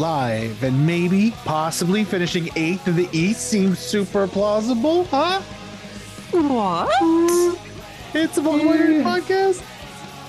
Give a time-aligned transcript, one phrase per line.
[0.00, 5.42] live and maybe, possibly finishing eighth in the East seems super plausible, huh?
[6.30, 6.88] What?
[8.14, 9.62] It's a Pokemon podcast.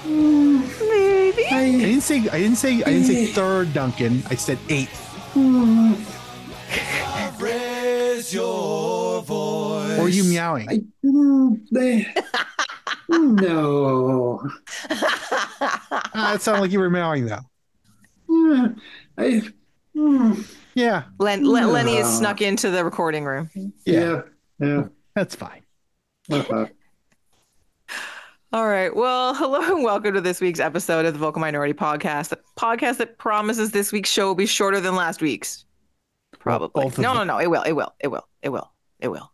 [0.05, 1.45] Maybe.
[1.52, 4.23] I didn't say I didn't say I didn't say third, Duncan.
[4.29, 4.99] I said eighth.
[7.39, 9.99] Raise your voice.
[9.99, 10.69] Or are you meowing?
[10.69, 12.05] I, mm,
[13.09, 14.49] no.
[16.33, 17.39] It sounded like you were meowing though.
[18.30, 18.80] Mm,
[19.17, 19.41] I,
[19.95, 23.50] mm, Yeah, Len, Len, Lenny is snuck into the recording room.
[23.55, 24.22] yeah, yeah,
[24.59, 24.84] yeah.
[25.16, 25.64] that's fine.
[26.31, 26.67] uh-huh.
[28.54, 28.94] All right.
[28.94, 32.98] Well, hello and welcome to this week's episode of the Vocal Minority Podcast, the podcast
[32.98, 35.66] that promises this week's show will be shorter than last week's.
[36.38, 36.84] Probably.
[36.84, 37.38] both of no, no, no.
[37.38, 37.62] It will.
[37.64, 37.94] It will.
[38.00, 38.28] It will.
[38.42, 38.72] It will.
[39.00, 39.31] It will.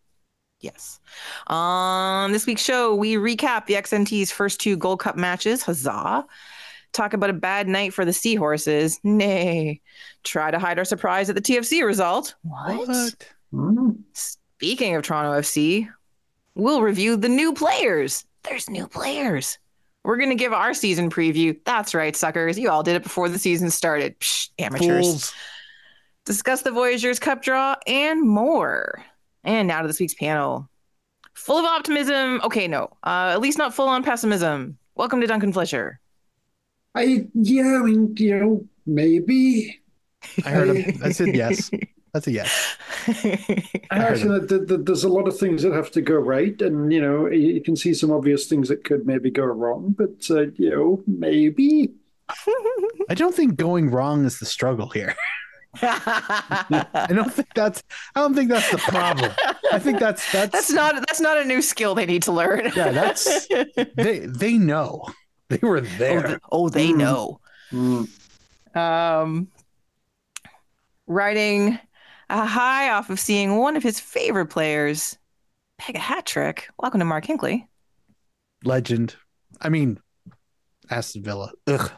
[0.60, 1.00] Yes.
[1.46, 5.62] On this week's show, we recap the XNT's first two Gold Cup matches.
[5.62, 6.26] Huzzah.
[6.92, 8.98] Talk about a bad night for the Seahorses.
[9.04, 9.80] Nay.
[10.24, 12.34] Try to hide our surprise at the TFC result.
[12.42, 13.14] What?
[13.52, 15.88] Mm, Speaking of Toronto FC,
[16.54, 18.24] we'll review the new players.
[18.42, 19.58] There's new players.
[20.04, 21.58] We're going to give our season preview.
[21.64, 22.58] That's right, suckers.
[22.58, 24.18] You all did it before the season started.
[24.20, 25.06] Psh, amateurs.
[25.06, 25.34] Fools.
[26.24, 29.02] Discuss the Voyageurs Cup draw and more.
[29.44, 30.68] And now to this week's panel.
[31.34, 32.40] Full of optimism.
[32.42, 32.84] Okay, no.
[33.04, 34.78] Uh, at least not full on pessimism.
[34.94, 36.00] Welcome to Duncan Fletcher.
[36.98, 39.80] I, yeah, I mean, you know, maybe.
[40.44, 41.00] I heard him.
[41.02, 41.70] I said yes.
[42.12, 42.76] That's a yes.
[43.06, 46.60] I heard actually, th- th- there's a lot of things that have to go right,
[46.62, 49.94] and you know, you you can see some obvious things that could maybe go wrong,
[49.96, 51.92] but uh, you know, maybe.
[53.08, 55.14] I don't think going wrong is the struggle here.
[55.82, 57.82] I don't think that's
[58.14, 59.30] I don't think that's the problem.
[59.70, 62.72] I think that's that's, that's not that's not a new skill they need to learn.
[62.74, 63.46] yeah, that's
[63.96, 65.04] they they know.
[65.50, 66.40] They were oh, there.
[66.52, 66.96] oh, they Mm.
[66.96, 67.40] know.
[67.72, 68.08] Mm.
[68.76, 69.48] um,
[71.06, 71.78] riding
[72.30, 75.16] a high off of seeing one of his favorite players
[75.78, 76.68] peg a hat trick.
[76.78, 77.66] Welcome to Mark Hinkley.
[78.64, 79.16] Legend.
[79.60, 80.00] I mean
[80.90, 81.50] Aston Villa.
[81.66, 81.90] Ugh.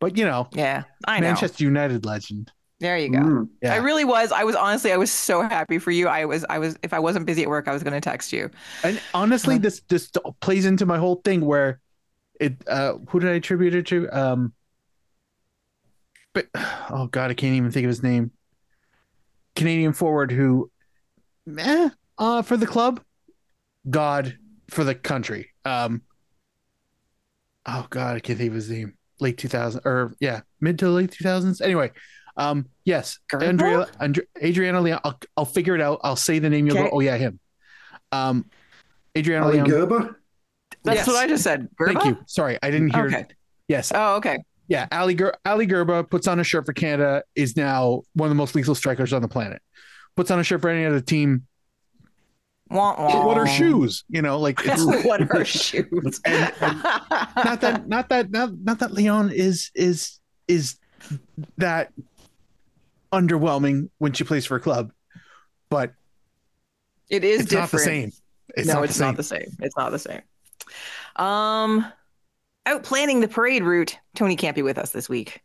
[0.00, 1.28] But you know, Yeah, I know.
[1.28, 2.50] Manchester United legend.
[2.80, 3.18] There you go.
[3.18, 3.48] Mm.
[3.62, 3.72] Yeah.
[3.72, 4.32] I really was.
[4.32, 6.08] I was honestly, I was so happy for you.
[6.08, 6.76] I was, I was.
[6.82, 8.50] If I wasn't busy at work, I was going to text you.
[8.82, 11.80] And honestly, this this plays into my whole thing where
[12.40, 14.08] it uh who did I attribute it to?
[14.08, 14.52] Um
[16.32, 16.46] but
[16.90, 18.30] oh god, I can't even think of his name.
[19.54, 20.70] Canadian forward who
[21.58, 21.88] eh,
[22.18, 23.00] uh for the club,
[23.88, 24.36] God
[24.68, 25.50] for the country.
[25.64, 26.02] Um
[27.66, 28.96] oh god, I can't think of his name.
[29.18, 31.62] Late 2000 or yeah, mid to late 2000s.
[31.62, 31.90] Anyway,
[32.36, 33.42] um yes, Gerba?
[33.48, 35.00] Andrea Andre, Adriana Leon.
[35.04, 36.00] I'll, I'll figure it out.
[36.04, 36.66] I'll say the name.
[36.66, 36.90] You'll Okay.
[36.90, 37.40] go, oh yeah, him.
[38.12, 38.44] Um,
[39.16, 39.66] Adriana Leon.
[39.70, 40.14] Gerba?
[40.86, 41.06] That's Yes.
[41.08, 41.68] what I just said.
[41.84, 42.16] Thank you.
[42.26, 43.06] Sorry, I didn't hear.
[43.06, 43.26] Okay.
[43.68, 44.38] Yes, Oh, okay.
[44.68, 44.86] yeah.
[44.92, 47.22] Ali Ger- Ali Gerba puts on a shirt for Canada.
[47.34, 49.60] Is now one of the most lethal strikers on the planet.
[50.16, 51.46] Puts on a shirt for any other team.
[52.70, 53.26] Wah, wah.
[53.26, 54.04] What are shoes?
[54.08, 54.64] You know, like
[55.04, 56.20] what are shoes?
[56.24, 60.76] And- not that not that not, not that Leon is is is
[61.58, 61.92] that
[63.12, 64.92] underwhelming when she plays for a club,
[65.70, 65.92] but
[67.08, 67.62] it is it's different.
[67.62, 68.12] not the same.
[68.56, 69.56] It's no, not it's the not the same.
[69.60, 70.22] It's not the same.
[71.16, 71.90] Um,
[72.66, 73.98] out planning the parade route.
[74.14, 75.42] Tony can't be with us this week.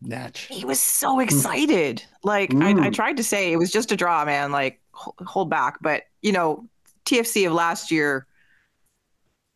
[0.00, 0.46] Natch.
[0.50, 2.04] He was so excited.
[2.22, 2.94] Like I, I Mm.
[2.94, 4.52] tried to say, it was just a draw, man.
[4.52, 6.68] Like hold, back, but you know,
[7.06, 8.26] TFC of last year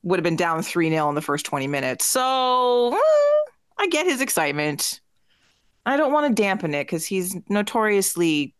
[0.02, 2.04] would have been down three 0 in the first twenty minutes.
[2.06, 5.00] So eh, I get his excitement.
[5.86, 8.54] I don't want to dampen it because he's notoriously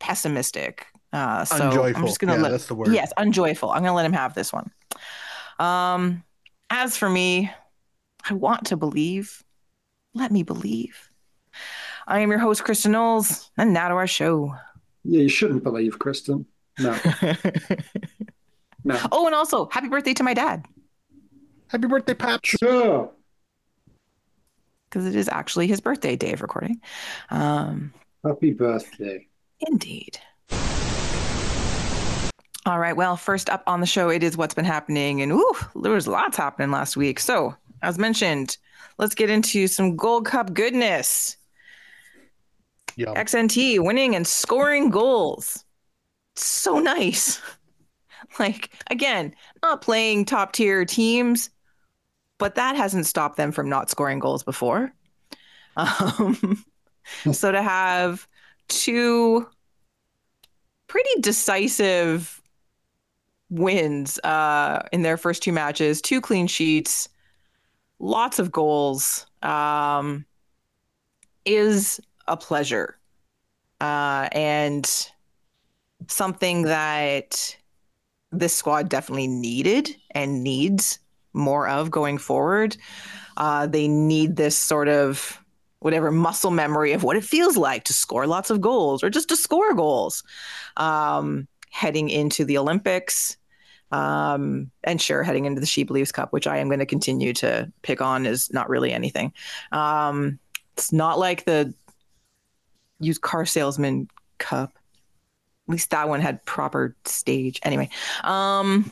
[0.00, 0.86] pessimistic.
[1.12, 2.00] Uh, so Unjoyful.
[2.00, 2.92] I'm just gonna Yeah, let that's the word.
[2.92, 3.70] Yes, unjoyful.
[3.70, 4.70] I'm gonna let him have this one.
[5.58, 6.24] Um,
[6.70, 7.50] as for me,
[8.28, 9.42] I want to believe.
[10.14, 11.10] Let me believe.
[12.06, 14.54] I am your host, Kristin Knowles, and now to our show.
[15.04, 16.44] Yeah, you shouldn't believe Kristin.
[16.78, 16.98] No,
[18.84, 18.98] no.
[19.12, 20.64] oh, and also, happy birthday to my dad,
[21.68, 22.48] Happy birthday, Paps.
[22.50, 23.10] Sure.
[24.88, 26.80] because it is actually his birthday day of recording.
[27.30, 27.92] Um,
[28.24, 29.26] Happy birthday.
[29.60, 30.18] Indeed.
[32.64, 32.96] All right.
[32.96, 35.20] Well, first up on the show, it is what's been happening.
[35.20, 37.18] And ooh, there was lots happening last week.
[37.18, 38.56] So, as mentioned,
[38.98, 41.36] let's get into some Gold Cup goodness.
[42.94, 43.14] Yum.
[43.14, 45.64] XNT winning and scoring goals.
[46.36, 47.40] So nice.
[48.38, 51.50] Like, again, not playing top tier teams,
[52.38, 54.92] but that hasn't stopped them from not scoring goals before.
[55.76, 56.64] Um,
[57.32, 58.26] so to have
[58.68, 59.46] two
[60.86, 62.41] pretty decisive
[63.52, 67.08] wins uh, in their first two matches, two clean sheets,
[67.98, 70.24] lots of goals, um,
[71.44, 72.96] is a pleasure
[73.80, 75.10] uh, and
[76.08, 77.56] something that
[78.30, 80.98] this squad definitely needed and needs
[81.34, 82.76] more of going forward.
[83.36, 85.38] Uh, they need this sort of
[85.80, 89.28] whatever muscle memory of what it feels like to score lots of goals or just
[89.28, 90.22] to score goals
[90.76, 93.36] um, heading into the Olympics.
[93.92, 97.32] Um, and sure, heading into the She Believes Cup, which I am going to continue
[97.34, 99.32] to pick on, is not really anything.
[99.70, 100.38] Um,
[100.74, 101.74] it's not like the
[102.98, 104.08] used car salesman
[104.38, 104.72] cup.
[105.68, 107.60] At least that one had proper stage.
[107.62, 107.90] Anyway,
[108.24, 108.90] um,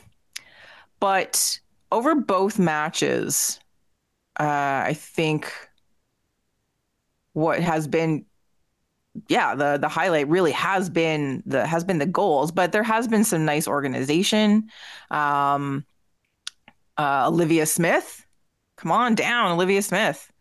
[0.99, 1.59] but
[1.91, 3.59] over both matches,
[4.39, 5.51] uh, I think
[7.33, 8.25] what has been
[9.27, 13.07] yeah the the highlight really has been the has been the goals but there has
[13.07, 14.69] been some nice organization.
[15.09, 15.85] Um
[16.97, 18.25] uh olivia smith
[18.77, 20.31] come on down olivia smith.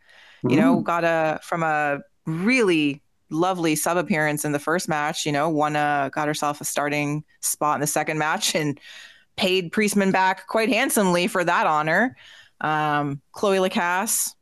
[0.42, 5.32] You know got a from a really lovely sub appearance in the first match you
[5.32, 8.80] know won a got herself a starting spot in the second match and
[9.36, 12.16] paid priestman back quite handsomely for that honor.
[12.60, 14.34] Um chloe lacasse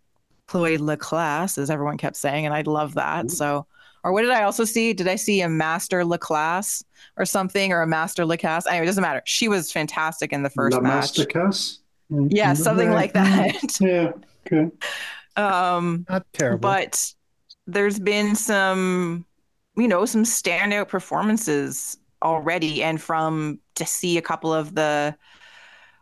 [0.46, 3.30] chloe Lacasse, as everyone kept saying and i love that.
[3.30, 3.66] So
[4.08, 4.94] or what did I also see?
[4.94, 6.82] Did I see a master Laclasse
[7.18, 8.66] or something or a master Lacasse?
[8.66, 9.20] Anyway, it doesn't matter.
[9.26, 11.12] She was fantastic in the first La match.
[11.12, 11.78] Masterclass?
[12.30, 13.54] Yeah, something like that.
[13.80, 14.12] Yeah,
[14.46, 14.70] okay.
[15.36, 16.60] um, Not terrible.
[16.60, 17.12] but
[17.66, 19.26] there's been some,
[19.76, 25.14] you know, some standout performances already, and from to see a couple of the,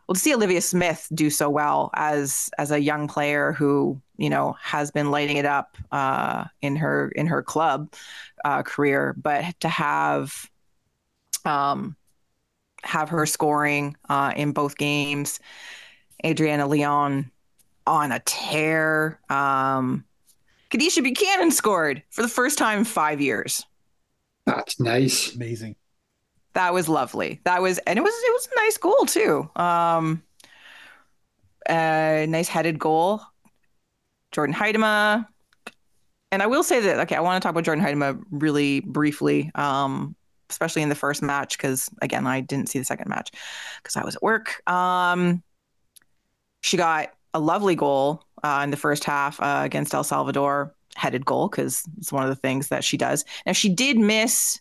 [0.07, 4.29] well, to see Olivia Smith do so well as as a young player who you
[4.29, 7.93] know has been lighting it up uh, in her in her club
[8.43, 10.49] uh, career, but to have
[11.45, 11.95] um,
[12.83, 15.39] have her scoring uh, in both games,
[16.25, 17.31] Adriana Leon
[17.85, 19.19] on a tear.
[19.29, 20.05] Um,
[20.69, 23.65] Kadeisha Buchanan scored for the first time in five years.
[24.45, 25.35] That's nice.
[25.35, 25.75] Amazing.
[26.53, 27.39] That was lovely.
[27.43, 29.49] That was, and it was it was a nice goal too.
[29.55, 30.23] Um,
[31.69, 33.21] a nice headed goal.
[34.33, 35.25] Jordyn Huitema.
[36.31, 39.51] And I will say that okay, I want to talk about Jordyn Huitema really briefly,
[39.55, 40.15] um,
[40.49, 43.31] especially in the first match because again, I didn't see the second match
[43.81, 44.67] because I was at work.
[44.69, 45.43] Um,
[46.61, 51.25] she got a lovely goal uh, in the first half uh, against El Salvador, headed
[51.25, 53.23] goal because it's one of the things that she does.
[53.45, 54.59] Now she did miss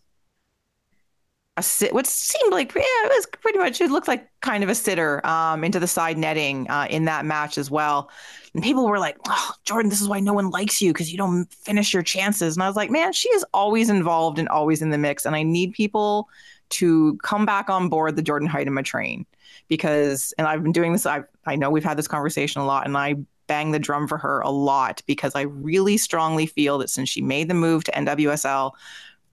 [1.57, 4.69] a sit, what seemed like yeah, it was pretty much it looked like kind of
[4.69, 8.11] a sitter um, into the side netting uh, in that match as well.
[8.55, 11.19] And people were like, oh, "Jordyn, this is why no one likes you because you
[11.19, 14.83] don't finish your chances." And I was like, "Man, she is always involved and always
[14.83, 16.29] in the mix, and I need people
[16.69, 19.25] to come back on board the Jordyn Huitema train
[19.69, 21.07] because." And I've been doing this.
[21.07, 23.17] I I know we've had this conversation a lot, and I
[23.47, 27.23] bang the drum for her a lot because I really strongly feel that since she
[27.23, 28.73] made the move to NWSL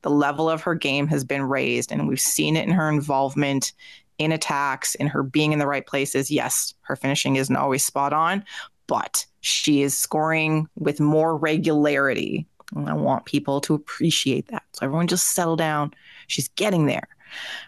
[0.04, 3.74] the level of her game has been raised and we've seen it in her involvement
[4.20, 6.30] in attacks in her being in the right places.
[6.30, 8.46] Yes her finishing isn't always spot on
[8.88, 12.46] but she is scoring with more regularity.
[12.76, 14.64] And i want people to appreciate that.
[14.74, 15.94] So everyone just settle down.
[16.28, 17.08] She's getting there.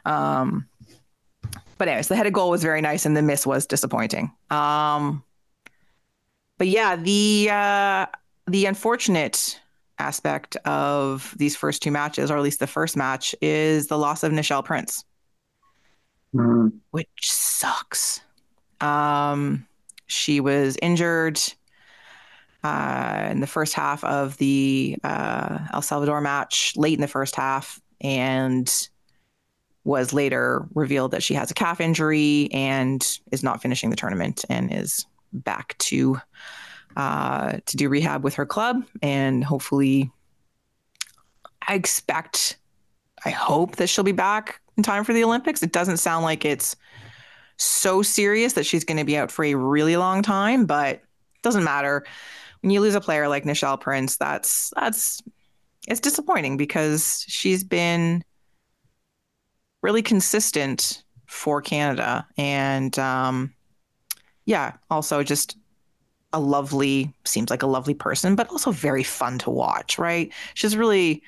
[0.05, 0.67] Um,
[1.77, 4.31] but anyways the headed goal was very nice and the miss was disappointing.
[4.49, 5.23] Um,
[6.57, 8.05] but yeah the uh,
[8.47, 9.59] the unfortunate
[9.99, 14.23] aspect of these first two matches, or at least the first match, is the loss
[14.23, 15.03] of Nichelle Prince,
[16.33, 16.73] Mm.
[16.91, 18.19] which sucks.
[18.81, 19.65] Um,
[20.07, 21.39] she was injured
[22.63, 27.35] uh, in the first half of the uh, El Salvador match, late in the first
[27.35, 28.89] half, and
[29.85, 34.43] was later revealed that she has a calf injury and is not finishing the tournament
[34.49, 36.19] and is back to
[36.95, 40.11] uh, to do rehab with her club and hopefully
[41.67, 42.57] I expect
[43.25, 45.63] I hope that she'll be back in time for the Olympics.
[45.63, 46.75] It doesn't sound like it's
[47.57, 51.41] so serious that she's going to be out for a really long time, but it
[51.41, 52.05] doesn't matter.
[52.61, 55.23] When you lose a player like Nichelle Prince, that's that's
[55.87, 58.23] it's disappointing because she's been
[59.81, 63.53] really consistent for Canada and um
[64.45, 65.57] yeah, also just
[66.35, 70.31] a lovely, seems like a lovely person, but also very fun to watch, right?
[70.53, 71.23] She's really,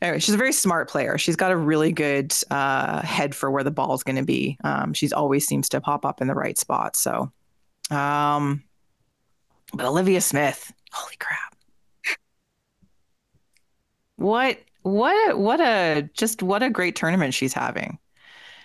[0.00, 1.18] anyway, she's a very smart player.
[1.18, 4.56] She's got a really good uh, head for where the ball is going to be.
[4.64, 6.96] Um, she's always seems to pop up in the right spot.
[6.96, 7.30] So,
[7.90, 8.64] um,
[9.74, 11.54] but Olivia Smith, holy crap.
[14.16, 17.98] What, what, what a, just what a great tournament she's having.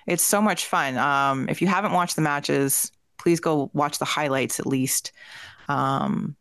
[0.06, 0.98] It's so much fun.
[0.98, 5.12] Um, if you haven't watched the matches, please go watch the highlights at least.
[5.70, 6.36] Um,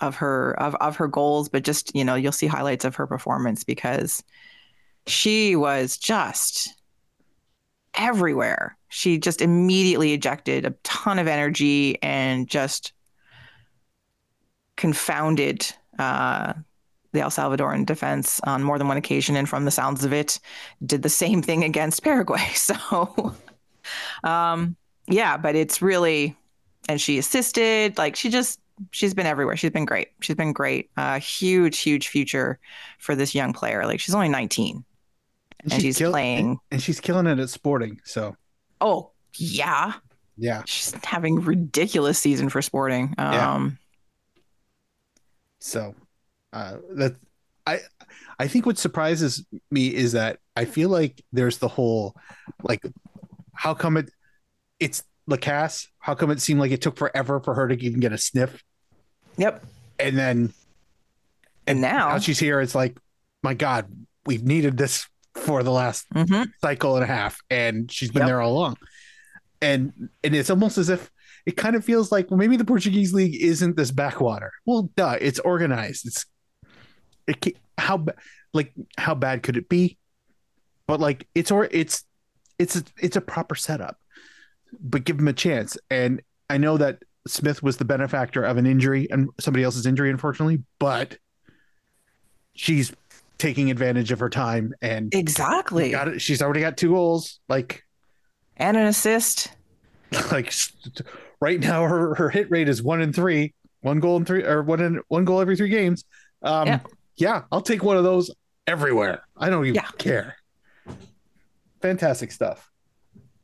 [0.00, 3.06] of her of, of her goals, but just you know you'll see highlights of her
[3.06, 4.22] performance because
[5.06, 6.74] she was just
[7.94, 8.76] everywhere.
[8.88, 12.92] She just immediately ejected a ton of energy and just
[14.76, 16.54] confounded uh,
[17.12, 20.40] the El Salvadoran defense on more than one occasion, and from the sounds of it,
[20.84, 22.46] did the same thing against Paraguay.
[22.54, 23.34] So,
[24.24, 24.76] um,
[25.10, 26.36] yeah, but it's really,
[26.88, 27.98] and she assisted.
[27.98, 28.60] Like she just,
[28.92, 29.56] she's been everywhere.
[29.56, 30.08] She's been great.
[30.20, 30.90] She's been great.
[30.96, 32.58] Uh, huge, huge future
[32.98, 33.84] for this young player.
[33.84, 34.84] Like she's only 19,
[35.62, 36.48] and, she's kill- playing.
[36.48, 38.00] and, and she's killing it at Sporting.
[38.04, 38.36] So
[38.80, 39.92] Oh yeah,
[40.38, 43.14] yeah, she's having ridiculous season for Sporting.
[43.18, 43.52] Yeah.
[43.54, 43.78] Um,
[45.58, 45.94] so
[46.52, 47.16] uh, that
[47.66, 47.80] I
[48.38, 52.16] I think what surprises me is that I feel like there's the whole
[52.62, 52.82] like
[53.52, 54.10] how come it
[54.80, 55.86] it's Lacasse?
[55.98, 58.62] How come it seemed like it took forever for her to even get a sniff?
[59.36, 59.64] Yep.
[59.98, 60.52] And then
[61.66, 62.60] And now, now she's here.
[62.60, 62.98] It's like,
[63.42, 63.86] my God,
[64.26, 66.50] we've needed this for the last Mhm.
[66.60, 68.26] cycle and a half, and she's been Yep.
[68.26, 68.76] there all along.
[69.62, 71.10] And and it's almost as if
[71.46, 74.52] it kind of feels like well, maybe the Portuguese league isn't this backwater.
[74.66, 76.06] Well, duh, it's organized.
[76.06, 76.26] It's
[77.26, 78.04] it how
[78.54, 79.98] like how bad could it be?
[80.86, 82.04] But like it's or it's
[82.58, 83.98] it's a, it's a proper setup.
[84.78, 85.76] But give him a chance.
[85.90, 90.10] And I know that Smith was the benefactor of an injury and somebody else's injury,
[90.10, 91.18] unfortunately, but
[92.54, 92.92] she's
[93.38, 96.20] taking advantage of her time and exactly, got it.
[96.20, 97.40] She's already got two goals.
[97.48, 97.84] Like
[98.56, 99.52] and an assist.
[100.32, 100.52] like
[101.40, 104.62] right now her her hit rate is one in three, one goal in three or
[104.62, 106.04] one in one goal every three games.
[106.42, 106.80] Um Yeah.
[107.16, 108.30] yeah, I'll take one of those
[108.66, 109.22] everywhere.
[109.36, 109.88] I don't even Yeah.
[109.98, 110.36] care.
[111.80, 112.70] Fantastic stuff.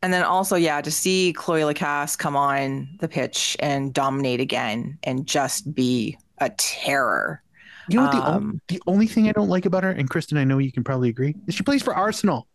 [0.07, 4.97] And then also, yeah, to see Chloe Lacasse come on the pitch and dominate again
[5.03, 7.43] and just be a terror.
[7.89, 10.39] You know what the, Um, the only thing I don't like about her, and Kristin,
[10.39, 12.47] I know you can probably agree, is she plays for Arsenal,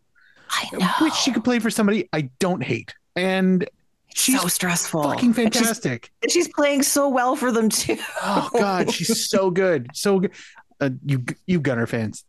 [0.49, 0.87] I know.
[1.01, 2.95] which she could play for somebody I don't hate.
[3.17, 3.69] And
[4.15, 5.03] she's so stressful.
[5.03, 6.09] fucking And she's- fantastic.
[6.21, 7.97] and she's playing so well for them too.
[8.23, 10.31] Oh God, she's so good, so good.
[10.79, 12.23] Uh, you you Gunner fans,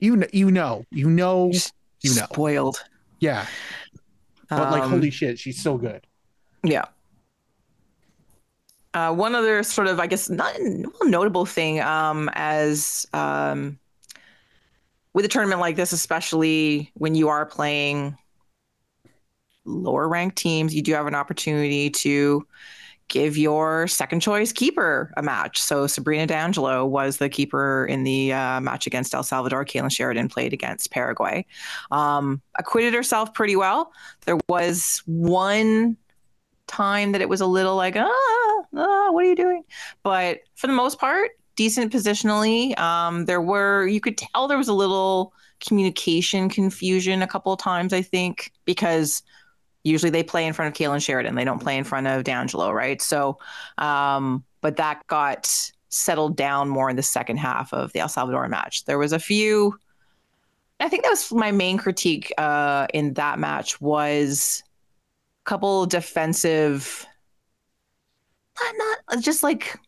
[0.00, 1.52] you kn- you know, you know,
[2.02, 2.82] you know, Spoiled.
[3.20, 3.46] yeah.
[4.56, 6.06] But like, Um, holy shit, she's so good.
[6.62, 6.84] Yeah.
[8.92, 10.54] Uh, one other sort of, I guess, not
[11.02, 13.78] notable thing um, as um,
[15.12, 18.16] with a tournament like this, especially when you are playing
[19.64, 22.46] lower ranked teams, you do have an opportunity to
[23.08, 25.60] give your second choice keeper a match.
[25.60, 29.64] So Sabrina D'Angelo was the keeper in the uh, match against El Salvador.
[29.64, 31.44] Kailen Sheridan played against Paraguay.
[31.90, 33.92] Um, acquitted herself pretty well.
[34.26, 35.96] There was one
[36.66, 39.64] time that it was a little like, ah, ah, what are you doing?
[40.02, 42.78] But for the most part, decent positionally.
[42.78, 47.58] Um, there were, you could tell there was a little communication confusion a couple of
[47.58, 49.22] times, I think, because
[49.84, 51.34] usually they play in front of Kailen Sheridan.
[51.34, 53.00] They don't play in front of D'Angelo, right?
[53.00, 53.38] So,
[53.78, 58.48] um, but that got settled down more in the second half of the El Salvador
[58.48, 58.84] match.
[58.86, 59.78] There was a few.
[60.80, 64.62] I think that was my main critique uh, in that match was
[65.46, 67.06] a couple defensive,
[68.60, 69.78] not, not just like,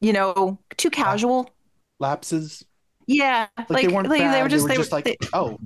[0.00, 1.50] you know, too casual.
[1.98, 2.64] Lapses,
[3.06, 4.34] Yeah, like, they weren't like, bad.
[4.34, 5.58] they were just they, were just were, like, they- oh,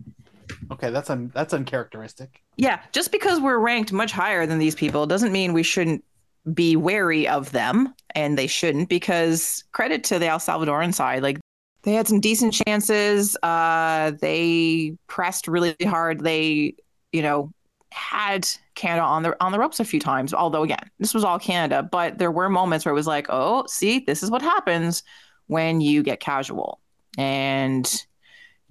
[0.75, 2.43] okay, that's un that's uncharacteristic.
[2.57, 6.05] Yeah, just because we're ranked much higher than these people doesn't mean we shouldn't
[6.53, 11.39] be wary of them, and they shouldn't because credit to the El Salvadoran side, like
[11.83, 13.37] they had some decent chances.
[13.43, 16.21] Uh, they pressed really hard.
[16.21, 16.75] They,
[17.13, 17.53] you know,
[17.91, 20.35] had Canada on the on the ropes a few times.
[20.35, 23.65] Although again, this was all Canada, but there were moments where it was like, oh,
[23.67, 25.03] see, this is what happens
[25.47, 26.81] when you get casual
[27.19, 28.07] and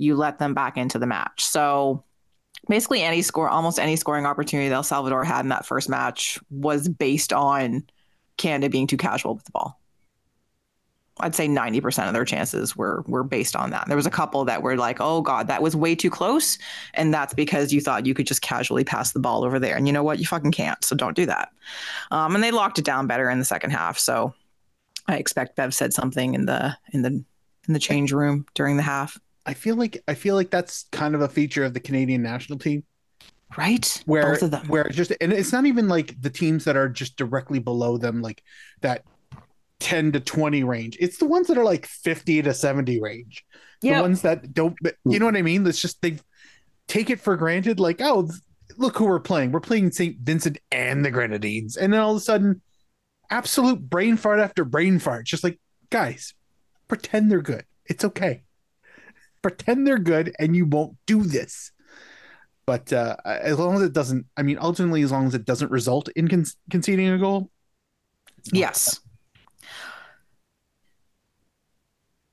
[0.03, 1.43] you let them back into the match.
[1.43, 2.03] So
[2.67, 6.39] basically any score almost any scoring opportunity that El Salvador had in that first match
[6.49, 7.83] was based on
[8.37, 9.79] Canada being too casual with the ball.
[11.19, 13.87] I'd say 90% of their chances were were based on that.
[13.87, 16.57] There was a couple that were like, "Oh god, that was way too close."
[16.95, 19.77] And that's because you thought you could just casually pass the ball over there.
[19.77, 20.17] And you know what?
[20.17, 20.83] You fucking can't.
[20.83, 21.49] So don't do that.
[22.09, 23.99] Um, and they locked it down better in the second half.
[23.99, 24.33] So
[25.07, 27.23] I expect Bev said something in the in the
[27.67, 29.19] in the change room during the half.
[29.45, 32.59] I feel like I feel like that's kind of a feature of the Canadian national
[32.59, 32.83] team
[33.57, 34.01] Right?
[34.05, 34.67] where Both of them.
[34.67, 38.21] where just and it's not even like the teams that are just directly below them
[38.21, 38.41] like
[38.81, 39.03] that
[39.79, 40.97] 10 to 20 range.
[40.99, 43.45] It's the ones that are like 50 to 70 range.
[43.81, 45.67] The ones that don't you know what I mean?
[45.67, 46.17] It's just they
[46.87, 48.29] take it for granted like oh
[48.77, 49.51] look who we're playing.
[49.51, 50.17] We're playing St.
[50.19, 51.75] Vincent and the Grenadines.
[51.77, 52.61] And then all of a sudden
[53.29, 55.25] absolute brain fart after brain fart.
[55.25, 55.59] Just like
[55.89, 56.33] guys,
[56.87, 57.65] pretend they're good.
[57.85, 58.42] It's okay.
[59.43, 61.71] Pretend they're good, and you won't do this.
[62.65, 65.69] But uh, as long as it doesn't, I mean, ultimately, as long as it doesn't
[65.69, 67.51] result in con- conceding a goal,
[68.51, 68.99] Yes.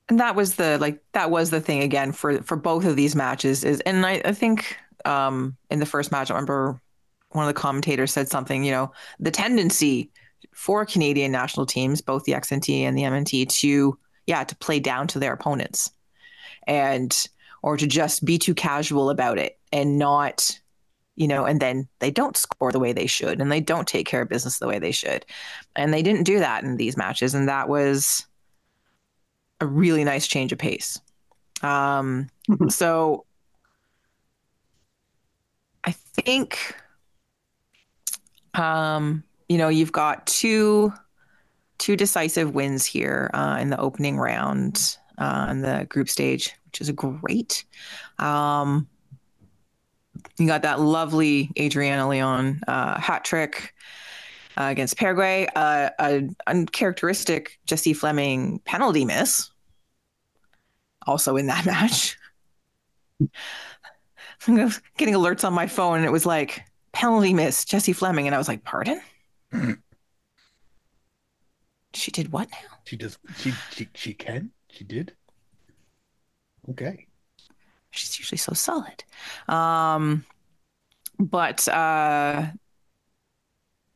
[0.09, 3.15] And that was the like that was the thing again for for both of these
[3.15, 6.81] matches is and I, I think um in the first match I remember
[7.31, 8.91] one of the commentators said something, you know,
[9.21, 10.11] the tendency
[10.53, 15.07] for Canadian national teams, both the XNT and the MNT, to yeah, to play down
[15.09, 15.93] to their opponents.
[16.67, 17.15] And
[17.63, 20.59] or to just be too casual about it and not
[21.17, 24.07] you know, and then they don't score the way they should and they don't take
[24.07, 25.27] care of business the way they should.
[25.77, 27.35] And they didn't do that in these matches.
[27.35, 28.27] And that was
[29.61, 30.99] a really nice change of pace.
[31.63, 32.31] Um,
[32.69, 33.27] so
[35.85, 36.75] I think,
[38.55, 40.91] um, you know, you've got two
[41.77, 46.81] two decisive wins here uh, in the opening round uh, in the group stage, which
[46.81, 47.65] is great.
[48.19, 48.89] Um,
[50.39, 53.75] you got that lovely Adriana Leon uh, hat trick
[54.57, 59.51] uh, against Paraguay, uh, a uncharacteristic Jessie Fleming penalty miss,
[61.07, 62.17] also in that match.
[64.49, 66.63] I'm getting alerts on my phone, and it was like
[66.93, 69.01] penalty miss Jessie Fleming, and I was like, "Pardon."
[71.95, 72.79] she did what now?
[72.85, 73.19] She does.
[73.37, 74.51] She she she can.
[74.73, 75.15] She did.
[76.71, 77.07] Okay.
[77.91, 79.05] She's usually so solid.
[79.49, 80.25] Um,
[81.19, 82.47] but uh,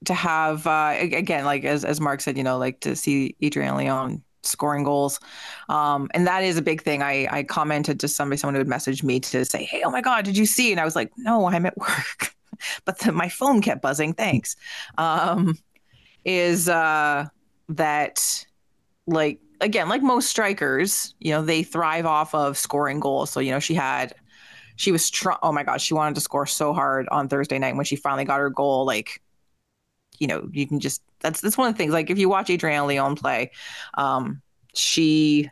[0.04, 3.76] to have uh, again, like as as Mark said, you know, like to see Adrian
[3.76, 5.20] Leon scoring goals,
[5.68, 7.02] um, and that is a big thing.
[7.02, 10.00] I I commented to somebody, someone who had messaged me to say, "Hey, oh my
[10.00, 12.34] God, did you see?" And I was like, "No, I'm at work,"
[12.84, 14.12] but the, my phone kept buzzing.
[14.14, 14.56] Thanks.
[14.98, 15.56] Um,
[16.24, 17.26] is uh,
[17.68, 18.44] that
[19.06, 23.30] like again, like most strikers, you know, they thrive off of scoring goals.
[23.30, 24.14] So, you know, she had,
[24.76, 27.74] she was, tr- oh my God, she wanted to score so hard on Thursday night
[27.74, 28.84] when she finally got her goal.
[28.84, 29.22] Like,
[30.18, 31.92] you know, you can just, that's, that's one of the things.
[31.92, 33.50] Like, if you watch Adriana Leon play,
[33.94, 34.42] um,
[34.74, 35.50] she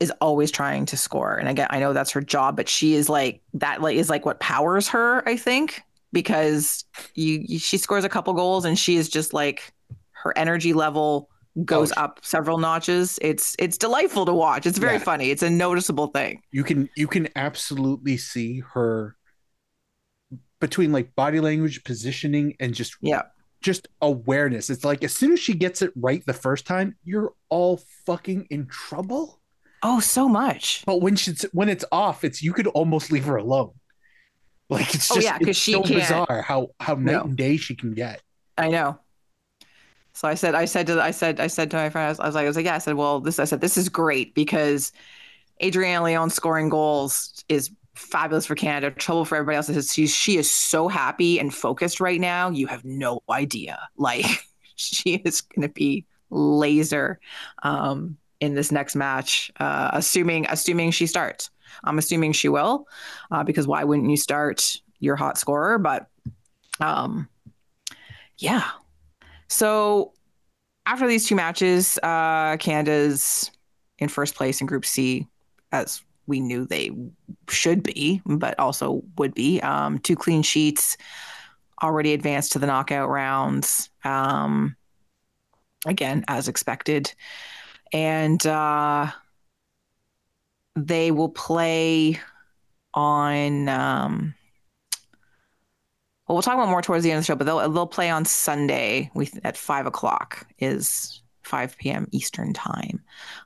[0.00, 1.36] is always trying to score.
[1.36, 4.24] And again, I know that's her job, but she is like, that like is like
[4.24, 8.96] what powers her, I think, because you, you she scores a couple goals and she
[8.96, 9.72] is just like,
[10.22, 11.29] her energy level
[11.64, 13.18] goes Oh, up several notches.
[13.22, 14.66] It's it's delightful to watch.
[14.66, 14.98] It's very Yeah.
[15.00, 15.30] funny.
[15.30, 16.42] It's a noticeable thing.
[16.52, 19.16] You can you can absolutely see her
[20.60, 23.22] between like body language, positioning, and just Yeah.
[23.62, 24.70] just awareness.
[24.70, 28.46] It's like as soon as she gets it right the first time, you're all fucking
[28.50, 29.40] in trouble.
[29.82, 30.82] Oh, so much.
[30.86, 33.72] But when she's when it's off, it's you could almost leave her alone.
[34.68, 37.22] Like it's Oh, just yeah, 'cause it's she so can't- bizarre how how night No.
[37.22, 38.22] and day she can get.
[38.56, 39.00] I know.
[40.12, 42.20] So I said, I said to, I said, I said to my friend, I was,
[42.20, 42.74] I was like, I was like, yeah.
[42.74, 44.92] I said, well, this, I said, this is great because
[45.62, 48.90] Adrienne Leon scoring goals is fabulous for Canada.
[48.90, 49.70] Trouble for everybody else.
[49.70, 52.50] I said, she's, she is so happy and focused right now.
[52.50, 53.78] You have no idea.
[53.96, 54.26] Like
[54.76, 57.20] she is going to be laser
[57.62, 61.50] um, in this next match, uh, assuming, assuming she starts.
[61.84, 62.86] I'm assuming she will,
[63.30, 65.78] uh, because why wouldn't you start your hot scorer?
[65.78, 66.08] But
[66.80, 67.28] um,
[68.38, 68.64] yeah.
[69.50, 70.12] So
[70.86, 73.50] after these two matches, uh, Canada's
[73.98, 75.26] in first place in Group C,
[75.72, 76.92] as we knew they
[77.48, 79.60] should be, but also would be.
[79.60, 80.96] Um, two clean sheets,
[81.82, 83.90] already advanced to the knockout rounds.
[84.04, 84.76] Um,
[85.84, 87.12] again, as expected.
[87.92, 89.08] And uh,
[90.76, 92.20] they will play
[92.94, 93.68] on.
[93.68, 94.34] Um,
[96.30, 98.08] well, we'll talk about more towards the end of the show, but they'll they'll play
[98.08, 102.06] on Sunday we, at five o'clock is five p.m.
[102.12, 103.02] Eastern time.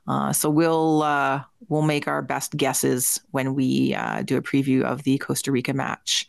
[0.07, 4.83] Uh, so we'll uh, we'll make our best guesses when we uh, do a preview
[4.83, 6.27] of the Costa Rica match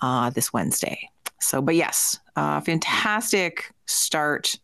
[0.00, 1.10] uh, this Wednesday.
[1.42, 4.58] So, but yes, uh, fantastic start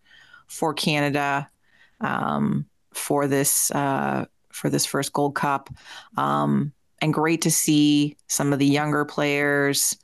[0.47, 1.47] for Canada
[2.01, 5.69] um, for this uh, for this first Gold Cup,
[6.17, 9.99] um, and great to see some of the younger players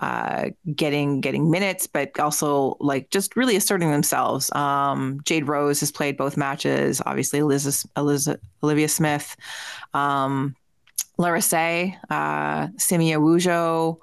[0.00, 4.52] uh, getting getting minutes, but also like just really asserting themselves.
[4.54, 7.02] Um, Jade Rose has played both matches.
[7.04, 9.36] Obviously, Eliza, Eliza, Olivia Smith,
[9.94, 10.54] um,
[11.16, 11.40] Lara
[12.10, 13.98] uh, Simi Awujo.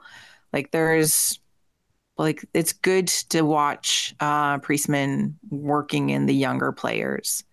[0.52, 1.40] Like there's
[2.18, 7.44] like it's good to watch uh, Priestman working in the younger players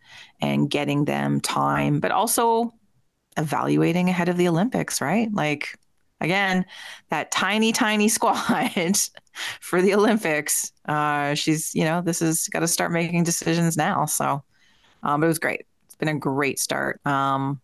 [0.41, 2.75] and getting them time, but also
[3.37, 5.33] evaluating ahead of the Olympics, right?
[5.33, 5.79] Like
[6.23, 6.65] again,
[7.11, 8.97] that tiny, tiny squad
[9.61, 10.73] for the Olympics.
[10.89, 14.07] Uh, she's, you know, this is got to start making decisions now.
[14.07, 14.43] So
[15.03, 15.67] Um, but it was great.
[15.87, 17.05] It's been a great start.
[17.07, 17.61] Um,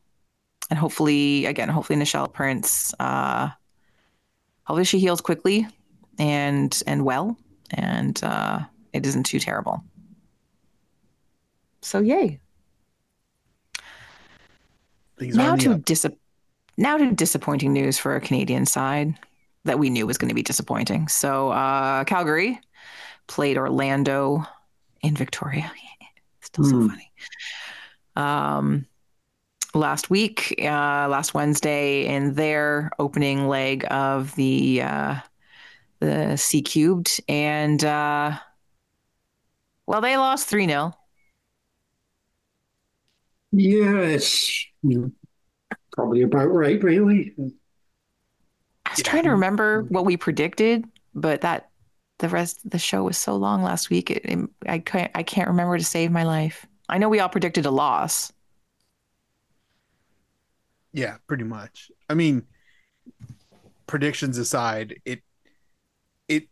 [0.70, 3.50] and hopefully, again, hopefully Nichelle Prince, uh,
[4.64, 5.66] hopefully she heals quickly
[6.18, 7.38] and and well,
[7.70, 8.60] and uh,
[8.92, 9.82] it isn't too terrible.
[11.82, 12.40] So yay!
[15.18, 16.12] Things now to up.
[16.78, 19.14] Now to disappointing news for our Canadian side
[19.66, 21.08] that we knew was going to be disappointing.
[21.08, 22.60] So uh, Calgary
[23.28, 24.44] played Orlando
[25.02, 25.70] in Victoria.
[26.42, 26.86] Still so Hmm.
[26.88, 27.12] funny.
[28.16, 28.86] Um,
[29.74, 35.16] last week, uh, last Wednesday, in their opening leg of the uh,
[36.00, 38.38] the C cubed, and uh,
[39.86, 40.94] well, they lost three 0
[43.52, 45.12] Yeah, it's you know,
[45.98, 47.34] probably about right, really.
[48.86, 49.02] I was Yeah.
[49.04, 51.70] trying to remember what we predicted, but that
[52.18, 54.08] the rest of the show was so long last week.
[54.12, 56.66] It, it- I can't I can't remember to save my life.
[56.88, 58.32] I know we all predicted a loss.
[60.92, 61.90] Yeah, pretty much.
[62.08, 62.44] I mean,
[63.88, 65.20] predictions aside, it
[66.28, 66.48] it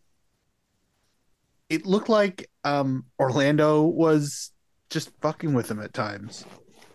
[1.68, 4.50] it looked like um Orlando was
[4.90, 6.44] just fucking with them at times.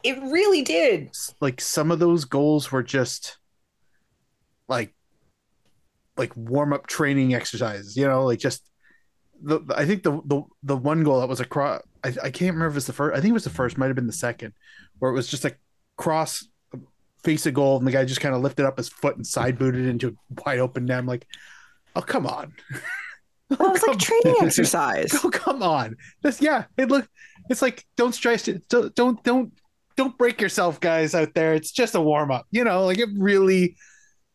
[0.04, 1.12] It really did.
[1.40, 3.38] Like some of those goals were just
[4.68, 4.94] like
[6.18, 8.70] like warm up training exercises, you know, like just
[9.42, 12.54] the I think the the the one goal that was a cross I, I can't
[12.54, 14.14] remember if it's the first I think it was the first might have been the
[14.14, 14.54] second
[15.00, 15.56] where it was just a
[15.98, 16.48] cross
[17.24, 19.58] face a goal and the guy just kind of lifted up his foot and side
[19.58, 21.00] booted into a wide open net.
[21.00, 21.28] I'm like,
[21.96, 22.54] oh come on.
[23.60, 25.12] Was like training exercise.
[25.26, 25.98] Oh come on.
[26.22, 27.08] This yeah, it look
[27.50, 28.68] it's like don't stress it.
[28.70, 29.52] Don't don't don't
[29.96, 31.54] don't break yourself, guys out there.
[31.54, 32.46] It's just a warm up.
[32.52, 33.76] You know, like it really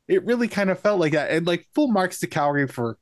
[0.09, 1.31] it really kind of felt like that.
[1.31, 2.99] And like full marks to Calgary for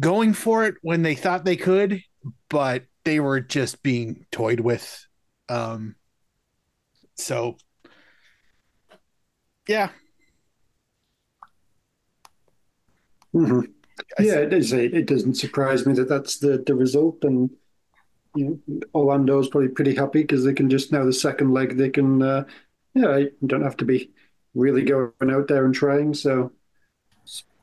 [0.00, 2.00] going for it when they thought they could,
[2.48, 5.06] but they were just being toyed with.
[5.48, 5.96] Um
[7.16, 7.56] so
[9.68, 9.90] yeah.
[13.32, 13.60] hmm
[14.18, 14.72] I- Yeah, it is.
[14.72, 17.24] It doesn't surprise me that that's the, the result.
[17.24, 17.50] And
[18.36, 21.90] you know, Orlando's probably pretty happy because they can just now the second leg they
[21.90, 22.22] can.
[22.22, 22.44] Uh,
[22.94, 24.10] yeah, you don't have to be
[24.54, 26.14] really going out there and trying.
[26.14, 26.52] So,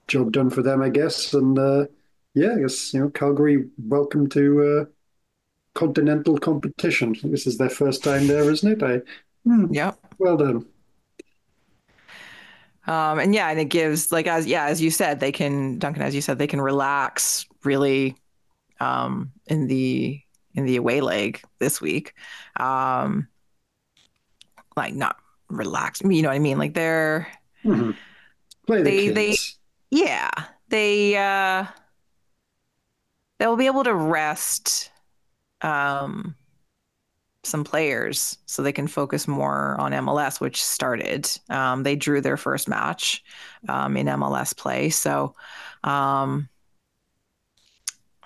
[0.07, 1.33] job done for them, I guess.
[1.33, 1.85] And uh,
[2.33, 4.85] yeah, I guess you know Calgary, welcome to uh,
[5.75, 7.15] continental competition.
[7.23, 8.83] This is their first time there, isn't it?
[8.83, 9.01] I
[9.45, 9.99] hmm, Yep.
[10.19, 10.65] well done.
[12.85, 16.01] Um, and yeah, and it gives like as yeah, as you said, they can Duncan,
[16.03, 18.17] as you said, they can relax really
[18.79, 20.21] um in the
[20.55, 22.13] in the away leg this week.
[22.57, 23.27] Um
[24.75, 25.17] like not
[25.49, 26.57] relaxed, You know what I mean?
[26.57, 27.27] Like they're
[27.63, 27.95] Mhm.
[28.67, 29.37] Play the They- they-
[29.91, 30.29] yeah,
[30.69, 31.65] they uh
[33.39, 34.91] they'll be able to rest
[35.61, 36.35] um
[37.45, 41.29] some players so they can focus more on MLS, which started.
[41.49, 43.21] Um, they drew their first match
[43.67, 44.89] um, in MLS play.
[44.89, 45.35] So,
[45.83, 46.47] um,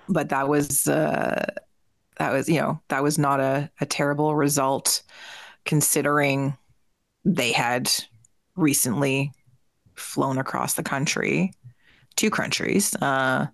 [0.08, 1.48] but that was uh,
[2.18, 5.04] that was you know that was not a, a terrible result
[5.66, 6.58] considering
[7.26, 7.92] they had
[8.56, 9.32] recently
[9.96, 11.54] flown across the country,
[12.16, 13.48] two countries, uh,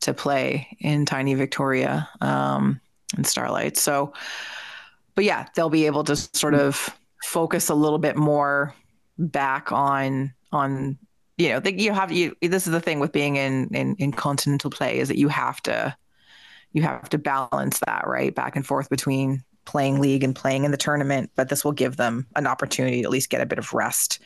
[0.00, 2.80] to play in tiny Victoria um,
[3.16, 3.76] and Starlight.
[3.76, 4.12] So,
[5.14, 6.88] but yeah, they'll be able to sort of
[7.22, 8.74] focus a little bit more
[9.18, 10.96] back on on
[11.36, 14.12] you know they, you have you this is the thing with being in, in in
[14.12, 15.94] continental play is that you have to
[16.72, 20.70] you have to balance that right back and forth between playing league and playing in
[20.70, 23.58] the tournament but this will give them an opportunity to at least get a bit
[23.58, 24.18] of rest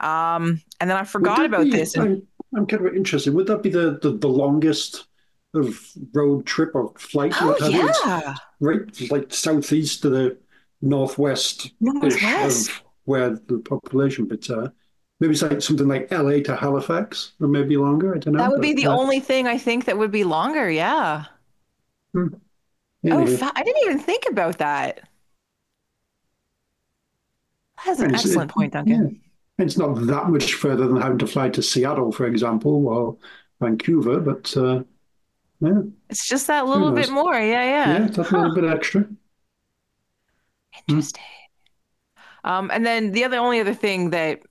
[0.00, 3.34] um and then i forgot about be- this I'm, I'm kind of interested.
[3.34, 5.06] Would that be the, the, the longest
[5.54, 7.32] of road trip or flight?
[7.40, 10.38] oh yeah Right, like southeast to the
[10.80, 14.68] northwest northwest of where the population, but uh,
[15.20, 18.14] maybe it's like something like LA to Halifax, or maybe longer.
[18.14, 18.38] I don't know.
[18.40, 21.24] that would be the uh, only thing i think that would be longer yeah
[22.16, 25.00] oh fa- i didn't even think about that
[27.84, 29.08] that's an It's- it- excellent point duncan
[29.58, 29.64] yeah.
[29.64, 33.16] It's not that much further than having to fly to Seattle, for example, or
[33.58, 34.82] Vancouver, but uh,
[35.60, 37.32] yeah, It's just that little bit more.
[37.32, 37.98] Yeah, yeah.
[38.00, 39.08] yeah, that's a little bit extra.
[40.86, 41.22] Interesting.
[42.44, 44.42] Um, and then the other only other thing that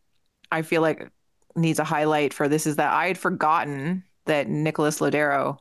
[0.52, 1.08] I feel like
[1.56, 5.60] needs a highlight for this is that I had forgotten that Nicolás Lodeiro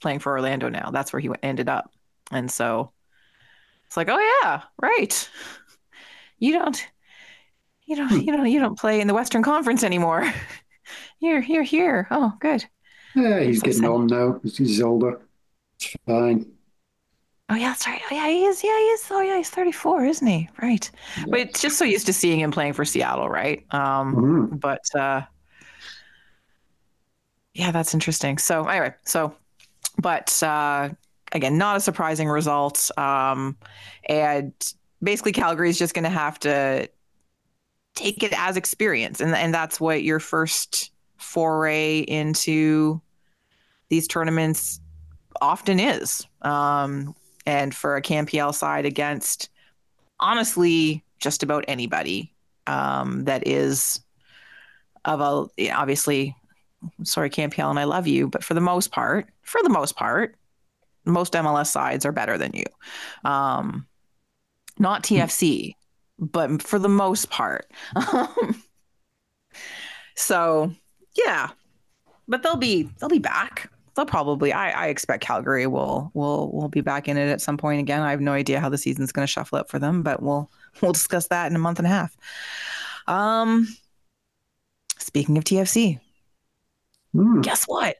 [0.00, 0.90] playing for Orlando now.
[0.90, 1.90] That's where he ended up.
[2.30, 2.92] And so
[3.86, 5.30] it's like, oh yeah, right.
[6.38, 6.86] You don't
[7.86, 8.18] you don't Hmm.
[8.20, 10.30] you don't you don't play in the Western Conference anymore.
[11.20, 12.06] You're you're here.
[12.10, 12.64] Oh, good.
[13.14, 13.90] Yeah, he's getting sad.
[13.90, 14.38] on now.
[14.44, 15.22] He's older.
[15.80, 16.52] It's fine.
[17.48, 18.02] Oh yeah, that's right.
[18.10, 18.62] Oh yeah, he is.
[18.62, 19.08] Yeah, he is.
[19.10, 20.48] Oh yeah, he's 34, isn't he?
[20.60, 20.90] Right.
[21.26, 23.64] But it's just so used to seeing him playing for Seattle, right?
[23.72, 24.60] Um, Mhm.
[24.60, 25.22] but uh,
[27.54, 28.38] yeah, that's interesting.
[28.38, 29.34] So anyway, so
[30.06, 30.88] but uh,
[31.32, 32.92] again, not a surprising result.
[32.96, 33.56] Um,
[34.08, 34.52] and
[35.02, 36.88] basically, Calgary is just going to have to
[37.96, 43.02] take it as experience, and and that's what your first foray into
[43.88, 44.80] these tournaments
[45.40, 46.24] often is.
[46.42, 49.48] Um, and for a CanPL side against
[50.20, 52.32] honestly just about anybody
[52.68, 53.98] um, that is
[55.04, 55.20] of
[55.58, 56.36] a obviously
[57.02, 60.36] sorry CanPL and I love you, but for the most part, for the most part,
[61.04, 62.64] most MLS sides are better than you.
[63.24, 63.86] Um,
[64.78, 65.74] not TFC,
[66.18, 67.70] but for the most part.
[67.94, 68.62] Um,
[70.16, 70.72] so
[71.16, 71.50] yeah,
[72.28, 73.70] but they'll be they'll be back.
[73.94, 77.56] They'll probably I, I expect Calgary will will will be back in it at some
[77.56, 78.02] point again.
[78.02, 80.50] I have no idea how the season's going to shuffle up for them, but we'll
[80.82, 82.16] we'll discuss that in a month and a half.
[83.06, 83.68] Um,
[84.98, 86.00] speaking of TFC,
[87.16, 87.40] Hmm.
[87.40, 87.96] guess what?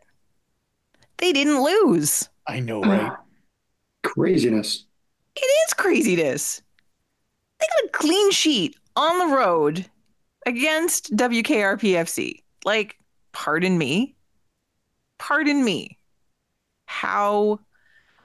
[1.19, 2.29] They didn't lose.
[2.47, 3.13] I know, right?
[4.03, 4.85] Craziness.
[5.35, 6.63] It is craziness.
[7.59, 9.87] They got a clean sheet on the road
[10.47, 12.43] against WKRPFC.
[12.65, 12.99] Like,
[13.33, 14.17] pardon me.
[15.19, 15.99] Pardon me.
[16.87, 17.61] How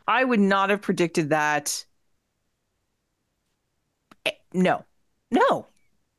[0.08, 1.86] I would not have predicted that.
[4.26, 4.86] Eh, No.
[5.32, 5.68] No.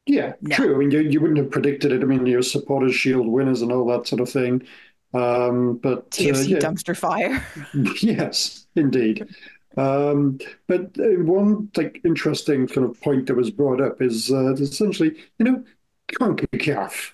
[0.07, 0.57] Yeah, No.
[0.57, 0.75] true.
[0.75, 2.03] I mean, you, you wouldn't have predicted it.
[2.03, 4.63] I mean, your supporters' shield winners and all that sort of thing.
[5.15, 7.45] Um, but uh, yeah, dumpster fire.
[8.03, 9.29] yes, indeed.
[9.77, 14.53] Um, but uh, one like interesting kind of point that was brought up is uh,
[14.55, 15.65] essentially, you know,
[16.21, 17.13] CONCACAF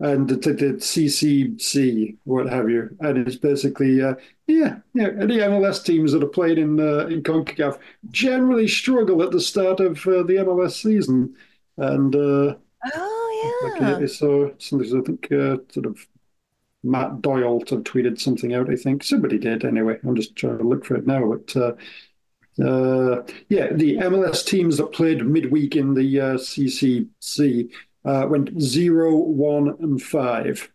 [0.00, 4.14] and the, the, the CCC, what have you, and it's basically, uh,
[4.46, 7.78] yeah, yeah, any MLS teams that are played in uh, in CONCACAF
[8.10, 11.36] generally struggle at the start of uh, the MLS season,
[11.76, 12.54] and uh,
[12.94, 13.96] Oh, yeah.
[13.98, 16.04] I saw something, I think, uh, sort of
[16.82, 19.04] Matt Doyle sort of tweeted something out, I think.
[19.04, 19.98] Somebody did anyway.
[20.02, 21.32] I'm just trying to look for it now.
[21.32, 21.72] But uh,
[22.62, 27.70] uh, yeah, the MLS teams that played midweek in the uh, CCC
[28.04, 30.70] uh, went zero, one, and 5.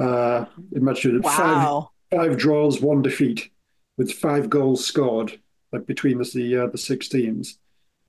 [0.00, 1.32] Uh, imagine five,
[1.66, 1.90] Wow.
[2.10, 3.50] five draws, one defeat,
[3.96, 5.38] with five goals scored
[5.72, 7.58] like between the the, uh, the six teams.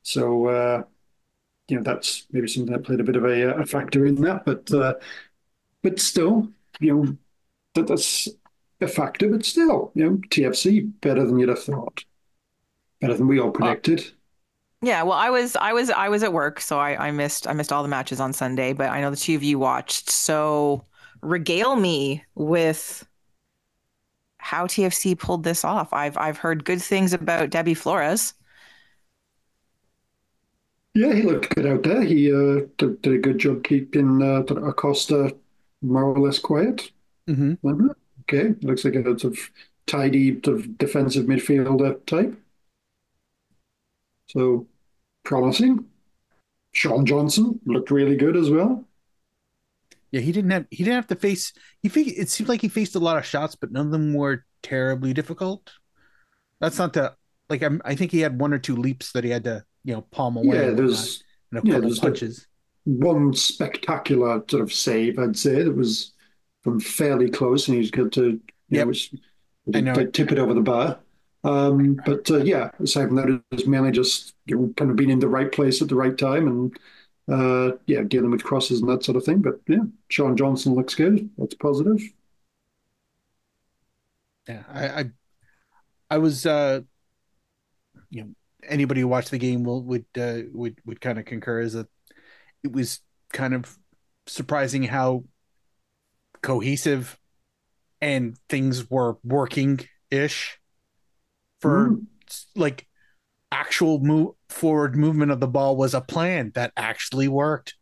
[0.04, 0.84] So uh,
[1.68, 4.46] you know that's maybe something that played a bit of a, a factor in that,
[4.46, 4.94] but uh,
[5.82, 6.50] but still,
[6.80, 7.18] you know
[7.74, 8.28] that that's
[8.82, 9.30] a factor.
[9.30, 12.04] But still, you know TFC better than you'd have thought,
[13.02, 14.12] better than we all predicted.
[14.82, 17.54] Yeah, well, I was I was I was at work, so I, I missed I
[17.54, 20.10] missed all the matches on Sunday, but I know the two of you watched.
[20.12, 20.84] So
[21.22, 23.08] regale me with
[24.38, 25.92] how TFC pulled this off.
[25.92, 28.36] I've I've heard good things about Deybi Flores.
[30.96, 32.02] Yeah, he looked good out there.
[32.04, 35.36] He uh, did, did a good job keeping uh, Acosta
[35.82, 36.92] more or less quiet.
[37.28, 37.92] hmm Mhm.
[38.24, 39.40] Okay, looks like a sort of
[39.88, 42.36] tidy sort of defensive midfielder type.
[44.28, 44.68] So
[45.24, 45.86] promising.
[46.74, 48.86] Sean Johnson looked really good as well.
[50.12, 52.96] Yeah, he didn't have he didn't have to face he it seemed like he faced
[52.96, 55.72] a lot of shots, but none of them were terribly difficult.
[56.62, 57.16] That's not the
[57.50, 59.94] like I'm, I think he had one or two leaps that he had to you
[59.94, 60.58] know palm away.
[60.58, 62.48] Yeah, there's and a yeah, couple like- punches.
[62.84, 66.12] one spectacular sort of save, I'd say, that was
[66.64, 69.14] from fairly close, and he's got to know, was-
[69.74, 69.94] I know.
[69.94, 71.00] to tip it over the bar.
[71.44, 75.12] Um, but uh, yeah, aside from that, it's mainly just you know, kind of being
[75.12, 76.78] in the right place at the right time and
[77.32, 79.42] uh, yeah, dealing with crosses and that sort of thing.
[79.44, 81.30] But yeah, Sean Johnson looks good.
[81.38, 82.02] That's positive.
[84.48, 85.06] Yeah, I, I,
[86.12, 86.82] I was, uh,
[88.10, 88.30] you know,
[88.68, 91.88] anybody who watched the game will would uh, would would kind of concur is that
[92.64, 93.02] it was
[93.34, 93.78] kind of
[94.28, 95.24] surprising how
[96.42, 97.18] cohesive
[98.02, 99.80] and things were working
[100.12, 100.60] ish
[101.62, 102.06] for Mm.
[102.56, 102.88] like
[103.52, 107.76] actual move forward movement of the ball was a plan that actually worked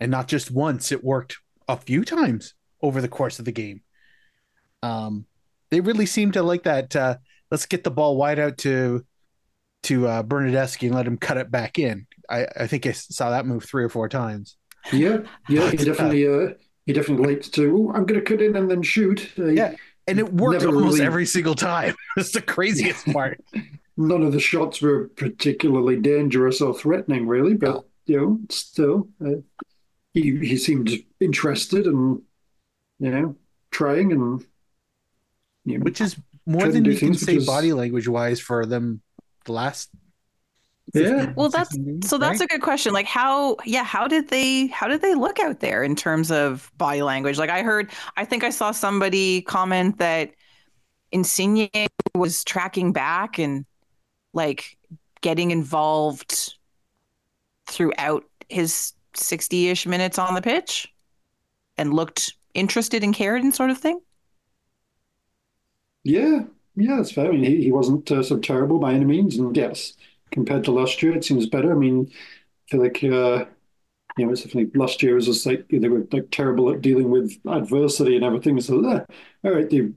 [0.00, 3.82] and not just once it worked a few times over the course of the game
[4.82, 5.26] um
[5.70, 7.16] they really seem to like that uh
[7.50, 9.04] let's get the ball wide out to
[9.84, 13.30] to uh Bernardeschi and let him cut it back in i i think i saw
[13.30, 14.56] that move three or four times
[14.92, 16.54] Yeah, yeah, he definitely uh,
[16.86, 17.64] he definitely liked to.
[17.76, 19.30] "Oh, I'm going to cut in and then shoot.
[19.38, 19.74] Uh, Yeah.
[20.06, 23.40] and it worked almost really- every single time it's the craziest part
[24.00, 29.40] None of the shots were particularly dangerous or threatening, really, but you know, still, uh,
[30.14, 32.22] he he seemed interested and
[33.00, 33.36] you know,
[33.72, 34.44] trying and
[35.64, 39.02] you know, which is more than you can say because- body language wise for them
[39.48, 39.90] the last.
[40.94, 41.32] Yeah.
[41.36, 41.76] Well, that's
[42.08, 42.40] so that's right?
[42.40, 42.94] a good question.
[42.94, 46.70] Like how yeah, how did they how did they look out there in terms of
[46.78, 47.36] body language?
[47.36, 50.30] Like I heard I think I saw somebody comment that
[51.12, 51.68] Insigne
[52.14, 53.66] was tracking back and
[54.32, 54.78] like
[55.20, 56.54] getting involved
[57.66, 60.88] throughout his 60-ish minutes on the pitch
[61.76, 64.00] and looked interested and cared and sort of thing.
[66.04, 66.44] Yeah,
[66.78, 67.28] yeah, that's fair.
[67.28, 69.94] I mean, he, he wasn't uh, so terrible by any means, and yes,
[70.30, 71.72] compared to last year, it seems better.
[71.72, 73.46] I mean, I feel like uh,
[74.16, 77.10] you know, it's definitely last year was just like they were like terrible at dealing
[77.10, 78.60] with adversity and everything.
[78.60, 79.04] So, uh,
[79.44, 79.90] all right, they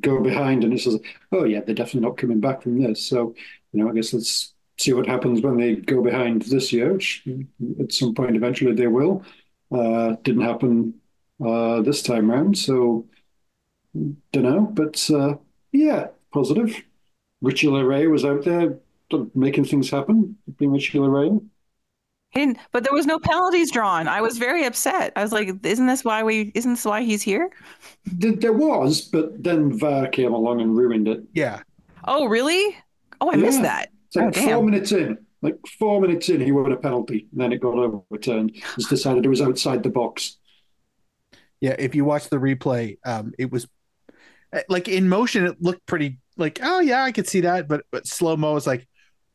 [0.00, 0.98] go behind, and it's just,
[1.32, 3.06] oh yeah, they're definitely not coming back from this.
[3.06, 3.34] So,
[3.72, 7.24] you know, I guess let's see what happens when they go behind this year, which
[7.80, 9.24] at some point eventually they will.
[9.70, 10.94] Uh, didn't happen
[11.44, 13.06] uh, this time round, so
[14.32, 15.34] don't know, but uh,
[15.72, 16.82] yeah, positive.
[17.40, 18.78] Richie Laryea was out there
[19.34, 20.36] making things happen.
[20.58, 21.40] Being Richie Laryea.
[22.30, 24.06] He didn't, but there was no penalties drawn.
[24.06, 25.12] I was very upset.
[25.16, 26.52] I was like, "Isn't this why we?
[26.54, 27.50] Isn't this why he's here?"
[28.04, 31.24] There, there was, but then VAR came along and ruined it.
[31.32, 31.62] Yeah,
[32.04, 32.76] Oh, really?
[33.20, 33.90] Oh, I missed that.
[34.08, 34.64] It's like Oh, four damn.
[34.66, 37.28] minutes in, like four minutes in, he won a penalty.
[37.32, 38.50] And then it got overturned.
[38.56, 40.36] It was decided it was outside the box.
[41.60, 41.76] yeah.
[41.78, 43.66] If you watch the replay, um, it was
[44.68, 45.46] like in motion.
[45.46, 48.66] It looked pretty like, oh yeah, I could see that, but but slow mo is
[48.66, 48.86] like,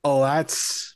[0.03, 0.95] oh, that's.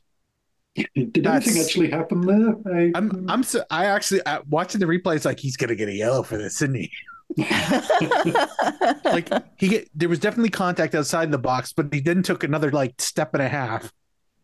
[0.75, 2.53] Did That's- anything actually happen there?
[2.71, 5.15] I, I'm I'm so I actually uh, watching the replay.
[5.15, 6.91] It's like he's gonna get a yellow for this, isn't he?
[9.05, 9.27] like
[9.57, 12.93] he get there was definitely contact outside the box, but he then took another like
[13.01, 13.91] step and a half,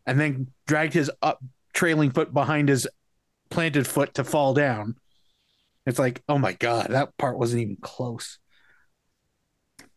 [0.07, 1.39] and then dragged his up
[1.73, 2.87] trailing foot behind his
[3.51, 4.95] planted foot to fall down.
[5.85, 8.39] It's like, oh my god, that part wasn't even close.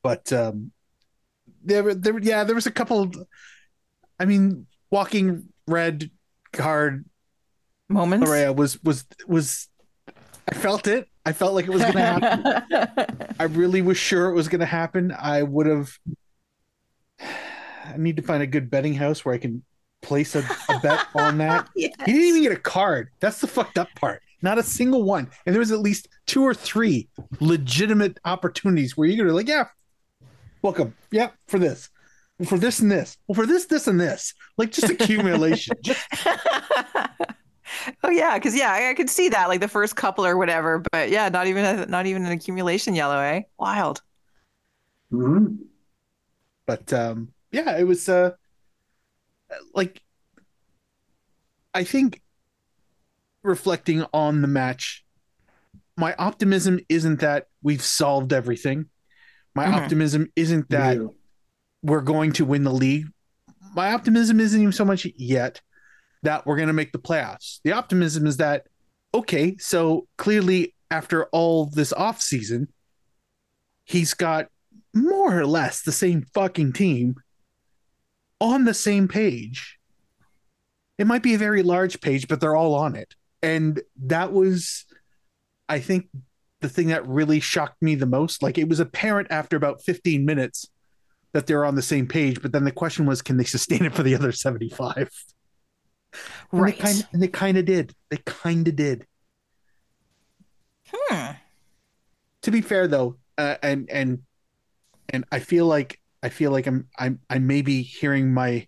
[0.06, 0.70] But um,
[1.64, 3.10] there, there, yeah, there was a couple.
[4.20, 6.12] I mean, walking red
[6.52, 7.06] card
[7.88, 8.24] Moments.
[8.24, 9.66] Laryea was was was.
[10.48, 11.08] I felt it.
[11.24, 13.34] I felt like it was going to happen.
[13.40, 15.10] I really was sure it was going to happen.
[15.10, 15.98] I would have.
[17.18, 19.64] I need to find a good betting house where I can
[20.02, 21.68] place a, a bet on that.
[21.74, 21.94] Yes.
[22.06, 23.08] He didn't even get a card.
[23.18, 24.22] That's the fucked up part.
[24.40, 25.28] Not a single one.
[25.44, 27.08] And there was at least two or three
[27.40, 29.64] legitimate opportunities where you're like, yeah,
[30.66, 30.94] welcome.
[31.12, 31.90] Yeah, for this.
[32.44, 33.16] For this and this.
[33.26, 34.34] Well, for this, this, and this.
[34.58, 35.76] Like just accumulation.
[35.82, 36.04] just
[38.02, 40.82] oh yeah, because yeah, I, I could see that like the first couple or whatever,
[40.90, 43.42] but yeah, not even a, not even an accumulation yellow, eh?
[43.58, 44.02] Wild.
[45.12, 45.54] Mm-hmm.
[46.66, 48.32] but um yeah it was uh
[49.72, 50.02] like
[51.72, 52.20] i think
[53.44, 55.04] reflecting on the match
[55.96, 58.86] my optimism isn't that we've solved everything
[59.56, 59.72] my Mhm.
[59.72, 61.06] optimism isn't that Yeah.
[61.82, 63.06] we're going to win the league
[63.74, 65.60] my optimism isn't even so much yet
[66.22, 68.66] that we're going to make the playoffs the optimism is that
[69.14, 72.68] okay so clearly after all this off season
[73.84, 74.48] he's got
[74.94, 77.16] more or less the same fucking team
[78.40, 79.78] on the same page.
[80.98, 83.14] It might be a very large page, but they're all on it.
[83.42, 84.84] And that was,
[85.68, 86.08] I think,
[86.66, 88.42] the thing that really shocked me the most.
[88.42, 90.68] Like it was apparent after about 15 minutes
[91.32, 93.94] that they're on the same page, but then the question was, can they sustain it
[93.94, 94.96] for the other 75?
[96.50, 96.76] And Right.
[96.76, 97.94] They kind and they kind of did.
[98.10, 99.06] They kind of did.
[100.92, 101.32] Hmm.
[102.42, 104.20] to be fair though, uh, and and
[105.08, 108.66] and I feel like I feel like I'm I'm I may be hearing my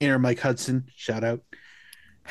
[0.00, 1.40] inner Mike Hudson shout out.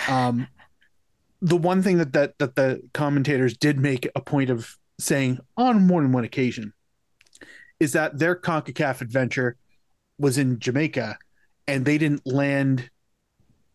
[0.10, 0.47] Um,
[1.41, 5.85] the one thing that that that the commentators did make a point of saying on
[5.87, 6.73] more than one occasion
[7.79, 9.57] is that their Concacaf adventure
[10.19, 11.17] was in Jamaica,
[11.67, 12.89] and they didn't land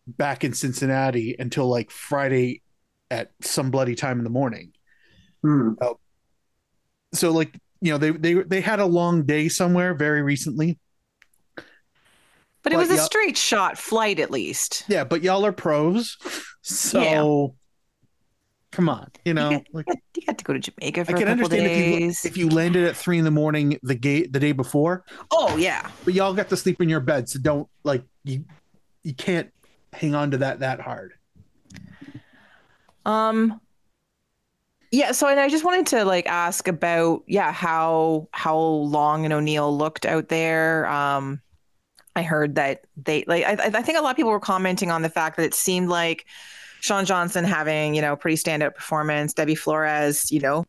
[0.07, 2.61] back in Cincinnati until like Friday
[3.11, 4.71] at some bloody time in the morning
[5.43, 5.73] Hmm.
[7.13, 10.79] so like you know they they they had a long day somewhere very recently
[12.63, 14.83] But it was a straight shot flight at least.
[14.87, 16.17] yeah but y'all are pros
[16.61, 17.47] so Yeah.
[18.71, 22.01] Come on you know like You had to go to Jamaica i can understand if
[22.01, 25.55] you if you landed at three in the morning the gate the day before oh
[25.57, 25.89] yeah.
[26.03, 28.43] but y'all got to sleep in your bed so don't like you
[29.03, 29.53] you can't
[29.93, 31.13] hang on to that that hard
[33.05, 33.61] Um
[34.91, 39.33] yeah, so and I just wanted to like ask about yeah, how how long and
[39.33, 40.87] O'Neill looked out there.
[40.87, 41.41] Um
[42.15, 45.01] I heard that they like I, I think a lot of people were commenting on
[45.01, 46.25] the fact that it seemed like
[46.79, 50.65] Sean Johnson having, you know, pretty standout performance, Deybi Flores, you know,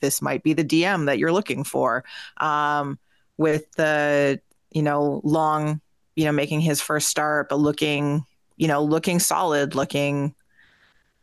[0.00, 2.04] this might be the DM that you're looking for.
[2.38, 2.98] Um
[3.38, 4.40] with the
[4.70, 5.80] you know, long,
[6.16, 8.24] you know, making his first start, but looking,
[8.56, 10.34] you know, looking solid, looking,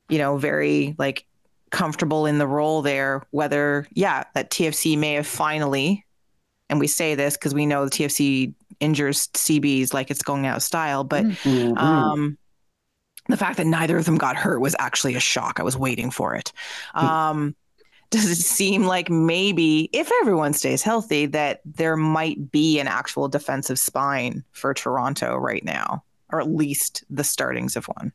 [0.09, 1.25] you know, very like
[1.69, 3.23] comfortable in the role there.
[3.31, 6.05] Whether, yeah, that TFC may have finally,
[6.69, 10.57] and we say this because we know the TFC injures CBs like it's going out
[10.57, 11.77] of style, but Mhm.
[11.77, 12.37] um,
[13.29, 15.59] the fact that neither of them got hurt was actually a shock.
[15.59, 16.51] I was waiting for it.
[16.93, 17.55] Um,
[18.09, 23.27] does it seem like maybe if everyone stays healthy, that there might be an actual
[23.27, 28.11] defensive spine for Toronto right now, or at least the startings of one?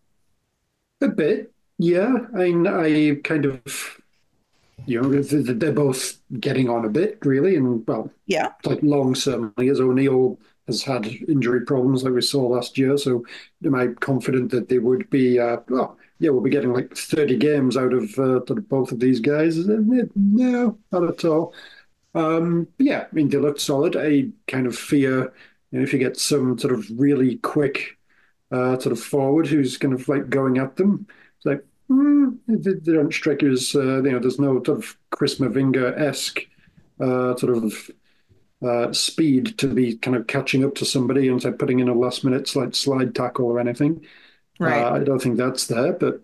[1.00, 2.14] A bit, yeah.
[2.34, 4.00] I mean, I kind of,
[4.86, 7.56] you know, th- th- they're both getting on a bit, really.
[7.56, 8.52] And, well, Yeah.
[8.64, 10.38] like Long certainly, as O'Neill
[10.68, 12.96] has had injury problems like we saw last year.
[12.96, 13.24] So
[13.64, 17.36] am I confident that they would be, uh, well, yeah, we'll be getting like 30
[17.36, 19.56] games out of, uh, both of these guys?
[19.66, 21.54] No, not at all.
[22.14, 23.96] Um, yeah, I mean, they looked solid.
[23.96, 25.32] I kind of fear,
[25.70, 27.98] you know, if you get some sort of really quick
[28.50, 31.06] uh, sort of forward who's kind of like going at them,
[31.36, 34.78] it's like, mm, they, they don't strike you as, uh, you know, there's no sort
[34.78, 36.40] of Chris Mavinga esque
[37.00, 37.90] uh, sort of
[38.66, 41.94] uh, speed to be kind of catching up to somebody and say, putting in a
[41.94, 44.04] last minute slide, slide tackle or anything.
[44.58, 44.82] Right.
[44.82, 46.22] Uh, I don't think that's there, but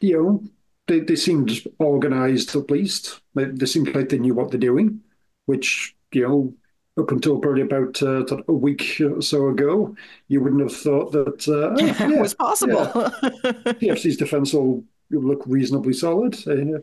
[0.00, 0.42] you know,
[0.86, 3.20] they, they seemed organized at least.
[3.34, 5.00] They, they seemed like they knew what they're doing,
[5.46, 6.54] which, you know,
[6.98, 9.94] up until probably about uh, a week or so ago,
[10.28, 12.86] you wouldn't have thought that uh, oh, it yeah, was possible.
[12.86, 16.36] TFC's defense will look reasonably solid.
[16.46, 16.80] Uh,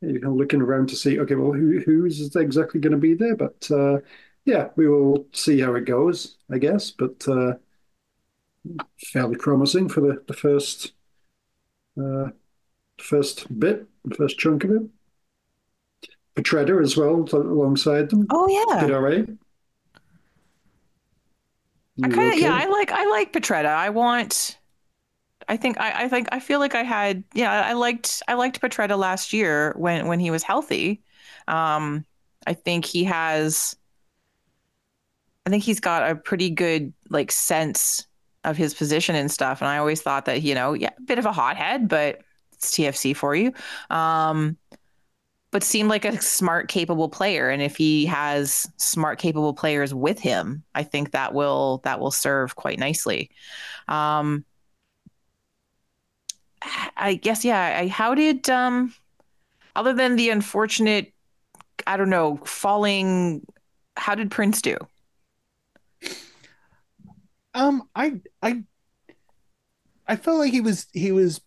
[0.00, 3.14] you know, looking around to see, okay, well, who who is exactly going to be
[3.14, 3.34] there?
[3.34, 3.98] But uh,
[4.48, 6.90] yeah, we will see how it goes, I guess.
[6.90, 7.54] But uh,
[9.12, 10.92] fairly promising for the the first
[12.00, 12.30] uh,
[12.98, 14.82] first bit, the first chunk of it.
[16.34, 18.26] Petretta as well alongside them.
[18.30, 18.46] oh
[18.80, 18.94] Did yeah.
[18.94, 19.28] all right.
[22.02, 22.42] I kind of okay?
[22.42, 22.54] yeah.
[22.54, 23.66] I like I like Petretta.
[23.66, 24.58] I want.
[25.48, 28.60] I think I, I think I feel like I had yeah I liked I liked
[28.60, 31.02] Petretta last year when when he was healthy.
[31.48, 32.06] Um,
[32.46, 33.76] I think he has.
[35.46, 38.06] I think he's got a pretty good like sense
[38.44, 39.60] of his position and stuff.
[39.60, 42.20] And I always thought that you know yeah a bit of a hothead, but
[42.52, 43.52] it's TFC for you.
[43.90, 44.56] Um,
[45.50, 47.48] but seemed like a smart, capable player.
[47.48, 52.10] And if he has smart, capable players with him, I think that will that will
[52.10, 53.30] serve quite nicely.
[53.86, 54.44] Um,
[56.96, 57.78] I guess yeah.
[57.80, 58.94] I, how did um,
[59.76, 61.12] other than the unfortunate,
[61.86, 63.46] I don't know, falling?
[63.96, 64.76] How did Prince do?
[67.54, 68.64] Um, I I
[70.06, 71.40] I felt like he was he was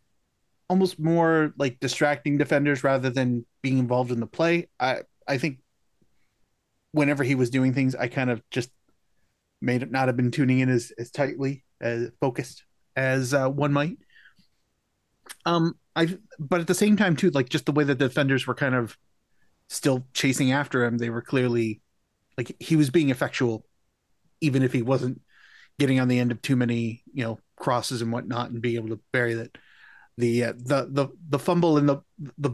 [0.69, 4.69] almost more like distracting defenders rather than being involved in the play.
[4.79, 5.59] I I think
[6.91, 8.69] whenever he was doing things, I kind of just
[9.61, 12.63] may not have been tuning in as as tightly as focused
[12.95, 13.97] as uh, one might.
[15.45, 18.47] Um, I but at the same time too, like just the way that the defenders
[18.47, 18.97] were kind of
[19.69, 21.81] still chasing after him, they were clearly
[22.37, 23.65] like he was being effectual,
[24.41, 25.21] even if he wasn't
[25.79, 28.89] getting on the end of too many, you know, crosses and whatnot, and being able
[28.89, 29.57] to bury that.
[30.17, 31.97] The uh, the the the fumble and the
[32.37, 32.51] the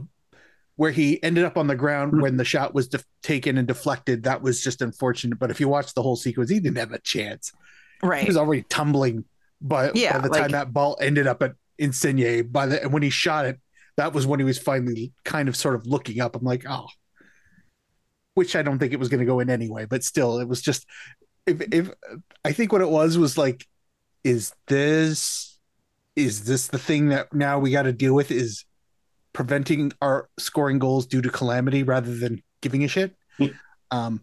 [0.76, 4.22] where he ended up on the ground when the shot was def- taken and deflected,
[4.22, 5.38] that was just unfortunate.
[5.38, 7.52] But if you watch the whole sequence, he didn't have a chance.
[8.00, 9.24] Right, he was already tumbling
[9.60, 12.46] by, Yeah, by the like- time that ball ended up at Insigne.
[12.46, 13.58] By the and when he shot it,
[13.96, 16.36] that was when he was finally kind of sort of looking up.
[16.36, 16.86] I'm like, oh,
[18.34, 20.62] which I don't think it was going to go in anyway, but still, it was
[20.62, 20.86] just
[21.48, 21.90] if if
[22.44, 23.66] I think what it was was like,
[24.24, 25.58] is this
[26.16, 28.64] is this the thing that now we got to deal with is
[29.32, 33.14] preventing our scoring goals due to calamity rather than giving a shit.
[33.36, 33.46] Hmm.
[33.90, 34.20] Um,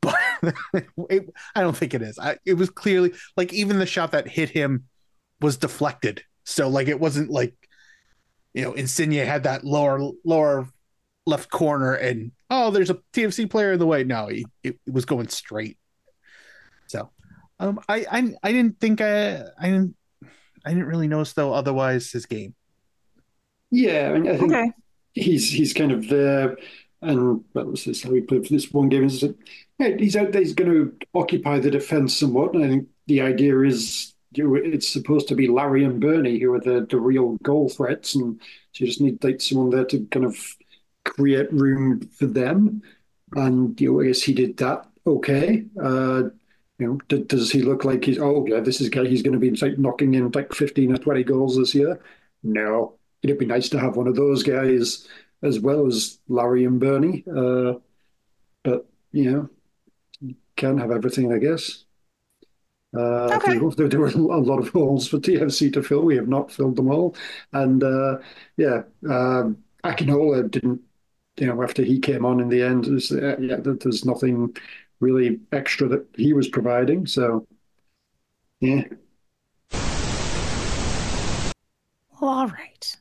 [0.00, 0.16] but
[1.08, 2.18] it, I don't think it is.
[2.18, 4.84] I, it was clearly like even the shot that hit him
[5.40, 6.22] was deflected.
[6.44, 7.54] So like it wasn't like
[8.52, 10.68] you know Insigne had that lower lower
[11.26, 14.04] left corner and oh there's a TFC player in the way.
[14.04, 15.77] No, he, it, it was going straight.
[17.60, 19.96] So um, I, I I didn't think I I didn't
[20.66, 22.54] I didn't really notice though otherwise his game.
[23.70, 24.72] Yeah, I mean, I think Okay.
[25.12, 26.56] he's he's kind of there,
[27.02, 29.04] and well, this is how he played for this one game.
[29.04, 29.36] Is that
[29.78, 30.40] yeah, he's out there.
[30.42, 34.88] He's going to occupy the defense somewhat, and I think the idea is you, it's
[34.88, 38.40] supposed to be Larry and Bernie who are the the real goal threats, and
[38.72, 40.36] so you just need like someone there to kind of
[41.04, 42.82] create room for them.
[43.34, 45.64] And you know, I guess he did that okay.
[45.82, 46.24] Uh,
[46.78, 48.18] you know, d- does he look like he's?
[48.18, 49.06] Oh yeah, this is guy.
[49.06, 52.00] He's going to be like knocking in like fifteen or twenty goals this year.
[52.42, 55.08] No, it'd be nice to have one of those guys
[55.42, 57.24] as well as Larry and Bernie.
[57.34, 57.74] Uh,
[58.64, 59.30] but you
[60.22, 61.84] know, can't have everything, I guess.
[62.96, 63.58] Uh, Okay.
[63.76, 66.02] there, there were a lot of holes for TFC to fill.
[66.04, 67.14] We have not filled them all,
[67.52, 68.18] and uh,
[68.56, 70.80] yeah, um, Akinola didn't.
[71.38, 74.56] You know, after he came on in the end, there's, uh, yeah, there- there's nothing
[75.00, 77.06] really extra that he was providing.
[77.06, 77.46] So,
[78.60, 78.82] yeah,
[82.20, 82.96] Well, all right.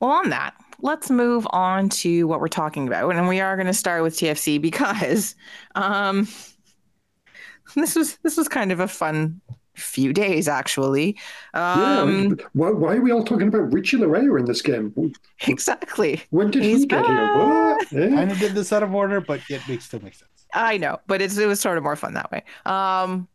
[0.00, 3.14] Well, on that, let's move on to what we're talking about.
[3.14, 5.34] And we are going to start with TFC because
[5.74, 6.28] um,
[7.74, 9.40] this was this was kind of a fun
[9.74, 11.16] few days actually.
[11.54, 12.44] Um, yeah.
[12.52, 14.92] Why, why are we all talking about Richie Laryea in this game?
[15.46, 16.22] exactly.
[16.30, 17.28] When did He's he get here?
[17.28, 17.34] back.
[17.36, 17.92] What?
[17.92, 18.08] Yeah.
[18.08, 20.37] Kind of did this out of order, but it makes still makes sense.
[20.54, 22.42] I know, but it's, it was sort of more fun that way.
[22.66, 23.28] Um,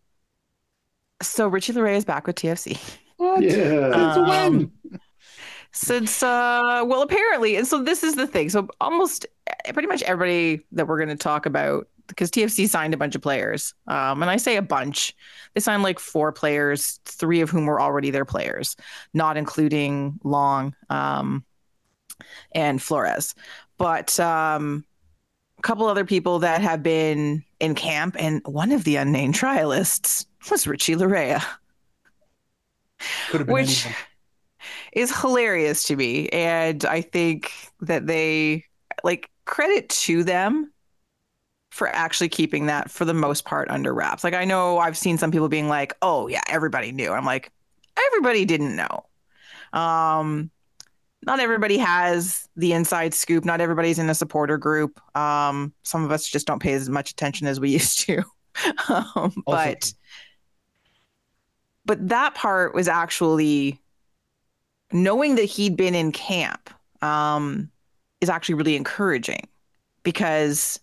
[1.21, 2.77] so Richie Laryea is back with TFC.
[3.17, 3.41] What?
[3.43, 3.51] Yeah.
[3.87, 4.99] It's a Um, win.
[5.71, 9.25] since uh well apparently and so this is the thing so almost
[9.73, 13.21] pretty much everybody that we're going to talk about because TFC signed a bunch of
[13.21, 15.15] players um and I say a bunch
[15.53, 18.75] they signed like four players three of whom were already their players
[19.13, 21.43] not including Long um
[22.53, 23.33] and Flores
[23.77, 24.92] but um a
[25.63, 30.67] couple other people that have been in camp and one of the unnamed trialists was
[30.67, 31.43] Richie Laryea
[33.29, 33.87] Could have been which
[34.93, 36.29] is hilarious to me.
[36.29, 37.51] And I think
[37.81, 38.65] that they
[39.03, 40.71] like credit to them
[41.71, 44.23] for actually keeping that for the most part under wraps.
[44.23, 47.51] Like I know I've seen some people being like, "Oh yeah, everybody knew." I'm like,
[47.97, 49.05] everybody didn't know.
[49.73, 50.51] Um
[51.25, 53.45] not everybody has the inside scoop.
[53.45, 54.99] Not everybody's in a supporter group.
[55.15, 58.23] Um some of us just don't pay as much attention as we used to.
[58.89, 59.93] um, but
[61.85, 63.79] but that part was actually
[64.91, 66.69] knowing that he'd been in camp
[67.01, 67.69] um,
[68.21, 69.47] is actually really encouraging
[70.03, 70.79] because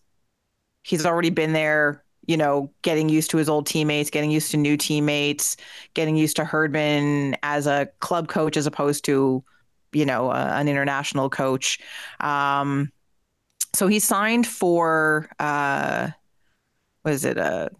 [0.82, 4.56] he's already been there, you know, getting used to his old teammates, getting used to
[4.56, 5.56] new teammates,
[5.94, 9.42] getting used to Herdman as a club coach as opposed to,
[9.92, 11.78] you know, uh, an international coach.
[12.20, 12.90] Um,
[13.74, 16.08] so he signed for, uh,
[17.04, 17.70] was it a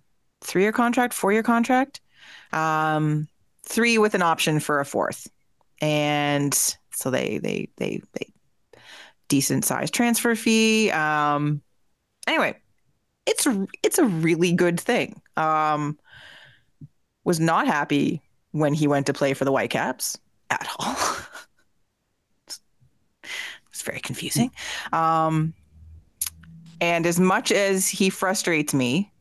[0.43, 2.01] three year contract, four year contract?
[2.53, 3.29] Um,
[3.65, 5.29] three with an option for a fourth
[5.81, 6.55] and
[6.93, 8.33] so they they they they
[9.29, 10.91] decent sized transfer fee.
[10.91, 11.63] Um,
[12.27, 12.57] anyway,
[13.27, 13.47] it's
[13.83, 15.21] it's a really good thing.
[15.37, 15.99] Um,
[17.25, 20.19] was not happy when he went to play for the Whitecaps
[20.51, 20.97] at all.
[23.81, 24.51] it's very confusing.
[24.93, 25.55] Um,
[26.81, 29.13] and as much as he frustrates me,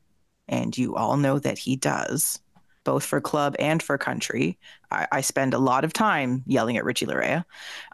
[0.48, 2.42] and you all know that he does,
[2.84, 4.58] both for club and for country.
[4.90, 7.46] I, I spend a lot of time yelling at Richie Laryea.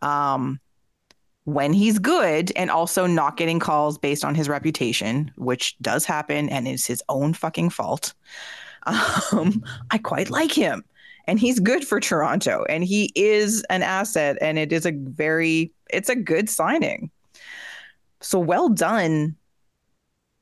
[0.02, 0.60] Um,
[1.44, 6.50] when he's good and also not getting calls based on his reputation, which does happen
[6.50, 8.14] and is his own fucking fault,
[8.86, 10.84] um, I quite like him.
[11.28, 15.72] And he's good for Toronto and he is an asset and it is a very,
[15.90, 17.10] it's a good signing.
[18.22, 19.36] So well done,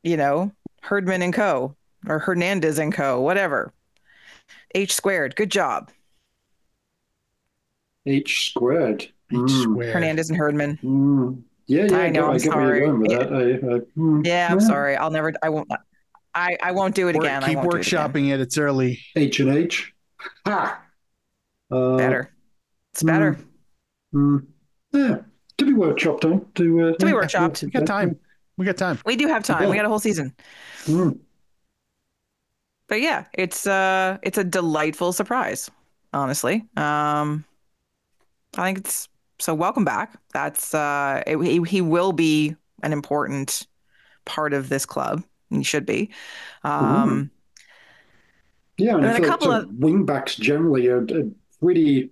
[0.03, 1.75] you know, Herdman and Co.
[2.07, 3.21] or Hernandez and Co.
[3.21, 3.73] Whatever.
[4.75, 5.35] H squared.
[5.37, 5.89] Good job.
[8.05, 9.03] H squared.
[9.03, 9.63] H Mm.
[9.63, 9.93] squared.
[9.93, 10.77] Hernandez and Herdman.
[10.83, 11.41] Mm.
[11.67, 13.07] Yeah, yeah, I know, I I'm get where you're sorry.
[13.07, 13.71] going.
[13.71, 14.97] I, I, mm, Yeah, I'm sorry.
[14.97, 15.69] I'll never I won't
[16.35, 17.43] I, I won't do it Work- again.
[17.43, 17.99] I keep won't do it again.
[18.11, 18.41] workshopping it.
[18.41, 18.99] It's early.
[19.15, 19.92] H and H.
[20.45, 20.81] Ha.
[21.71, 22.31] Uh, Better.
[22.93, 23.37] It's better.
[24.13, 24.45] Mm,
[24.91, 25.17] yeah,
[25.57, 27.63] to be workshopped time to uh, To be yeah, workshopped.
[27.63, 28.19] We got time.
[28.57, 28.99] We got time.
[29.05, 29.69] We do have time.
[29.69, 30.35] We got a whole season.
[30.85, 31.17] Mm.
[32.87, 35.71] But yeah, it's uh it's a delightful surprise,
[36.13, 36.67] honestly.
[36.77, 37.45] Um
[38.55, 39.09] I think it's
[39.39, 40.15] so welcome back.
[40.33, 43.65] That's uh it, he, he will be an important
[44.25, 45.23] part of this club.
[45.49, 46.11] He should be.
[46.63, 47.31] Um
[48.77, 51.29] Yeah, and, And a couple like of wing backs generally are, are
[51.61, 52.09] pretty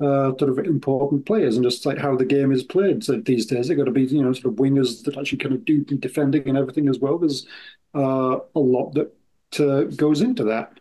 [0.00, 3.46] uh, sort of important players, and just like how the game is played so these
[3.46, 5.84] days, they've got to be you know sort of wingers that actually kind of do
[5.84, 7.18] the defending and everything as well.
[7.18, 7.46] There's
[7.94, 9.12] uh, a lot that
[9.60, 10.80] uh, goes into that.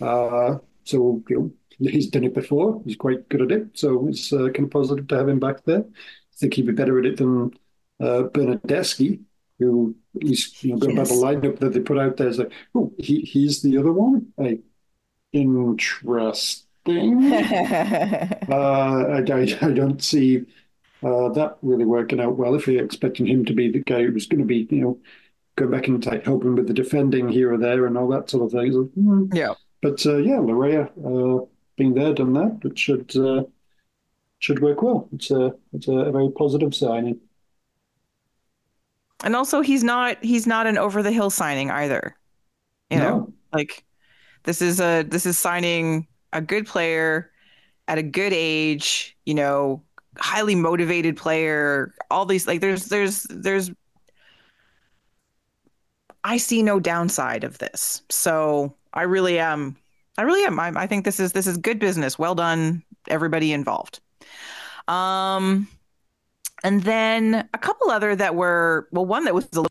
[0.00, 2.80] Uh, so you know, he's done it before.
[2.84, 3.66] He's quite good at it.
[3.74, 5.80] So it's uh, kind of positive to have him back there.
[5.80, 7.50] I think he'd be better at it than
[8.00, 9.20] uh, Bernardeschi,
[9.58, 12.38] who at least you know going by the lineup that they put out there is
[12.38, 14.32] like, oh, he he's the other one.
[14.36, 14.60] Like,
[15.32, 16.66] interesting.
[16.88, 20.46] uh, I, I, I don't see
[21.02, 24.26] uh, that really working out well if you're expecting him to be the guy who's
[24.26, 24.98] going to be, you know,
[25.56, 28.44] go back and like, helping with the defending here or there and all that sort
[28.44, 28.72] of thing.
[28.72, 29.26] So, hmm.
[29.32, 29.54] yeah.
[29.82, 31.46] But uh, yeah, Laryea uh,
[31.76, 33.44] being there, done that, it should uh,
[34.38, 35.08] should work well.
[35.12, 37.20] It's a it's a very positive signing.
[39.24, 42.16] And also he's not he's not an over the hill signing either.
[42.90, 43.84] You know, like
[44.44, 47.30] This is a this is signing a good player
[47.88, 49.82] at a good age, you know,
[50.18, 53.70] highly motivated player, all these like there's there's there's
[56.24, 58.02] I see no downside of this.
[58.10, 59.76] So I really am
[60.18, 60.58] I really am.
[60.60, 62.18] I, I think this is this is good business.
[62.18, 64.00] Well done, everybody involved.
[64.88, 65.68] Um
[66.64, 69.68] and then a couple other that were well, one that was a little,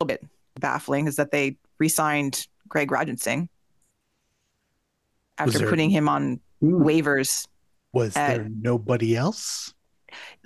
[0.00, 0.24] little bit
[0.60, 3.48] baffling is that they re-signed Greg Ranjitsingh
[5.38, 6.82] after there- putting him on Hmm.
[6.82, 7.46] waivers.
[7.92, 9.72] Was Uh, there nobody else?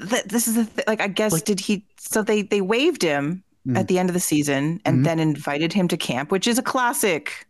[0.08, 1.84] Th- this is the th- like I guess Like- did he?
[1.98, 3.76] So they they waived him Mm.
[3.78, 5.04] at the end of the season and Mhm.
[5.04, 7.46] then invited him to camp, which is a classic.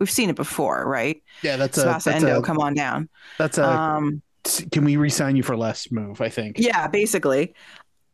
[0.00, 1.22] We've seen it before, right?
[1.42, 3.08] Yeah, that's a that's Endo, a, come on down.
[3.38, 4.22] that's a Um,
[4.72, 6.58] can we resign you for less move, I think.
[6.58, 7.54] yeah, basically.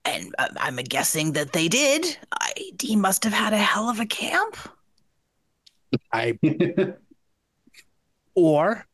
[0.04, 2.16] And uh, I'm guessing that they did.
[2.32, 4.56] I, he must have had a hell of a camp.
[6.12, 6.38] I
[8.34, 8.86] or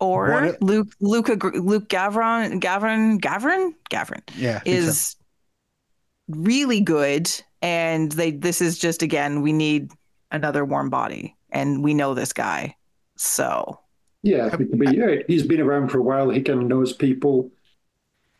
[0.00, 4.88] Or What if- Luke Luka Luke Gavran Gavran Gavran Gavran yeah, I think so.
[4.88, 5.16] is
[6.28, 7.30] really good
[7.62, 9.92] and they this is just again we need
[10.32, 12.74] another warm body and we know this guy
[13.16, 13.78] so
[14.26, 16.30] Yeah, he could be, yeah, he's been around for a while.
[16.30, 17.52] He kind of knows people.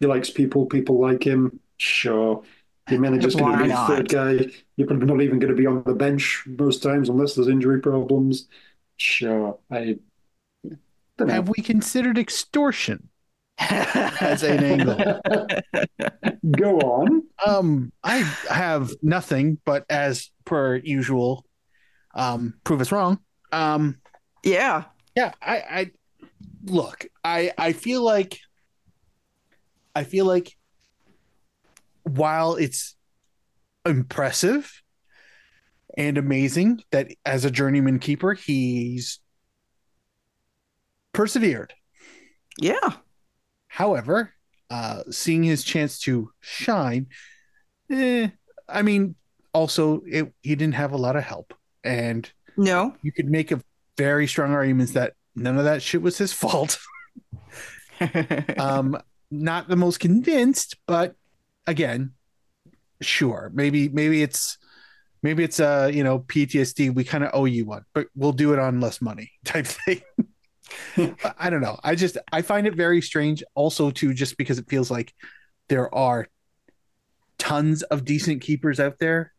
[0.00, 0.66] He likes people.
[0.66, 1.60] People like him.
[1.76, 2.42] Sure.
[2.90, 3.86] Your manager's going to be the not?
[3.86, 4.46] third guy.
[4.74, 7.80] You're probably not even going to be on the bench most times unless there's injury
[7.80, 8.48] problems.
[8.96, 9.58] Sure.
[9.70, 9.98] I
[11.18, 13.08] don't have we considered extortion
[13.58, 15.20] as an angle?
[16.50, 17.22] Go on.
[17.46, 18.18] Um, I
[18.50, 21.46] have nothing, but as per usual,
[22.16, 23.20] um, prove us wrong.
[23.52, 24.00] Um,
[24.42, 24.84] yeah
[25.16, 25.90] yeah, I, I
[26.64, 28.38] look, I, I feel like,
[29.94, 30.54] I feel like,
[32.02, 32.94] while it's
[33.84, 34.82] impressive
[35.96, 39.18] and amazing that as a journeyman keeper he's
[41.12, 41.72] persevered.
[42.58, 42.92] yeah.
[43.68, 44.34] However,
[44.70, 47.06] uh, seeing his chance to shine,
[47.90, 48.28] eh,
[48.68, 49.14] I mean,
[49.52, 52.94] also it, he didn't have a lot of help, and no.
[53.02, 53.60] you could make a
[53.96, 56.78] very strong arguments that none of that shit was his fault.
[58.58, 58.98] um,
[59.30, 61.14] not the most convinced, but
[61.66, 62.12] again,
[63.00, 64.58] sure, maybe maybe it's
[65.22, 66.94] maybe it's uh you know PTSD.
[66.94, 70.02] We kind of owe you one, but we'll do it on less money type thing.
[71.38, 71.78] I don't know.
[71.82, 73.42] I just I find it very strange.
[73.54, 75.14] Also, too, just because it feels like
[75.68, 76.28] there are
[77.38, 79.32] tons of decent keepers out there,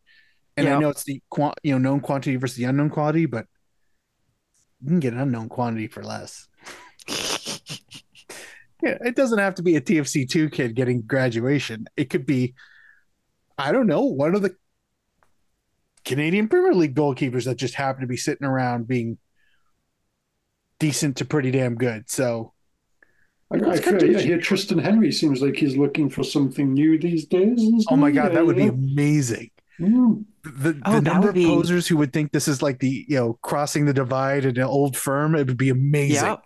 [0.56, 1.22] and I know it's the
[1.62, 3.46] you know known quantity versus the unknown quality, but
[4.82, 6.48] you can get an unknown quantity for less.
[8.82, 11.88] Yeah, it doesn't have to be a TFC two kid getting graduation.
[11.96, 12.54] It could be,
[13.56, 14.54] I don't know, one of the
[16.04, 19.18] Canadian Premier League goalkeepers that just happen to be sitting around being
[20.78, 22.08] decent to pretty damn good.
[22.08, 22.52] So
[23.50, 27.86] I, I, hear, yeah, Triston Henry seems like he's looking for something new these days.
[27.90, 29.50] oh my god, that would be amazing.
[29.80, 30.24] Mm.
[30.42, 33.16] The, the Oh, number of be- posers who would think this is like the you
[33.16, 36.24] know crossing the divide in an old firm, it would be amazing.
[36.24, 36.42] yep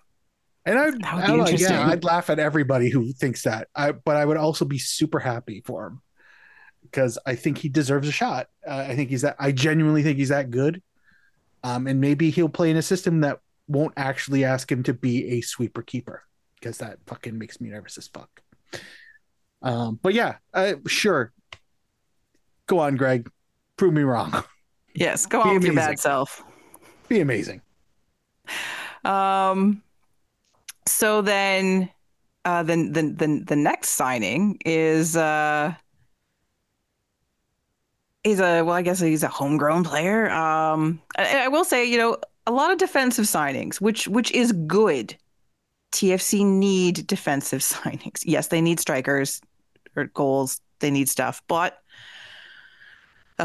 [0.67, 1.71] And I, That would I be like, interesting.
[1.77, 3.69] yeah, I'd laugh at everybody who thinks that.
[3.75, 6.03] I, but I would also be super happy for him
[6.83, 8.49] because I think he deserves a shot.
[8.67, 9.37] Uh, I think he's that.
[9.39, 10.83] I genuinely think he's that good.
[11.65, 15.39] Um, and maybe he'll play in a system that won't actually ask him to be
[15.39, 16.25] a sweeper keeper
[16.59, 18.29] because that fucking makes me nervous as fuck.
[19.63, 21.33] Um, but yeah, uh, sure.
[22.73, 23.31] Go on, Greg.
[23.77, 24.33] Prove me wrong.
[24.95, 26.43] yes go Be on with your bad self
[27.13, 27.61] be amazing.
[29.05, 29.83] Um,
[30.87, 31.91] so then,
[32.45, 35.75] uh, then the, the the next signing is uh,
[38.25, 40.31] he's a well, I guess he's a homegrown player.
[40.31, 42.17] Um, I, I will say, you know,
[42.47, 45.15] a lot of defensive signings, which which is good.
[45.93, 48.23] TFC need defensive signings.
[48.25, 49.41] Yes, they need strikers
[49.95, 50.61] or goals.
[50.81, 51.82] They need stuff, but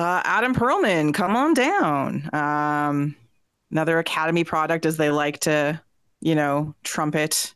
[0.01, 2.29] uh, Adam Pearlman, come on down.
[2.33, 3.15] Um,
[3.71, 5.79] another academy product as they like to
[6.21, 7.53] you know trumpet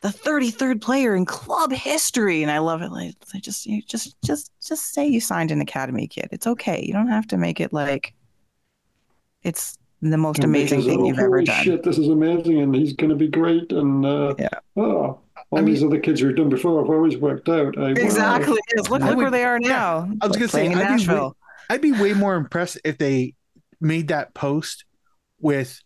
[0.00, 4.16] the 33rd player in club history and i love it like I just you just
[4.24, 7.60] just just say you signed an academy kid it's okay you don't have to make
[7.60, 8.14] it like
[9.42, 12.92] it's the most amazing thing you've ever holy done Shit, this is amazing, and he's
[12.92, 13.72] going to be great.
[13.72, 14.48] And uh, Yeah.
[14.76, 14.82] oh,
[15.50, 17.76] all I these other kids who've done before have always worked out.
[17.76, 17.86] I, wow.
[17.88, 18.88] exactly yes.
[18.90, 20.82] look I look where they are yeah, now I was gonna say, playing in I'd
[20.82, 21.36] be way- nashville
[21.68, 23.34] I'd be way more impressed if they
[23.80, 24.84] made that post
[25.40, 25.80] with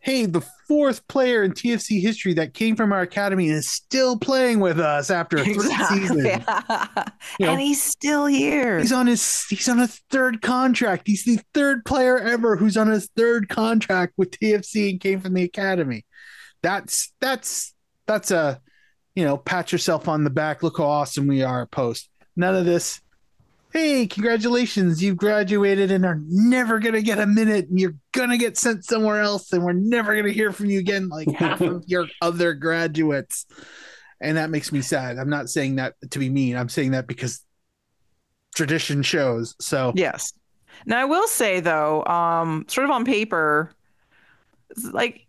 [0.00, 4.60] hey, the fourth player in TFC history that came from our academy is still playing
[4.60, 6.44] with us after three seasons.
[7.40, 8.78] You know, and he's still here.
[8.78, 11.02] He's on his he's on a third contract.
[11.06, 15.34] He's the third player ever who's on his third contract with TFC and came from
[15.34, 16.04] the academy.
[16.62, 17.74] That's that's
[18.06, 18.60] that's a
[19.18, 22.08] you know, pat yourself on the back, look how awesome we are post.
[22.36, 23.00] None of this.
[23.78, 28.58] Hey, congratulations, you've graduated and are never gonna get a minute and you're gonna get
[28.58, 32.08] sent somewhere else and we're never gonna hear from you again like half of your
[32.20, 33.46] other graduates.
[34.20, 35.16] And that makes me sad.
[35.16, 36.56] I'm not saying that to be mean.
[36.56, 37.40] I'm saying that because
[38.52, 39.54] tradition shows.
[39.60, 40.32] So Yes.
[40.84, 43.70] Now I will say though, um, sort of on paper,
[44.90, 45.28] like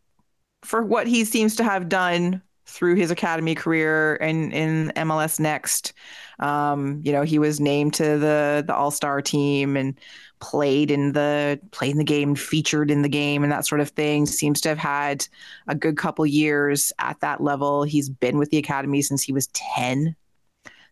[0.64, 5.94] for what he seems to have done through his academy career and in MLS Next,
[6.40, 10.00] um, you know, he was named to the the All Star team and
[10.40, 13.90] played in the played in the game, featured in the game, and that sort of
[13.90, 14.26] thing.
[14.26, 15.28] Seems to have had
[15.68, 17.84] a good couple years at that level.
[17.84, 20.16] He's been with the academy since he was ten,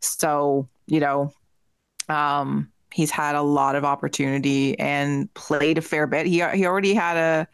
[0.01, 1.31] so you know,
[2.09, 6.25] um, he's had a lot of opportunity and played a fair bit.
[6.25, 7.47] He he already had a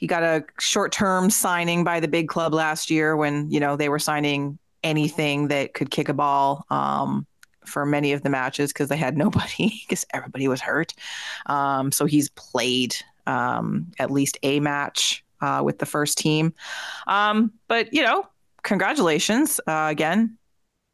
[0.00, 3.76] he got a short term signing by the big club last year when you know
[3.76, 7.26] they were signing anything that could kick a ball um,
[7.66, 10.94] for many of the matches because they had nobody because everybody was hurt.
[11.46, 12.96] Um, so he's played
[13.26, 16.54] um, at least a match uh, with the first team.
[17.06, 18.26] Um, but you know,
[18.62, 20.38] congratulations uh, again.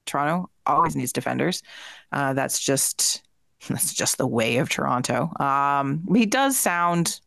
[0.07, 1.63] Toronto always needs defenders.
[2.11, 3.23] Uh, that's just
[3.69, 5.31] that's just the way of Toronto.
[5.39, 7.21] Um, he does sound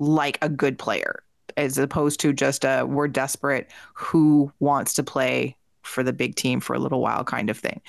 [0.00, 1.22] like a good player
[1.56, 6.60] as opposed to just a we're desperate who wants to play for the big team
[6.60, 7.80] for a little while kind of thing.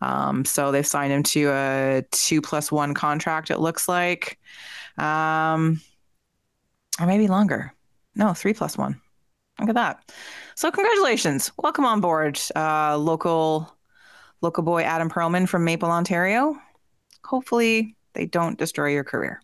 [0.00, 4.38] Um, so they've signed him to a two plus one contract, it looks like.
[4.96, 5.80] Um,
[7.00, 7.72] or maybe longer.
[8.14, 9.00] No, three plus one.
[9.60, 10.12] Look at that.
[10.54, 11.52] So congratulations.
[11.58, 13.72] Welcome on board, uh, local
[14.40, 16.56] local boy Adam Pearlman from Maple, Ontario.
[17.24, 19.42] Hopefully they don't destroy your career.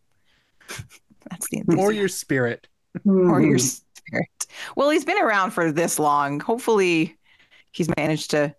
[1.31, 2.67] That's the or your spirit.
[3.05, 3.61] or your Mhm.
[3.97, 4.29] spirit.
[4.77, 6.41] Well, he's been around for this long.
[6.41, 7.17] Hopefully,
[7.73, 8.55] he's managed to,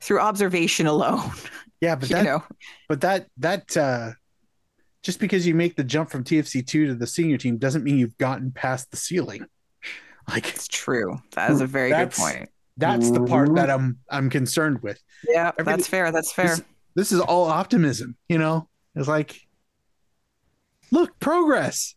[0.00, 1.30] through observation alone,
[1.80, 2.42] Yeah, but you that know,
[2.88, 4.10] but that that uh
[5.02, 7.96] just because you make the jump from TFC two to the senior team doesn't mean
[7.98, 9.46] you've gotten past the ceiling.
[10.28, 11.18] Like it's true.
[11.36, 12.48] That is a very good point.
[12.76, 15.00] that's the part that I'm I'm concerned with.
[15.28, 16.10] Yeah, every- that's fair.
[16.10, 16.48] That's fair.
[16.56, 16.62] This,
[16.96, 18.68] this is all optimism, you know?
[18.96, 19.40] It's like
[20.90, 21.94] look, progress.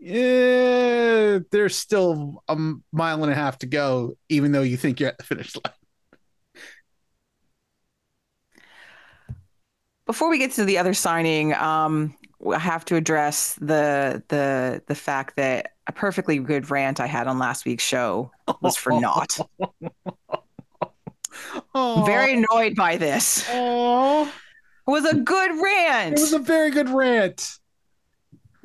[0.00, 2.56] Yeah, there's still a
[2.92, 5.74] mile and a half to go, even though you think you're at the finish line.
[10.06, 12.14] Before we get to the other signing, um,
[12.50, 17.26] I have to address the the the fact that a perfectly good rant I had
[17.26, 18.30] on last week's show
[18.62, 19.38] was for naught.
[21.74, 23.42] Oh, Very annoyed by this.
[23.42, 24.32] It Oh,
[24.86, 26.18] was a good rant.
[26.18, 27.58] it was a very good rant.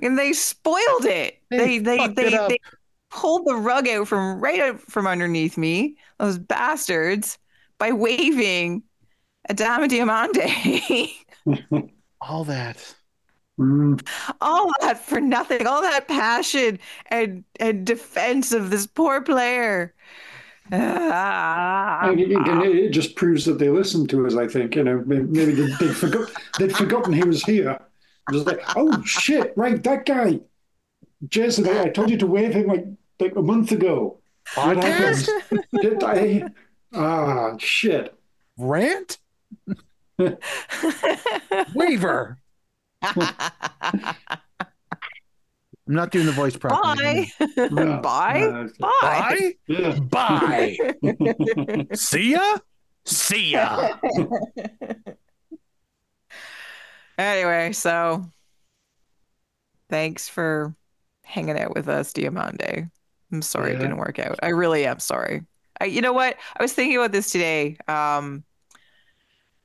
[0.03, 1.39] And they spoiled it.
[1.49, 2.57] They They they they, it they
[3.11, 7.37] pulled the rug out from right out from underneath me, those bastards,
[7.77, 8.83] by waving
[9.49, 11.11] Adama Diomande.
[12.21, 12.95] All that.
[13.59, 14.01] Mm.
[14.41, 15.67] all that for nothing.
[15.67, 16.79] All that passion
[17.11, 19.93] and and defense of this poor player.
[20.71, 22.09] Ah.
[22.09, 24.35] And it, it- it just proves that they listened to us.
[24.35, 27.79] I think you know maybe they, they'd forgot they'd forgotten he was here.
[28.31, 30.39] Just like oh shit, right that guy,
[31.27, 31.67] Jason.
[31.67, 32.85] I, I told you to wave him like
[33.19, 34.19] like a month ago.
[34.55, 35.27] What happened?
[35.81, 36.43] Did I?
[36.93, 38.13] Ah shit.
[38.57, 39.17] Rant?
[41.75, 42.37] Waiver.
[45.85, 47.29] I'm not doing the voice properly.
[47.39, 47.67] Bye.
[47.71, 48.41] No, Bye.
[48.43, 48.95] uh, Bye.
[49.01, 49.53] Bye.
[49.67, 49.99] Yeah.
[49.99, 51.85] Bye.
[51.93, 52.57] See ya.
[53.05, 53.97] See ya.
[57.17, 58.25] Anyway, so
[59.89, 60.75] thanks for
[61.23, 62.89] hanging out with us, Diomande.
[63.31, 64.39] I'm sorry it didn't work out.
[64.43, 65.43] I really am sorry.
[65.81, 66.37] I, you know what?
[66.57, 67.77] I was thinking about this today.
[67.87, 68.43] Um,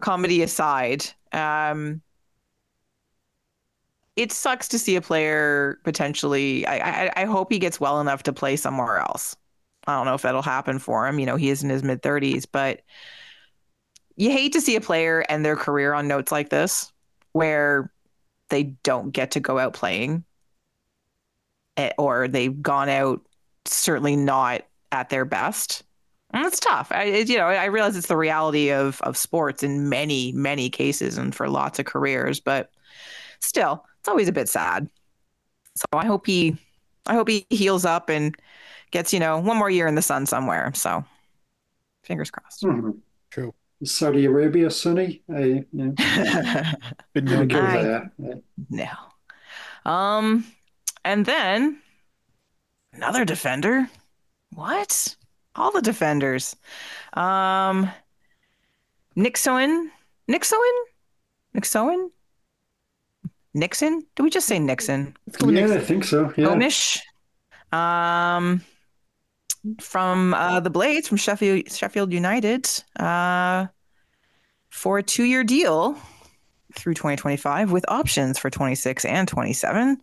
[0.00, 2.00] comedy aside, um,
[4.16, 6.66] it sucks to see a player potentially.
[6.66, 9.36] I, I I hope he gets well enough to play somewhere else.
[9.86, 11.18] I don't know if that'll happen for him.
[11.18, 12.82] You know, he is in his mid 30s, but
[14.16, 16.92] you hate to see a player end their career on notes like this
[17.32, 17.92] where
[18.50, 20.24] they don't get to go out playing
[21.76, 23.20] eh, or they've gone out
[23.64, 24.62] certainly not
[24.92, 25.84] at their best.
[26.32, 26.92] And it's tough.
[26.92, 30.70] I, it- you know, I realize it's the reality of of sports in many, many
[30.70, 32.70] cases and for lots of careers, but
[33.40, 34.88] still, it's always a bit sad.
[35.76, 36.56] So I hope he,
[37.06, 38.36] I hope he heals up and
[38.90, 40.72] gets, you know, one more year in the sun somewhere.
[40.74, 41.04] So
[42.04, 42.62] fingers crossed.
[42.62, 42.90] Hmm.
[43.30, 43.54] True.
[43.84, 45.22] Saudi Arabia, Sunny.
[45.32, 47.60] I, Been doing go.
[47.60, 48.12] I- there.
[48.18, 48.34] Yeah.
[48.70, 49.90] no.
[49.90, 50.44] Um,
[51.04, 51.78] and then
[52.92, 53.88] another defender.
[54.54, 55.16] What?
[55.54, 56.56] All the defenders.
[57.14, 57.90] Um,
[59.16, 59.90] Nixon.
[60.26, 60.58] Nixon?
[61.54, 62.10] Nixon?
[63.54, 64.04] Nixon?
[64.14, 65.16] Did we just say Nixon?
[65.44, 66.32] Yeah, I think so.
[66.36, 66.48] Yeah.
[66.48, 66.98] Omish.
[67.72, 68.62] Um,
[69.80, 73.66] from uh, the Blades from Sheffield Sheffield United uh,
[74.70, 75.96] for a two year deal
[76.74, 80.00] through 2025 with options for 26 and 27.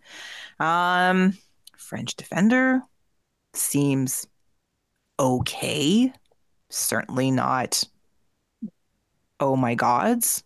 [0.60, 1.38] Um,
[1.78, 2.82] French defender
[3.54, 4.28] seems
[5.20, 6.12] okay.
[6.70, 7.84] Certainly not.
[9.40, 10.44] Oh my gods.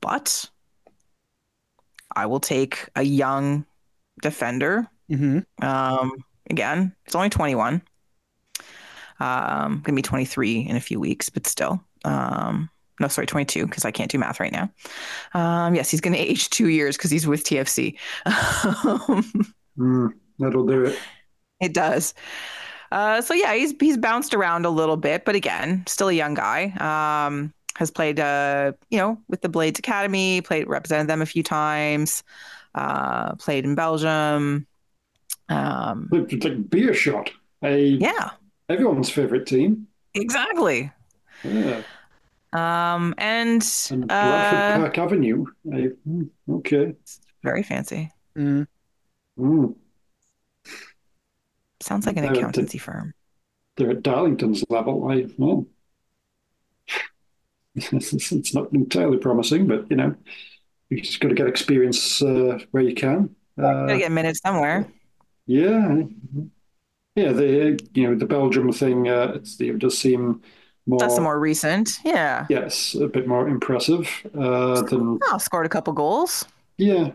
[0.00, 0.48] But
[2.14, 3.66] I will take a young
[4.22, 6.12] defender hmm um,
[6.50, 7.82] again, it's only 21.
[9.20, 11.82] Um, gonna be 23 in a few weeks, but still.
[12.04, 14.70] Um, no, sorry, 22 because I can't do math right now.
[15.34, 17.96] Um, yes, he's gonna age two years because he's with TFC.
[19.78, 20.08] Mm,
[20.40, 20.98] that'll do it.
[21.60, 22.12] it does.
[22.90, 26.34] Uh, so yeah, he's he's bounced around a little bit, but again, still a young
[26.34, 26.72] guy.
[27.26, 31.44] Um, has played, uh, you know, with the Blades Academy, played represented them a few
[31.44, 32.24] times.
[32.74, 34.66] Uh, played in Belgium.
[35.48, 37.28] Um, It's like Beerschot.
[37.62, 38.30] A yeah,
[38.68, 39.88] everyone's favorite team.
[40.14, 40.92] exactly.
[41.42, 41.82] Yeah.
[42.52, 45.46] Um, and And Bradford uh, Park Avenue.
[45.72, 46.94] I, mm, okay.
[47.42, 48.10] very fancy.
[48.36, 48.66] mm
[49.38, 49.72] Mm,
[51.80, 53.14] Sounds like an Uh, the- accountancy firm.
[53.76, 55.08] they're at Darlington's level.
[55.10, 55.66] I well,
[57.74, 60.14] it's, it's not entirely promising, but you know,
[60.90, 63.34] you just got to get experience uh, where you can.
[63.58, 64.88] Uh, Gotta get minutes somewhere.
[65.46, 66.02] yeah,
[67.18, 67.32] yeah.
[67.32, 69.08] The you know the Belgium thing.
[69.08, 70.42] Uh, it's, it does seem
[70.86, 70.98] more.
[70.98, 71.98] That's the more recent.
[72.04, 72.46] Yeah.
[72.48, 74.08] Yes, a bit more impressive
[74.38, 76.44] uh, than Oh, scored a couple goals.
[76.76, 77.12] Yeah.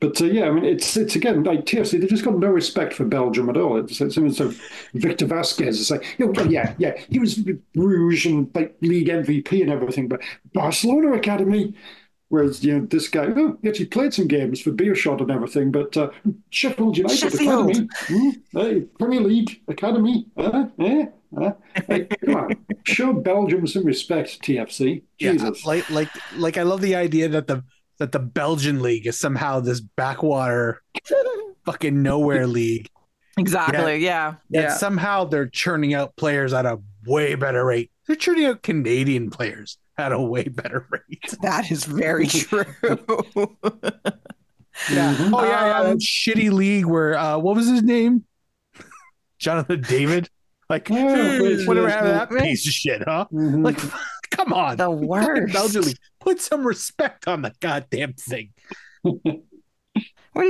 [0.00, 2.00] But uh, yeah, I mean, it's it's again like TFC.
[2.00, 3.78] They just got no respect for Belgium at all.
[3.78, 4.60] It's, it's, it's sort of
[4.94, 5.68] Victor Vazquez.
[5.80, 6.04] It's like,
[6.50, 7.34] yeah, yeah, he was
[7.74, 11.74] Bruges and like league MVP and everything, but Barcelona academy.
[12.30, 15.72] Whereas you know this guy, oh, he actually played some games for Beerschot and everything,
[15.72, 16.10] but uh,
[16.50, 17.70] Sheffield United Sheffield.
[17.70, 21.06] academy, hmm, hey, Premier League academy, uh, eh,
[21.40, 21.52] uh,
[21.86, 22.50] hey, come on,
[22.84, 25.02] show Belgium some respect, TFC.
[25.18, 27.64] Yeah, Jesus, like like like I love the idea that the
[27.98, 30.82] that the Belgian league is somehow this backwater
[31.64, 32.88] fucking nowhere league.
[33.38, 33.98] Exactly.
[33.98, 34.34] Yeah.
[34.50, 34.76] Yet Yeah.
[34.76, 37.90] somehow they're churning out players at a way better rate.
[38.06, 41.34] They're churning out Canadian players at a way better rate.
[41.42, 42.64] That is very true.
[44.92, 45.12] Yeah.
[45.16, 45.32] Mhm.
[45.34, 45.90] Oh yeah, yeah.
[45.90, 48.24] Um, shitty league where uh what was his name?
[49.40, 50.30] Jonathan David.
[50.70, 50.94] Like Hmm.
[51.66, 53.26] whatever happened to that piece of shit, huh?
[53.32, 53.64] Mhm.
[53.64, 53.76] Like
[54.30, 54.76] come on.
[54.76, 55.52] the worst.
[55.52, 55.96] Belgian league.
[56.20, 58.50] Put some respect on the goddamn thing.
[59.02, 59.14] Where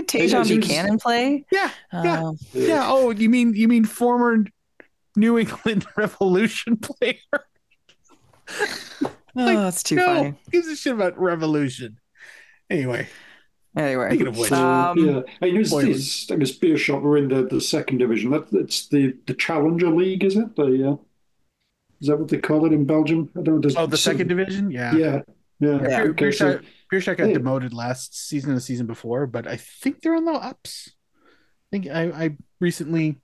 [0.03, 1.47] did Yeah, Tejan she was- Buchanan play?
[1.51, 1.71] Yeah.
[1.95, 2.23] Yeah.
[2.25, 2.85] Um, Yeah.
[2.87, 4.45] Oh, you mean you mean former
[5.17, 7.17] New England Revolution player?
[9.41, 10.34] Oh, that's too no, funny.
[10.51, 11.99] gives a shit about Revolution.
[12.70, 13.09] Anyway,
[13.76, 17.16] Anyway, Speaking of which, Um, yeah, I mean, it's, Boy, it's, I guess Beershot were
[17.16, 18.30] in the, the second division.
[18.32, 20.57] That, that's the, the Challenger League, is it?
[20.57, 20.97] The, uh,
[22.01, 23.30] is that what they call it in Belgium?
[23.39, 23.70] I don't know.
[23.76, 24.95] oh, the some- second division, yeah.
[24.97, 25.22] Yeah,
[25.61, 25.78] yeah.
[25.82, 25.89] Yeah.
[25.89, 27.32] Pier- Okay, so, Piershak, Piershak got Hey.
[27.34, 30.91] demoted last season, and the season before, but I think they're on the ups.
[31.24, 33.16] I think I, I recently.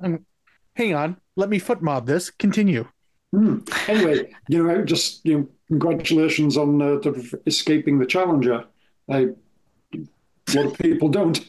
[0.00, 0.26] I'm,
[0.74, 2.30] hang on, let me FotMob this.
[2.30, 2.88] Continue.
[3.32, 3.58] Hmm.
[3.88, 8.64] Anyway, you know, just you know, congratulations on uh, sort of escaping the Challenger.
[9.10, 9.28] I,
[9.94, 11.38] a lot of people don't.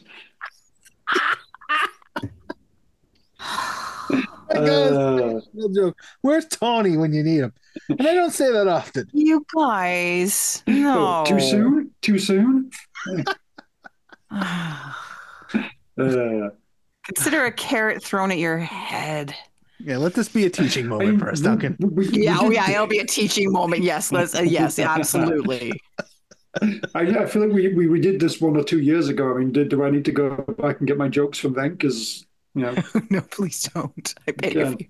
[4.50, 5.98] My God, Uh, no joke.
[6.22, 7.52] Where's Tawny when you need him?
[7.88, 9.08] And I don't say that often.
[9.12, 11.20] you guys, no.
[11.20, 11.90] oh, too soon?
[12.00, 12.70] Too soon?
[15.98, 16.50] Uh,
[17.04, 19.34] Consider a carrot thrown at your head.
[19.80, 21.76] Yeah, let this be a teaching moment for us, Duncan.
[22.12, 23.82] Yeah, oh yeah, it'll be a teaching moment.
[23.82, 24.34] Yes, let's.
[24.34, 25.80] Uh, yes, absolutely.
[26.94, 29.32] I, I feel like we, we, we did this one or two years ago.
[29.32, 31.72] I mean, did, do I need to go back and get my jokes from then?
[31.72, 32.74] Because, you know,
[33.10, 34.14] no, please don't.
[34.26, 34.62] I beg Yeah.
[34.72, 34.86] of you.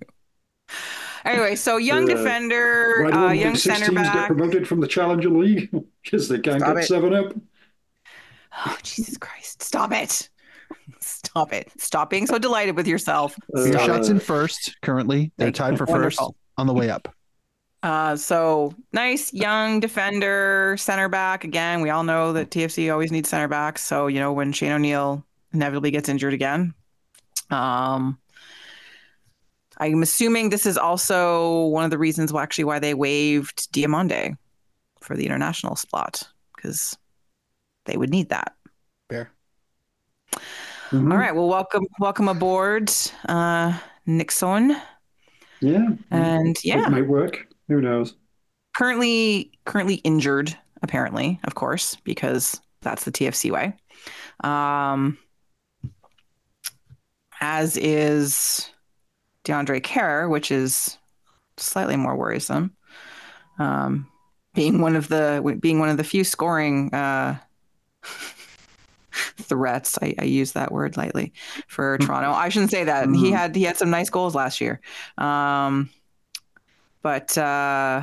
[1.24, 4.66] Anyway, so young Uh, defender, why do uh, only young six center teams get promoted
[4.66, 5.68] from the Challenger League?
[6.02, 6.86] Because they can't Stop get it.
[6.86, 7.34] seven up.
[8.64, 9.62] Oh, Jesus Christ!
[9.62, 10.30] Stop it!
[11.30, 11.70] Stop it!
[11.78, 13.36] Stop being so delighted with yourself.
[13.54, 14.12] Your Stop shots it.
[14.12, 15.30] in first currently.
[15.36, 16.26] They're tied for Wonderful.
[16.26, 17.14] first on the way up.
[17.82, 21.44] Uh, so nice young defender, center back.
[21.44, 23.84] Again, we all know that TFC always needs center backs.
[23.84, 26.74] So you know when Shane O'Neill inevitably gets injured again.
[27.50, 28.18] Um,
[29.78, 34.36] I'm assuming this is also one of the reasons why actually why they waived Diomande
[35.00, 36.24] for the international slot
[36.56, 36.96] because
[37.84, 38.54] they would need that.
[39.08, 39.30] Fair.
[40.90, 41.10] Mhm.
[41.12, 41.34] All right.
[41.34, 42.90] Well, welcome, welcome aboard,
[43.28, 44.76] uh, Nixon.
[45.60, 45.88] Yeah.
[46.10, 47.46] And yeah, It might work.
[47.68, 48.14] Who knows?
[48.76, 53.74] currently currently injured, apparently, of course, because that's the TFC way.
[54.44, 55.18] Um,
[57.40, 58.70] as is
[59.44, 60.96] DeAndre Kerr, which is
[61.56, 62.72] slightly more worrisome.
[63.58, 64.06] Um,
[64.54, 67.36] being one of the being one of the few scoring uh,
[69.36, 69.98] threats.
[70.00, 71.32] I, I use that word lightly
[71.66, 72.30] for Toronto.
[72.32, 73.08] I shouldn't say that.
[73.08, 73.36] He Mhm.
[73.36, 74.80] had he had some nice goals last year.
[75.16, 75.90] Um,
[77.02, 78.02] but uh,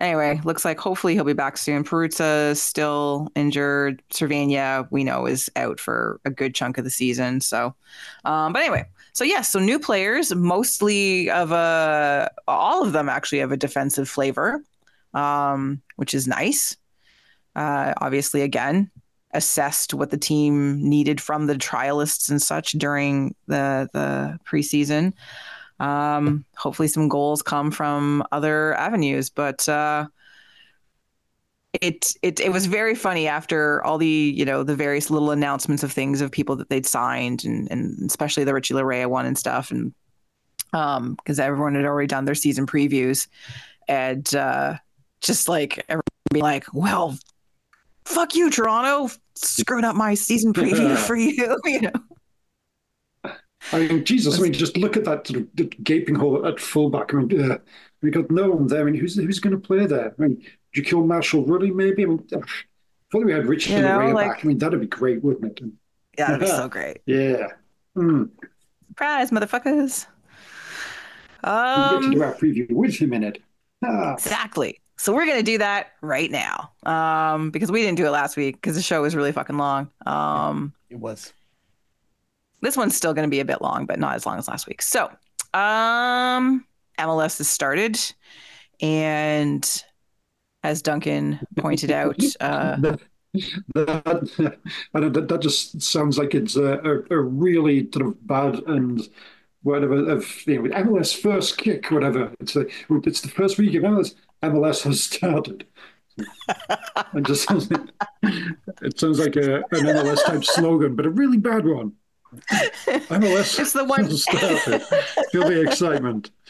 [0.00, 1.84] anyway, looks like hopefully he'll be back soon.
[1.84, 4.02] Perruzza is still injured.
[4.12, 7.40] Servania, we know, is out for a good chunk of the season.
[7.40, 7.74] So,
[8.24, 13.38] um, but anyway, so yes, so new players, mostly of a, all of them actually
[13.38, 14.62] have a defensive flavor,
[15.14, 16.76] um, which is nice.
[17.56, 18.90] Uh, obviously, again,
[19.34, 25.12] assessed what the team needed from the trialists and such during the the preseason.
[25.80, 30.06] Um, hopefully, some goals come from other avenues, but uh,
[31.80, 35.82] it it it was very funny after all the you know the various little announcements
[35.82, 39.36] of things of people that they'd signed and and especially the Richie Laryea one and
[39.36, 39.92] stuff and
[40.72, 43.26] um because everyone had already done their season previews
[43.88, 44.74] and uh
[45.20, 47.18] just like everyone being like well
[48.04, 51.92] fuck you Toronto screwing up my season preview for you you know
[53.72, 56.60] I mean, Jesus, I mean, just look at that sort of the gaping hole at
[56.60, 57.14] fullback.
[57.14, 57.56] I mean, uh,
[58.02, 58.82] we got no one there.
[58.82, 60.14] I mean, who's who's going to play there?
[60.18, 62.02] I mean, do you kill Marshall-Rutty maybe?
[62.02, 62.44] I mean, if
[63.14, 64.44] only we had Richardson You know, like- back.
[64.44, 65.64] I mean, that'd be great, wouldn't it?
[66.18, 67.48] yeah that'd be so great Yeah.
[67.96, 68.28] Mm.
[68.88, 70.06] surprise motherfuckers
[71.42, 73.42] We um get to do our preview with him in it.
[73.82, 74.78] Ah, Exactly.
[75.04, 78.54] So we're gonna do that right now, um, because we didn't do it last week
[78.54, 79.90] because the show was really fucking long.
[80.06, 81.34] Um, It was.
[82.62, 84.80] this one's still gonna be a bit long, but not as long as last week.
[84.80, 85.10] So,
[85.52, 86.64] um,
[86.98, 88.00] MLS has started,
[88.80, 89.84] and
[90.62, 93.00] as Duncan pointed out, uh, that,
[93.74, 99.06] that, that, that just sounds like it's a, a, a really sort of bad and
[99.64, 102.32] whatever of you know MLS first kick, whatever.
[102.40, 102.70] It's the
[103.04, 104.14] it's the first week of MLS.
[104.50, 105.66] MLS has started.
[106.16, 107.80] It just sounds like,
[108.82, 111.92] it sounds like a, an MLS type slogan, but a really bad one.
[112.50, 114.82] MLS It's the one- has started.
[115.32, 116.30] Feel the excitement.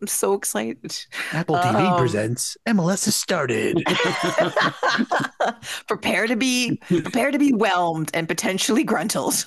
[0.00, 0.96] I'm so excited.
[1.32, 3.82] Apple TV Um, presents MLS has started.
[5.88, 9.46] prepare to be prepare to be whelmed and potentially gruntled.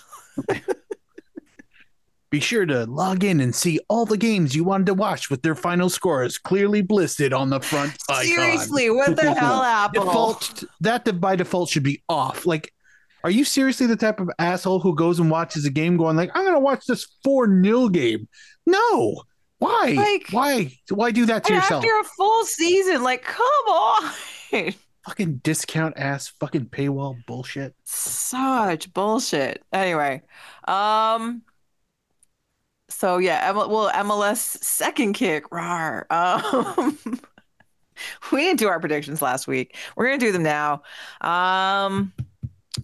[2.29, 5.41] Be sure to log in and see all the games you wanted to watch with
[5.43, 8.25] their final scores clearly listed on the front icon.
[8.25, 10.03] Seriously, what the hell, Apple?
[10.03, 12.45] Default that by default should be off.
[12.45, 12.73] Like,
[13.23, 16.31] are you seriously the type of asshole who goes and watches a game going like,
[16.33, 18.27] I'm gonna watch this 4 0 game?
[18.65, 19.21] No.
[19.59, 19.93] Why?
[19.97, 20.73] Like- why?
[20.89, 21.83] Why do that to yourself?
[21.83, 24.13] after a full season, like, come on.
[25.05, 27.73] Fucking discount ass fucking paywall bullshit.
[27.85, 29.63] Such bullshit.
[29.71, 30.21] Anyway,
[30.67, 31.43] um,
[32.89, 36.07] so yeah, well, MLS second kick, rar.
[36.11, 36.97] Um,
[38.31, 39.75] we didn't do our predictions last week.
[39.95, 40.83] We're gonna do them now.
[41.21, 42.13] Um,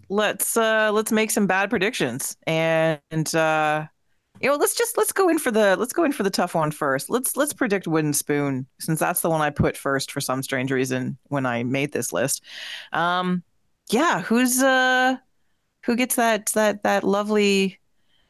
[0.10, 3.86] let's uh let's make some bad predictions and uh
[4.42, 6.56] you know let's just let's go in for the let's go in for the tough
[6.56, 10.22] one first let's let's predict wooden spoon since that's the one i put first for
[10.22, 12.44] some strange reason when i made this list
[12.92, 13.44] um
[13.90, 15.16] yeah who's uh
[15.86, 17.80] who gets that that that lovely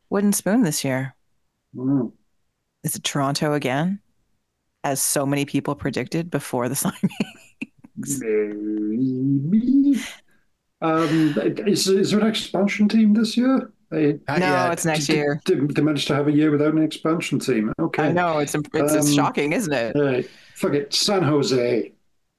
[0.09, 1.15] wooden spoon this year
[1.75, 2.11] Mm.
[2.83, 3.99] is it toronto again
[4.83, 7.09] as so many people predicted before the signing
[7.95, 9.99] Maybe.
[10.81, 11.35] Um,
[11.67, 13.71] is, is there an expansion team this year?
[13.89, 14.73] They, no yet.
[14.73, 17.71] it's next did- year Did, they managed to have a year without an expansion team.
[17.79, 18.03] Okay.
[18.03, 20.29] i know it's it's, it's Um, shocking isn't it Right.
[20.55, 20.93] Fuck it.
[20.93, 21.93] San Jose.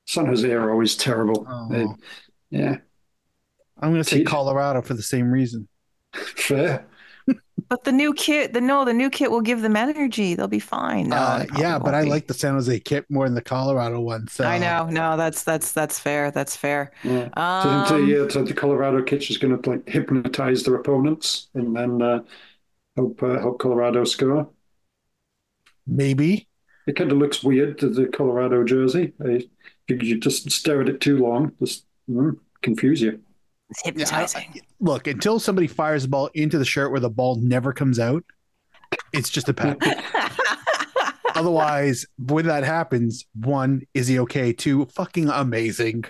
[0.06, 1.46] San Jose are always terrible.
[1.48, 1.68] Oh.
[1.70, 1.86] They-
[2.50, 2.76] yeah.
[3.80, 5.68] I'm gonna say Te- Colorado for the same reason.
[6.14, 6.84] Fair.
[7.68, 10.34] But the new kit, the no, the new kit will give them energy.
[10.34, 11.10] They'll be fine.
[11.10, 12.04] No, Uh, yeah, but won't I be.
[12.04, 14.26] like the San Jose kit more than the Colorado one.
[14.28, 14.88] So I know.
[14.90, 16.30] No, that's that's that's fair.
[16.30, 16.92] That's fair.
[17.02, 17.28] Yeah.
[17.36, 21.48] Um, so the, uh, so the Colorado kitch is going to like hypnotize their opponents
[21.54, 22.22] and then uh,
[22.96, 24.50] help uh, help Colorado score.
[25.86, 26.48] maybe.
[26.86, 29.14] It kind of looks weird to the Colorado jersey.
[29.24, 29.48] I,
[29.88, 33.23] if you just stare at it too long, just mm, confuse you.
[33.74, 34.60] It's hypnotizing.
[34.78, 38.22] Look, until somebody fires the ball into the shirt where the ball never comes out,
[39.12, 39.76] it's just a pass.
[41.34, 44.52] Otherwise, when that happens, one, is he okay?
[44.52, 46.04] Two, fucking amazing.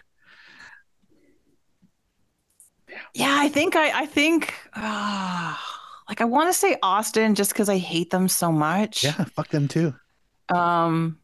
[3.15, 5.57] yeah, I think I I think uh,
[6.07, 9.05] like I want to say Austin just because I hate them so much.
[9.05, 9.95] Yeah, fuck them too.
[10.55, 11.19] Um,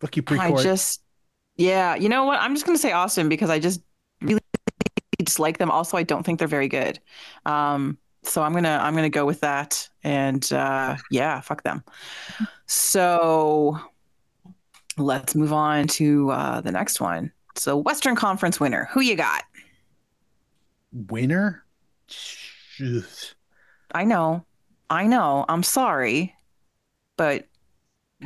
[0.00, 0.62] Fuck you, I pre-court.
[0.64, 1.00] just
[1.56, 2.40] yeah, you know what?
[2.40, 3.80] I'm just gonna say Austin because I just
[5.26, 5.70] dislike them.
[5.70, 6.98] Also, I don't think they're very good.
[7.44, 9.88] Um, so I'm gonna I'm gonna go with that.
[10.02, 11.84] And uh, yeah, fuck them.
[12.66, 13.78] So
[14.96, 17.32] let's move on to uh, the next one.
[17.54, 19.44] So Western Conference winner, who you got?
[20.92, 21.64] Winner?
[22.08, 23.34] Jeez.
[23.92, 24.44] I know,
[24.90, 25.44] I know.
[25.48, 26.34] I'm sorry,
[27.16, 27.46] but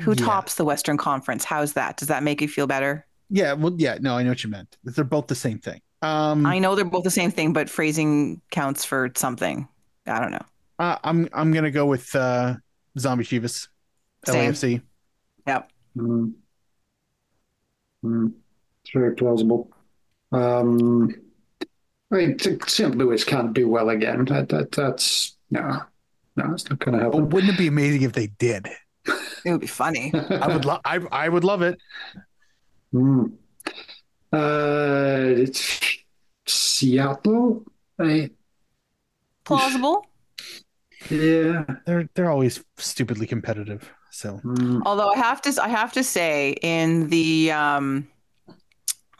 [0.01, 0.25] who Yeah.
[0.27, 1.45] tops the Western Conference?
[1.45, 1.97] How's that?
[1.97, 3.07] Does that make you feel better?
[3.29, 4.77] Yeah, well, yeah, no, I know what you meant.
[4.85, 5.81] They're both the same thing.
[6.03, 9.69] Um, I know they're both the same thing, but phrasing counts for something.
[10.07, 10.45] I don't know.
[10.79, 12.55] uh, I'm I'm gonna go with uh,
[12.99, 13.69] Zombie Chivas,
[14.25, 14.53] Same.
[14.53, 14.83] LAFC.
[15.47, 15.71] Yep.
[15.97, 16.33] Mm.
[18.05, 18.33] Mm.
[18.83, 19.71] It's very plausible.
[20.33, 21.15] Um,
[22.13, 22.97] I mean, St.
[22.97, 24.25] Louis can't do well again.
[24.27, 25.83] That, that that's no,
[26.37, 27.11] no, it's not going to happen.
[27.11, 27.29] But happen.
[27.31, 28.69] wouldn't it be amazing if they did?
[29.43, 30.13] It would be funny.
[30.15, 30.81] I would love.
[30.85, 31.79] I I would love it.
[32.95, 33.33] Mm.
[34.33, 35.90] Uh, it's
[36.81, 37.65] Seattle.
[37.99, 38.31] I,
[39.45, 40.07] Plausible.
[41.11, 41.65] yeah.
[41.85, 43.93] They're they're always stupidly competitive.
[44.11, 44.83] So Mm.
[44.87, 48.09] Although I have to I have to say in the um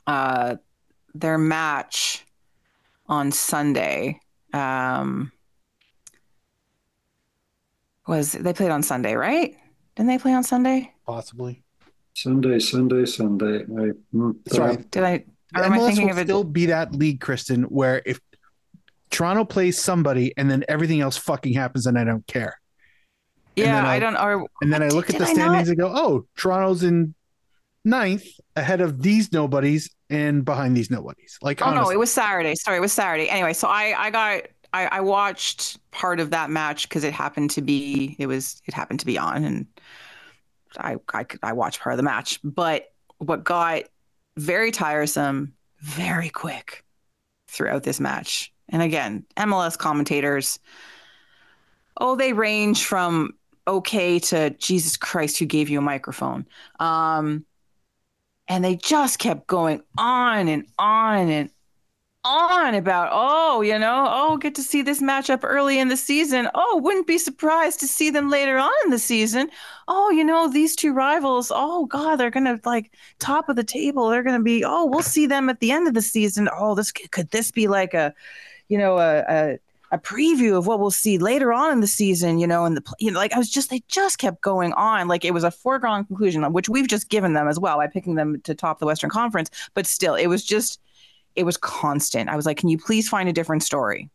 [0.07, 0.57] uh
[1.15, 2.25] their match
[3.07, 4.21] on Sunday
[4.55, 5.31] um
[8.07, 9.55] was they played on Sunday, right?
[9.95, 10.93] Didn't they play on Sunday?
[11.07, 11.63] possibly.
[12.15, 13.63] Sunday, Sunday, Sunday.
[13.63, 14.85] I, mm, That's.
[14.91, 15.25] Did I
[15.55, 18.21] I MLS will still be that league, Kristin, where if
[19.11, 22.61] Toronto plays somebody and then everything else fucking happens and I don't care.
[23.57, 25.93] yeah, I I'll- don't or And then I look at the I standings and go,
[25.95, 27.15] oh, Toronto's in
[27.85, 28.25] ninth
[28.57, 31.39] ahead of these nobodies and behind these nobodies.
[31.43, 32.55] Like, Oh no, it was Saturday.
[32.55, 33.29] Sorry, it was Saturday.
[33.29, 34.43] Anyway, so I I got
[34.73, 38.75] I, I watched part of that match because it happened to be it was it
[38.75, 39.67] happened to be on and
[40.79, 42.39] I I could- I watched part of the match.
[42.45, 42.85] But
[43.19, 43.83] what got
[44.37, 46.85] very tiresome very quick
[47.49, 48.53] throughout this match.
[48.69, 50.59] And again, MLS commentators
[51.97, 53.35] oh they range from
[53.67, 56.47] okay to Jesus Christ who gave you a microphone.
[56.79, 57.45] Um
[58.49, 61.51] and they just kept going on and on and
[62.23, 66.49] on about oh you know oh get to see this matchup early in the season.
[66.55, 69.51] Oh wouldn't be surprised to see them later on in the season.
[69.89, 74.11] Oh you know these two rivals oh god they're gonna like top of the table.
[74.11, 76.49] They're gonna be oh we'll see them at the end of the season.
[76.55, 78.13] Oh this could this be like a
[78.69, 79.59] you know a, a
[79.93, 82.95] a preview of what we'll see later on in the season, you know, and the
[83.01, 85.51] you know, like I was just they just kept going on, like it was a
[85.51, 88.87] foregone conclusion, which we've just given them as well by picking them to top the
[88.87, 89.51] Western Conference.
[89.75, 90.81] But still, it was just
[91.37, 92.29] it was constant.
[92.29, 94.11] I was like, can you please find a different story?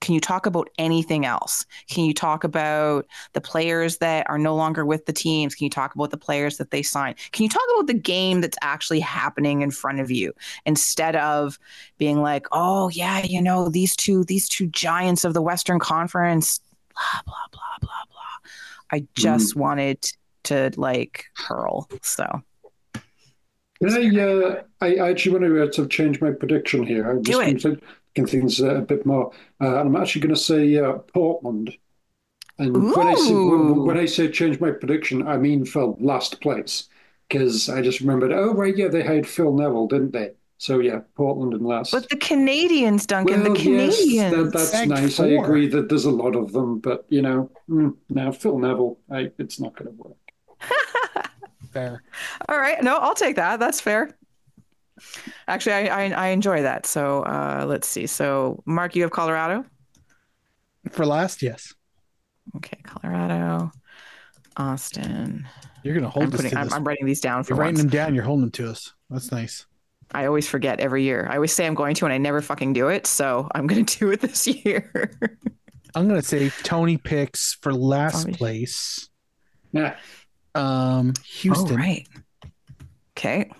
[0.00, 1.66] Can you talk about anything else?
[1.88, 5.54] Can you talk about the players that are no longer with the teams?
[5.54, 7.16] Can you talk about the players that they signed?
[7.32, 10.32] Can you talk about the game that's actually happening in front of you
[10.66, 11.58] instead of
[11.98, 16.60] being like, oh yeah, you know, these two, these two giants of the Western Conference,
[16.94, 18.50] blah, blah, blah, blah, blah.
[18.90, 19.06] I mm-hmm.
[19.14, 20.08] just wanted
[20.44, 21.88] to like hurl.
[22.02, 22.42] So
[23.80, 27.08] Can I, uh, I, I actually want to uh, sort of change my prediction here.
[27.08, 27.82] I'm Do just it.
[28.14, 29.32] going things uh, a bit more.
[29.60, 31.76] Uh, and I'm actually going to say uh, Portland.
[32.58, 36.40] And when I say when, when I say change my prediction, I mean for last
[36.40, 36.88] place
[37.28, 38.32] because I just remembered.
[38.32, 40.32] Oh right, yeah, they hired Phil Neville, didn't they?
[40.58, 41.92] So yeah, Portland and last.
[41.92, 44.34] but the Canadians, Duncan, the Well, yes, Canadians.
[44.34, 45.20] that, that's Big nice.
[45.20, 48.98] I agree that there's a lot of them, but you know, mm, now Phil Neville,
[49.10, 50.16] I, it's not going to work.
[51.78, 52.02] Fair.
[52.48, 52.82] All right.
[52.82, 53.60] No, I'll take that.
[53.60, 54.16] That's fair.
[55.46, 56.86] Actually, I, I, I enjoy that.
[56.86, 58.06] So uh, let's see.
[58.06, 59.64] So, Mark, you have Colorado?
[60.90, 61.74] For last, yes.
[62.56, 63.70] Okay, Colorado,
[64.56, 65.46] Austin.
[65.82, 66.74] You're going to hold I'm, putting, to I'm, this.
[66.74, 68.14] I'm writing these down for You're writing them down.
[68.14, 68.92] You're holding them to us.
[69.10, 69.66] That's nice.
[70.12, 71.28] I always forget every year.
[71.30, 73.06] I always say I'm going to, and I never fucking do it.
[73.06, 75.12] So I'm going to do it this year.
[75.94, 78.34] I'm going to say Tony picks for last Tony.
[78.34, 79.08] place.
[79.72, 79.96] Yeah,
[80.58, 81.72] Um, Houston.
[81.72, 82.06] Oh, right.
[83.16, 83.50] Okay.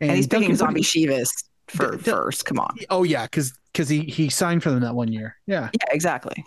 [0.00, 1.30] And, And, he's Duncan, picking Zombie Chivas
[1.68, 2.44] for first.
[2.44, 2.76] Come on.
[2.90, 5.36] Oh yeah, because because he he signed for them that one year.
[5.46, 5.70] Yeah.
[5.72, 6.44] Yeah, exactly.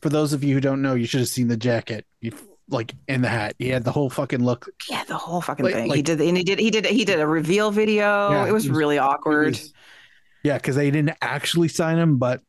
[0.00, 2.04] For those of you who don't know, you should have seen the jacket.
[2.20, 2.32] You
[2.68, 3.54] like in the hat.
[3.58, 4.68] He had the whole fucking look.
[4.90, 5.92] Yeah, the whole fucking Like- thing.
[5.92, 8.30] he did, and he did, he did, he did a reveal video.
[8.30, 9.48] Yeah, it was it was- really awkward.
[9.54, 9.72] was,
[10.44, 12.42] Yeah, because they didn't actually sign him, but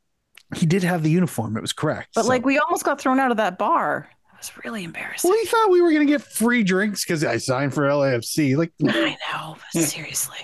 [0.56, 1.56] he did have the uniform.
[1.58, 2.10] It was correct.
[2.16, 4.10] But So- like, we almost got thrown out of that bar.
[4.40, 5.30] It was really embarrassing.
[5.30, 8.56] well, he thought we were gonna get free drinks because I signed for LAFC.
[8.56, 10.38] Like, I know, but seriously.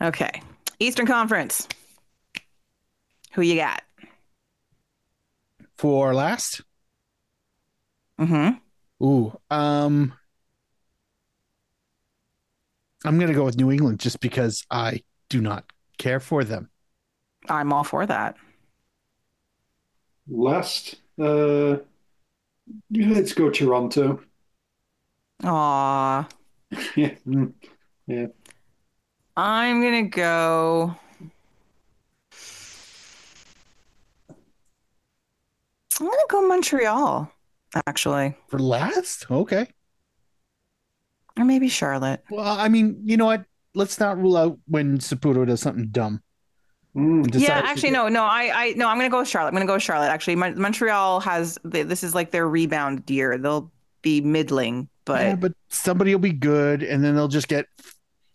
[0.00, 0.42] Okay,
[0.80, 1.68] Eastern Conference.
[3.34, 3.82] Who you got?
[5.78, 6.60] for last,
[8.20, 9.04] Mm-hmm.
[9.04, 10.12] ooh, um,
[13.04, 15.64] I'm gonna go with New England just because I do not
[15.98, 16.70] care for them.
[17.48, 18.36] I'm all for that.
[20.28, 21.76] Last, uh,
[22.90, 24.20] let's go Toronto.
[25.44, 26.28] Aw,
[26.96, 27.52] Yeah, mm,
[28.06, 28.26] yeah.
[29.36, 30.94] I'm gonna go.
[36.00, 37.30] I'm gonna go Montreal,
[37.86, 39.68] actually, For last, okay.
[41.38, 42.22] or maybe Charlotte.
[42.30, 43.44] Well, I mean, you know what?
[43.74, 46.22] Let's not rule out when Saputo does something dumb.
[46.96, 47.34] Mm.
[47.40, 49.48] yeah, actually, no, no, I, I, no, I'm gonna go with Charlotte.
[49.48, 50.08] I'm gonna go with Charlotte.
[50.08, 53.38] Actually, Mon- Montreal has th- this is like their rebound year.
[53.38, 57.66] They'll be middling, but yeah, but somebody will be good, and then they'll just get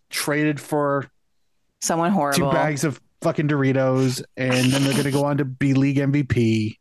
[0.09, 1.07] traded for
[1.81, 2.49] someone horrible.
[2.49, 5.97] two bags of fucking Doritos, and then they're going to go on to be league
[5.97, 6.77] MVP.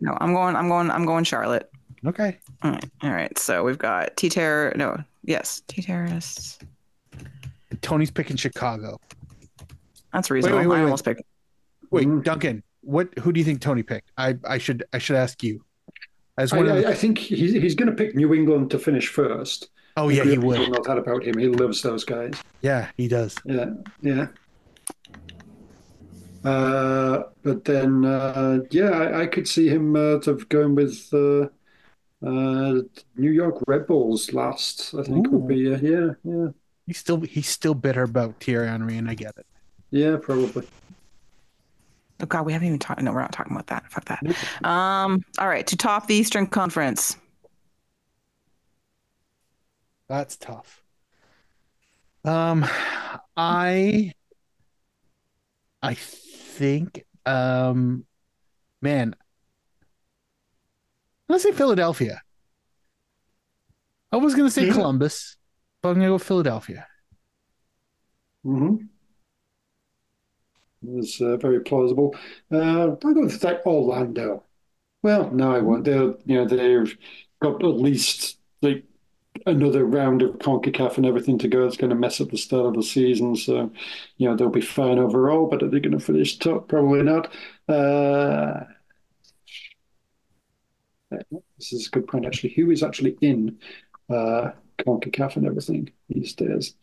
[0.00, 0.54] No, I'm going.
[0.54, 0.90] I'm going.
[0.90, 1.68] I'm going Charlotte.
[2.06, 2.38] Okay.
[2.62, 2.90] All right.
[3.02, 3.36] All right.
[3.38, 4.72] So we've got T Terror.
[4.76, 5.02] No.
[5.24, 5.62] Yes.
[5.66, 6.58] T Terrorists.
[7.82, 9.00] Tony's picking Chicago.
[10.12, 10.58] That's reasonable.
[10.58, 10.84] wait, wait, I wait.
[10.84, 11.22] almost picked.
[11.90, 12.24] Wait, Mhm.
[12.24, 13.08] Duncan, what?
[13.20, 14.10] Who do you think Tony picked?
[14.16, 15.64] I, I should I should ask you.
[16.38, 18.70] As I, one of the- I, I think he's, he's going to pick New England
[18.70, 19.70] to finish first.
[19.96, 20.68] oh yeah, he People will.
[20.70, 21.36] know that about him.
[21.38, 22.34] He loves those guys.
[22.62, 23.36] Yeah, he does.
[23.44, 23.70] Yeah,
[24.02, 24.26] yeah.
[26.44, 31.08] Uh, but then, uh, yeah, I, I could see him uh, sort of going with
[31.12, 31.48] uh,
[32.24, 32.80] uh,
[33.16, 34.94] New York Red Bulls last.
[34.98, 36.48] I think would be uh, yeah, yeah,
[36.86, 39.46] He's still he's still bitter about Thierry Henry, and I get it.
[39.90, 40.66] Yeah, probably.
[42.20, 43.00] Oh God, we haven't even talked.
[43.00, 43.90] No, we're not talking about that.
[43.90, 44.66] Fuck that.
[44.66, 45.24] Um.
[45.38, 45.66] All right.
[45.66, 47.16] To top the Eastern Conference.
[50.08, 50.82] That's tough.
[52.24, 52.66] Um,
[53.36, 54.12] I,
[55.82, 58.04] I think, um,
[58.82, 59.14] man,
[61.28, 62.20] let's say Philadelphia.
[64.10, 64.72] I was gonna say Yeah.
[64.72, 65.36] Columbus,
[65.82, 66.86] but I'm gonna go Philadelphia.
[68.42, 68.76] hmm
[70.82, 72.14] It's uh, very plausible.
[72.52, 74.44] Uh, I'll go with that Orlando.
[75.02, 75.84] Well, no, I won't.
[75.84, 76.96] They're, you know, they've
[77.40, 78.84] got at least like
[79.46, 81.66] another round of CONCACAF and everything to go.
[81.66, 83.36] It's going to mess up the start of the season.
[83.36, 83.72] So,
[84.18, 86.68] you know, they'll be fine overall, but are they going to finish top?
[86.68, 87.32] Probably not.
[87.68, 88.64] Uh,
[91.58, 92.50] this is a good point, actually.
[92.54, 93.58] Who is actually in
[94.10, 96.74] uh, CONCACAF and everything these days?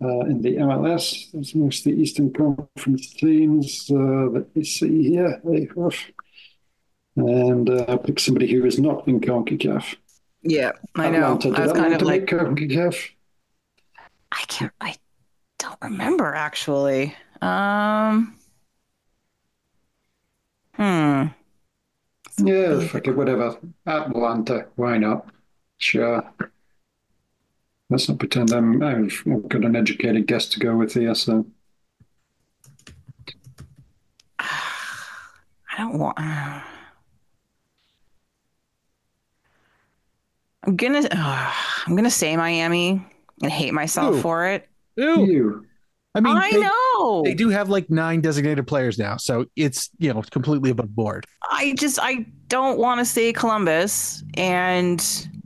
[0.00, 3.90] Uh, in the MLS, there's most of the Eastern Conference teams.
[3.90, 5.40] Uh, let me see here.
[5.76, 6.12] Oof.
[7.16, 9.96] And uh, pick somebody who is not in CONCACAF.
[10.42, 11.34] Yeah, I know.
[11.34, 11.50] Atlanta.
[11.50, 13.10] Did I was kind of like, CONCACAF?
[14.30, 14.72] I can't.
[14.80, 14.94] I
[15.58, 17.14] don't remember actually.
[17.42, 18.38] Um.
[20.74, 21.26] Hmm.
[22.38, 23.58] Yeah, fuck it, whatever.
[23.84, 25.28] Atlanta, why not?
[25.78, 26.22] Sure.
[27.90, 31.14] Let's not pretend I'm, I've I've got an educated guess to go with here.
[31.14, 31.46] So,
[34.38, 36.18] I don't want.
[36.18, 36.62] I'm
[40.76, 41.08] gonna.
[41.10, 41.52] uh,
[41.86, 43.02] I'm gonna say Miami
[43.42, 44.20] and hate myself Ooh.
[44.20, 44.68] for it.
[44.96, 45.24] Ew.
[45.24, 45.64] you.
[46.14, 47.22] I mean, I they, know.
[47.24, 51.26] they do have like nine designated players now, so it's you know completely above board.
[51.50, 51.98] I just.
[52.02, 55.37] I don't want to say Columbus, and I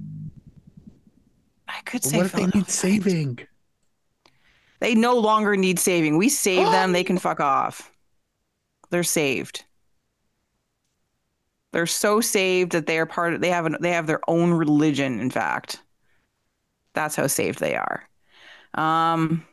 [1.85, 2.17] could say.
[2.17, 3.39] what if they need saving?
[4.81, 6.17] They no longer need saving.
[6.17, 6.93] We save them.
[6.93, 7.93] They can fuck off.
[8.91, 9.65] They're saved.
[11.73, 13.41] They're so saved that they are part of.
[13.41, 15.21] They have an, They have their own religion.
[15.21, 15.83] In fact,
[16.93, 18.09] that's how saved they are.
[18.75, 19.47] Um,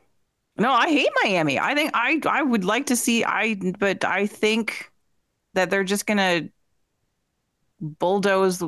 [0.58, 1.58] no, I hate Miami.
[1.58, 3.24] I think I I would like to see.
[3.24, 4.92] I but I think
[5.54, 6.50] that they're just gonna
[7.80, 8.62] bulldoze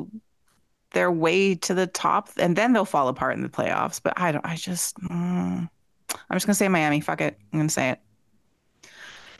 [0.92, 4.00] their way to the top, and then they'll fall apart in the playoffs.
[4.02, 4.44] But I don't.
[4.46, 4.96] I just.
[5.00, 5.68] mm,
[6.10, 7.00] I'm just gonna say Miami.
[7.00, 7.38] Fuck it.
[7.52, 8.00] I'm gonna say it.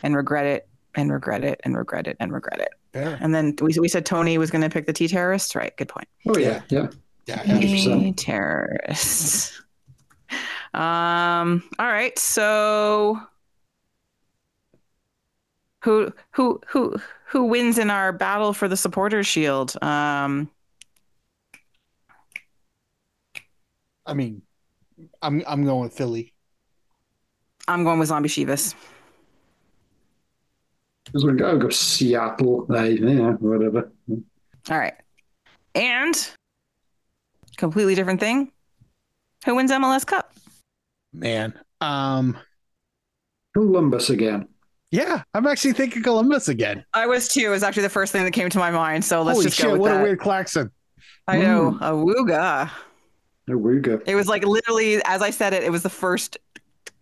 [0.03, 0.69] And regret it.
[0.95, 1.61] And regret it.
[1.65, 2.17] And regret it.
[2.21, 2.71] And regret it.
[2.93, 3.19] Fair.
[3.21, 5.55] And then we we said Tony was gonna pick the T terrorists.
[5.55, 5.77] Right.
[5.77, 6.09] Good point.
[6.27, 6.89] Oh yeah, yeah.
[7.27, 8.03] Yeah, Hundred percent.
[8.03, 9.59] T terrorists.
[10.75, 11.63] Um.
[11.79, 12.19] All right.
[12.19, 13.21] So.
[15.85, 16.97] Who who who
[17.27, 19.75] who wins in our battle for the supporters shield?
[19.83, 20.51] Um.
[24.07, 24.43] I mean,
[25.21, 26.33] I'm I'm going with Philly.
[27.69, 28.75] I'm going with Zombie Chivas.
[31.15, 32.67] I'll go, I'll go Seattle.
[32.69, 33.93] Like, yeah, whatever.
[34.71, 34.95] All right.
[35.75, 36.15] And
[37.57, 38.51] completely different thing.
[39.45, 40.33] Who wins MLS Cup?
[41.13, 41.59] Man.
[41.81, 42.39] Um
[43.55, 44.49] Columbus again.
[44.91, 46.85] yeah, I'm actually thinking Columbus again.
[46.95, 47.43] I was too.
[47.47, 49.05] It was actually the first thing that came to my mind.
[49.05, 50.01] So let's Holy just shit, go with what that.
[50.01, 50.71] a weird klaxon.
[51.29, 51.77] I know.
[51.81, 52.71] Awooga.
[53.53, 54.03] Awooga.
[54.07, 56.37] It was like literally, as I said it, it was the first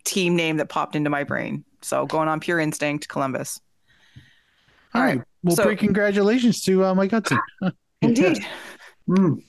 [0.03, 1.63] team name that popped into my brain.
[1.81, 3.59] So going on pure instinct, Columbus.
[4.93, 5.21] All right.
[5.43, 7.39] Well, So- big congratulations to uh, Mike Hudson.
[8.01, 8.45] Indeed.
[9.09, 9.41] Mm.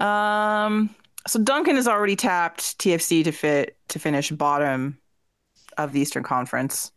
[0.00, 0.94] Um.
[1.26, 4.98] So Duncan has already tapped TFC to fit to finish bottom
[5.78, 6.92] of the Eastern Conference.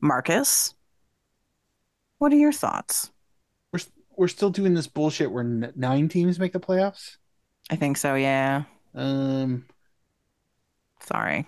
[0.00, 0.74] Marcus,
[2.18, 3.10] what are your thoughts?
[3.72, 3.80] We're
[4.16, 7.16] we're still doing this bullshit where n- nine teams make the playoffs.
[7.70, 8.14] I think so.
[8.14, 8.64] Yeah.
[8.94, 9.66] Um,
[11.00, 11.46] Sorry.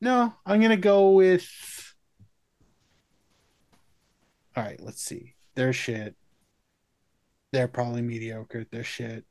[0.00, 1.46] no, I'm gonna go with.
[4.56, 5.34] All right, let's see.
[5.54, 6.16] They're shit.
[7.52, 8.66] They're probably mediocre.
[8.70, 9.24] They're shit.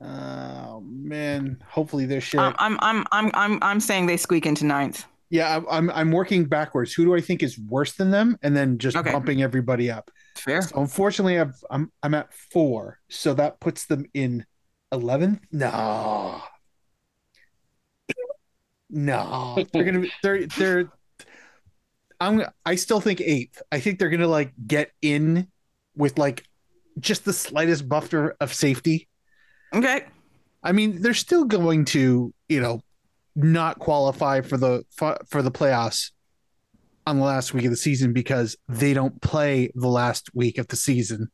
[0.00, 2.40] Oh man, hopefully they're shit.
[2.40, 5.04] I'm I'm I'm I'm I'm saying they squeak into ninth.
[5.30, 6.92] Yeah, I'm, I'm I'm working backwards.
[6.92, 9.12] Who do I think is worse than them, and then just Okay.
[9.12, 10.10] bumping everybody up.
[10.36, 10.62] Fair.
[10.62, 14.44] So unfortunately, I've, I'm I'm at four, so that puts them in
[14.92, 15.40] eleventh.
[15.52, 16.42] No,
[18.88, 20.88] no, they're gonna be they're they're.
[22.20, 23.60] I'm I still think eighth.
[23.70, 25.48] I think they're gonna like get in
[25.96, 26.44] with like
[26.98, 29.08] just the slightest buffer of safety.
[29.74, 30.04] Okay.
[30.62, 32.80] I mean, they're still going to you know
[33.36, 36.10] not qualify for the for the playoffs
[37.06, 40.66] on the last week of the season because they don't play the last week of
[40.68, 41.30] the season.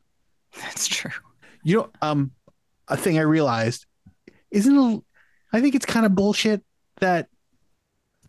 [0.60, 1.12] That's true.
[1.64, 2.32] You know, um,
[2.88, 3.86] a thing I realized
[4.50, 4.76] isn't.
[4.76, 5.02] it-
[5.54, 6.62] I think it's kind of bullshit
[7.00, 7.28] that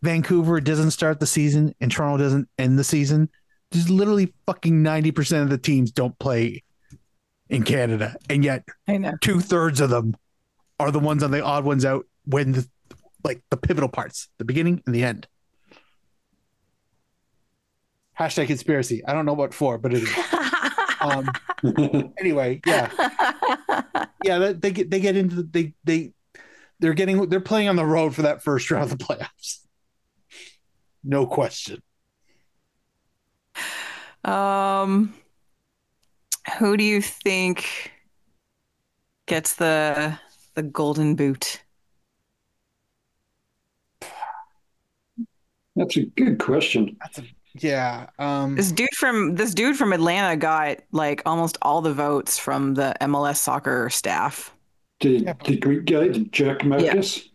[0.02, 3.30] Vancouver doesn't start the season and Toronto doesn't end the season.
[3.72, 6.64] Just literally fucking ninety percent of the teams don't play
[7.50, 8.64] in Canada, and yet
[9.22, 10.16] two thirds of them
[10.80, 12.68] are the ones on the odd ones out when the
[13.24, 15.28] like the pivotal parts, the beginning and the end.
[18.20, 19.04] Hashtag conspiracy.
[19.06, 20.10] I don't know what for, but it is.
[21.04, 21.30] Um,
[22.18, 22.90] anyway, yeah,
[24.24, 24.40] yeah.
[24.40, 26.14] They, they get they get into the, they they
[26.80, 29.60] they're getting they're playing on the road for that first round of the playoffs.
[31.04, 31.82] No question.
[34.24, 35.14] um,
[36.58, 37.92] who do you think
[39.26, 40.18] gets the
[40.56, 41.63] the golden boot?
[45.76, 46.96] That's a good question.
[47.00, 47.24] That's a
[47.60, 48.08] yeah.
[48.18, 52.74] Um, This dude from this dude from Atlanta got like almost all the votes from
[52.74, 54.54] the MLS soccer staff.
[55.02, 55.34] The, Yeah.
[55.46, 57.28] the Greek guy, the Giakoumakis.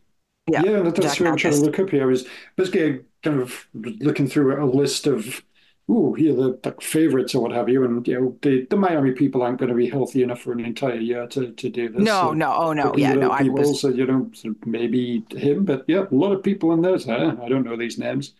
[0.51, 0.63] Yeah.
[0.65, 2.03] Yeah, that- that's Jack what I'm trying to look up here.
[2.03, 5.43] I was basically kind of looking through a list of,
[5.91, 9.13] ooh, here the, the favorites or what have you, and you know, the, the Miami
[9.13, 12.13] people aren't going to be healthy enough for an entire year to, to do this.
[12.13, 13.31] No, So no, oh no, yeah, no.
[13.31, 16.73] I people, was so you know, so maybe him, but yeah, a lot of people
[16.73, 16.99] in there.
[16.99, 17.13] So
[17.43, 18.35] I don't know these names.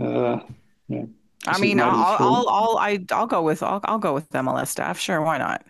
[0.00, 0.40] Uh,
[0.88, 1.06] yeah.
[1.46, 2.48] I This mean, I'll, Mighty's I'll.
[2.48, 4.98] I'll, I, I'll go with, I'll, I'll go with MLS staff.
[4.98, 5.64] Sure, why not?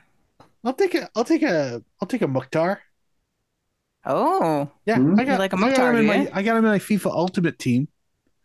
[0.64, 2.80] I'll take a I'll take a I'll take a Mukhtar.
[4.04, 5.16] Oh, Yeah, Hmm?
[5.16, 6.28] I got You like a I got Mukhtar, him in my?
[6.32, 7.88] I got him in my FIFA Ultimate team.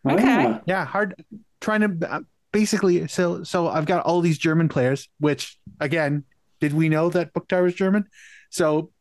[0.08, 0.48] Okay.
[0.48, 1.24] Ah, Yeah, hard
[1.64, 2.20] trying to uh,
[2.52, 6.26] basically so so I've got all these German players, which again,
[6.60, 8.06] did we know that Mukhtar was German?
[8.52, 8.92] So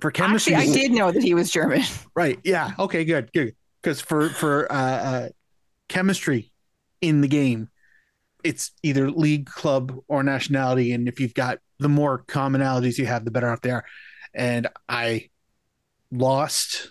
[0.00, 1.82] for chemistry, actually, I did know that he was German.
[2.14, 2.38] right?
[2.44, 3.54] Yeah, okay, good, good.
[3.82, 5.28] Because for for uh, uh,
[5.88, 6.52] chemistry
[7.00, 7.68] in the game,
[8.42, 13.24] it's either league, club, or nationality, and if you've got the more commonalities you have,
[13.24, 13.84] the better off they are.
[14.34, 15.30] And I
[16.10, 16.90] lost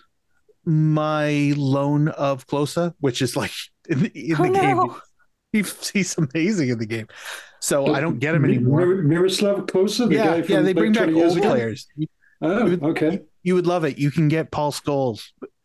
[0.64, 3.52] my loan of Klose, which is like
[3.88, 4.76] in, the- in Oh, the game.
[4.76, 5.00] no.
[5.52, 7.06] He's, he's amazing in the game.
[7.60, 8.84] So I don't get him anymore.
[9.02, 11.48] Miroslav Klose, the yeah, guy from yeah, they bring back 20 old ago.
[11.50, 11.86] players.
[12.42, 13.20] Oh, You- okay.
[13.42, 13.96] you would love it.
[13.96, 15.22] You can get Paul Scholes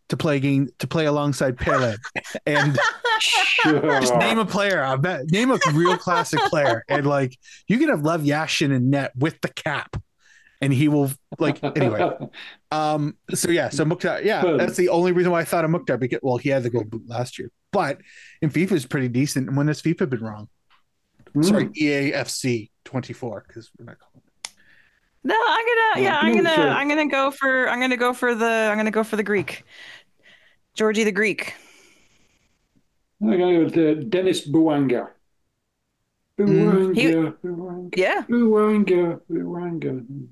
[0.10, 1.96] to play game to play alongside Pele,
[2.46, 2.78] and
[3.20, 4.00] Sure.
[4.00, 4.82] just name a player.
[4.84, 7.38] I bet name a real classic player, and like
[7.68, 9.98] you can have Lev Yashin in net with the cap,
[10.62, 12.12] and he will like anyway.
[12.72, 13.18] Um.
[13.34, 13.70] So yeah.
[13.70, 14.22] So Mukhtar.
[14.24, 14.60] Yeah, Good.
[14.60, 16.90] that's the only reason why I thought of Mukhtar because well, he had the gold
[16.90, 18.00] boot last year, but
[18.42, 19.48] in FIFA is pretty decent.
[19.48, 20.50] And when has FIFA been wrong?
[21.34, 21.44] Hmm.
[21.44, 24.24] Sorry, E EAFC twenty four because we're not calling.
[25.24, 26.70] No, I'm gonna, yeah, I'm gonna, sure.
[26.70, 29.64] I'm gonna go for, I'm gonna go for the, I'm gonna go for the Greek,
[30.76, 31.56] Georgie the Greek.
[33.22, 35.10] I'm gonna go with uh, Denis Bouanga.
[36.40, 36.96] Mm.
[36.96, 39.20] Bouanga, Bouanga, Yeah, Bouanga,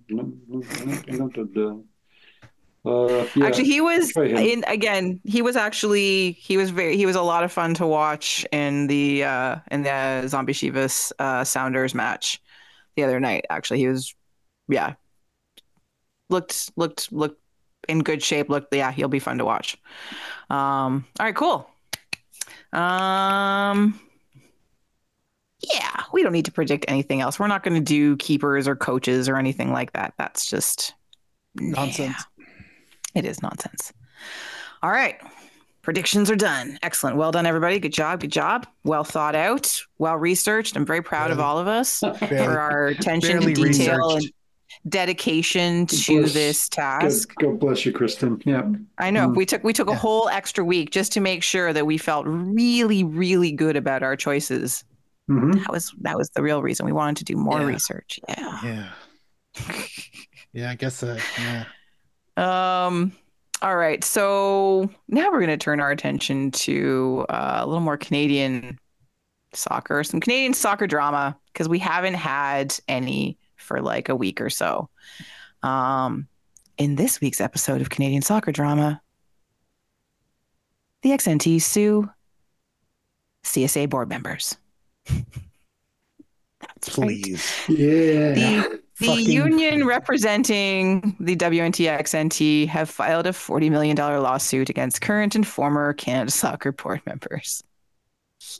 [0.07, 1.83] Bouanga.
[2.87, 3.45] Uh, yeah.
[3.45, 5.19] Actually, he was try in again.
[5.25, 8.87] He was actually he was very he was a lot of fun to watch in
[8.87, 12.41] the uh in the Zombie Chivas uh Sounders match
[12.95, 13.45] the other night.
[13.49, 14.15] Actually, he was
[14.67, 14.93] yeah
[16.29, 17.41] looked looked looked
[17.87, 18.49] in good shape.
[18.49, 19.77] Looked yeah he'll be fun to watch.
[20.49, 21.69] Um, all right, cool.
[22.73, 23.99] Um,
[25.73, 27.39] yeah, we don't need to predict anything else.
[27.39, 30.13] We're not going to do keepers or coaches or anything like that.
[30.17, 30.93] That's just
[31.55, 32.15] Nonsense.
[32.36, 32.36] yeah.
[33.17, 33.91] It is nonsense.
[34.83, 35.19] All right.
[35.81, 36.77] Predictions are done.
[36.83, 37.15] Excellent.
[37.17, 37.79] Well done, everybody.
[37.79, 38.19] Good job.
[38.19, 38.67] Good job.
[38.83, 39.81] Well thought out.
[39.97, 40.75] Well researched.
[40.75, 44.33] I'm very proud of all of us for our attention to barely detail and researched.
[44.87, 47.33] dedication to Bless- this task.
[47.39, 48.41] God bless you, Kristin.
[48.45, 48.69] Yeah.
[48.97, 49.35] I know Mm.
[49.35, 52.25] we took we took a whole extra week just to make sure that we felt
[52.27, 54.83] really, really good about our choices.
[55.27, 57.65] hmm That was that was the real reason we wanted to do more Yeah.
[57.67, 58.19] research.
[58.29, 58.59] Yeah.
[58.63, 58.89] Yeah.
[60.53, 61.65] Yeah, I guess uh, yeah.
[62.37, 63.11] Um.
[63.61, 64.03] All right.
[64.03, 68.79] So now we're going to turn our attention to uh, a little more Canadian
[69.53, 74.49] soccer, some Canadian soccer drama, because we haven't had any for like a week or
[74.49, 74.89] so.
[75.63, 76.27] Um,
[76.77, 79.01] in this week's episode of Canadian soccer drama,
[81.01, 82.09] the XNT sue
[83.43, 84.57] CSA board members.
[85.07, 87.07] That's right.
[87.07, 87.51] Please.
[87.67, 88.33] Yeah.
[88.33, 95.35] The, the Fucking- union representing the WNTXNT have filed a $40 million lawsuit against current
[95.35, 97.63] and former Canada Soccer board members.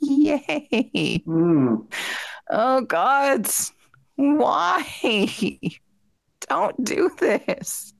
[0.01, 1.23] Yay.
[1.26, 1.91] Mm.
[2.51, 3.47] Oh, God.
[4.15, 4.85] Why?
[6.47, 7.93] Don't do this.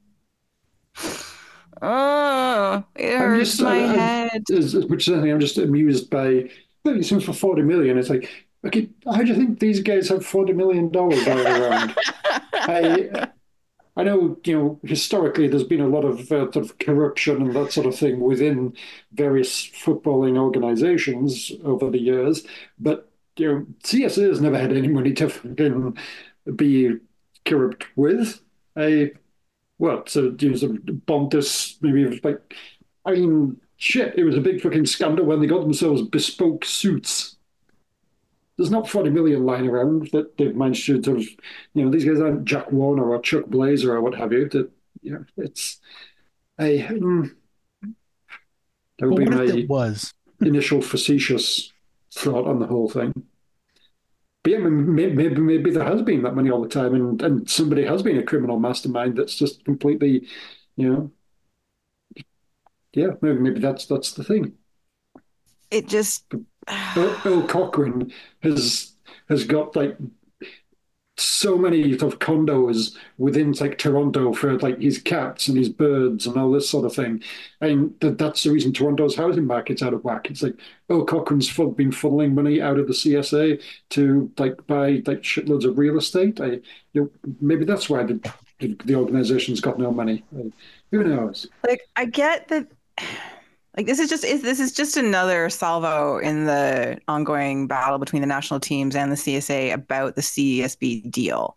[1.82, 4.44] Oh, it I'm hurts just- my I- I- head.
[4.56, 6.50] As much as anything, I'm just amused by
[6.84, 7.98] for forty million.
[7.98, 11.96] It's like, okay, how do you think these guys have forty million dollars going around?
[12.54, 13.30] I,
[13.98, 17.54] I know, you know, historically there's been a lot of uh, sort of corruption and
[17.56, 18.76] that sort of thing within
[19.14, 22.46] various footballing organizations over the years,
[22.80, 25.98] but you know, CSA has never had any money to fucking
[26.56, 26.98] be
[27.46, 28.42] corrupt with.
[28.76, 29.12] I,
[29.78, 30.10] what?
[30.10, 32.56] So, you know, sort of Bontus, maybe like,
[33.06, 37.37] I mean, shit, it was a big fucking scandal when they got themselves bespoke suits.
[38.58, 41.28] There's not 40 million lying around that they've managed to sort of,
[41.74, 44.50] you know, these guys aren't Jack Warner or Chuck Blazer or what have you.
[44.50, 44.72] That,
[45.02, 45.80] you know, it's
[46.60, 47.32] a, mm,
[49.00, 50.14] that But be what my it was?
[50.42, 51.72] initial facetious
[52.14, 53.14] thought on the whole thing.
[54.44, 57.50] But yeah, maybe, maybe maybe there has been that money all the time, and, and
[57.50, 60.28] somebody has been a criminal mastermind that's just completely,
[60.78, 61.12] you know,
[62.94, 64.54] yeah, maybe maybe that's that's the thing.
[65.72, 66.26] It just.
[66.96, 68.94] Earl, Earl Cochrane has
[69.30, 69.98] has got like
[71.20, 76.28] so many sort of condos within like Toronto for like his cats and his birds
[76.28, 77.24] and all this sort of thing,
[77.60, 80.30] and that, that's the reason Toronto's housing market's out of whack.
[80.30, 80.56] It's like
[80.90, 83.62] Earl Cochrane's fu- been funneling money out of the CSA
[83.92, 86.40] to like buy like shitloads of real estate.
[86.40, 86.60] I,
[86.94, 87.10] you know,
[87.42, 88.20] maybe that's why the
[88.60, 90.24] the, the organization's got no money.
[90.32, 90.54] Like,
[90.92, 91.48] who knows?
[91.66, 92.68] like I get that
[93.78, 98.22] like this is just is this is just another salvo in the ongoing battle between
[98.22, 101.56] the national teams and the CSA about the CSB deal.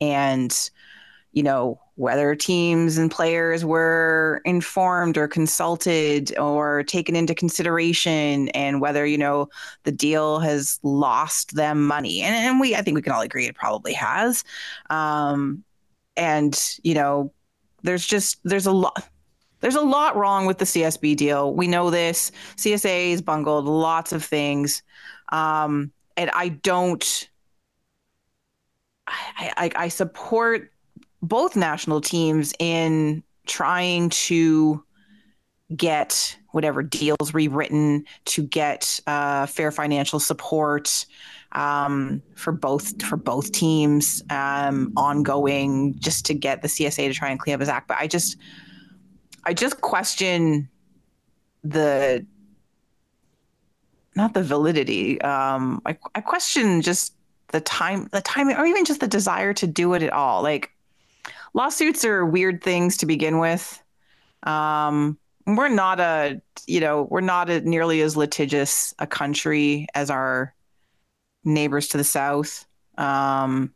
[0.00, 0.70] And
[1.32, 8.80] you know, whether teams and players were informed or consulted or taken into consideration and
[8.80, 9.48] whether, you know,
[9.84, 12.22] the deal has lost them money.
[12.22, 14.42] And, and we I think we can all agree it probably has.
[14.88, 15.64] Um
[16.16, 17.30] and you know,
[17.82, 19.06] there's just there's a lot
[19.60, 21.54] there's a lot wrong with the CSB deal.
[21.54, 22.30] We know this.
[22.56, 24.82] CSA is bungled lots of things.
[25.30, 27.28] Um, and I don't,
[29.06, 30.72] I, I, I support
[31.22, 34.84] both national teams in trying to
[35.76, 41.04] get whatever deals rewritten to get uh, fair financial support
[41.52, 47.30] um, for both for both teams um, ongoing just to get the CSA to try
[47.30, 47.88] and clean up his act.
[47.88, 48.36] But I just
[49.48, 50.68] I just question
[51.64, 52.26] the
[54.14, 55.18] not the validity.
[55.22, 57.14] Um, I, I question just
[57.48, 60.42] the time, the timing, or even just the desire to do it at all.
[60.42, 60.70] Like
[61.54, 63.82] lawsuits are weird things to begin with.
[64.42, 65.16] Um,
[65.46, 70.54] we're not a, you know, we're not a nearly as litigious a country as our
[71.42, 72.66] neighbors to the south.
[72.98, 73.72] Um,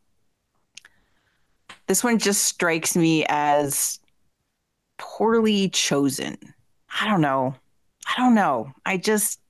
[1.87, 4.01] this one just strikes me as
[4.99, 6.39] poorly chosen.
[7.01, 7.55] I don't know.
[8.07, 8.73] I don't know.
[8.85, 9.41] I just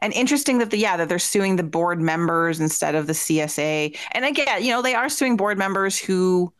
[0.00, 3.96] and interesting that the yeah that they're suing the board members instead of the CSA.
[4.12, 6.52] And again, you know, they are suing board members who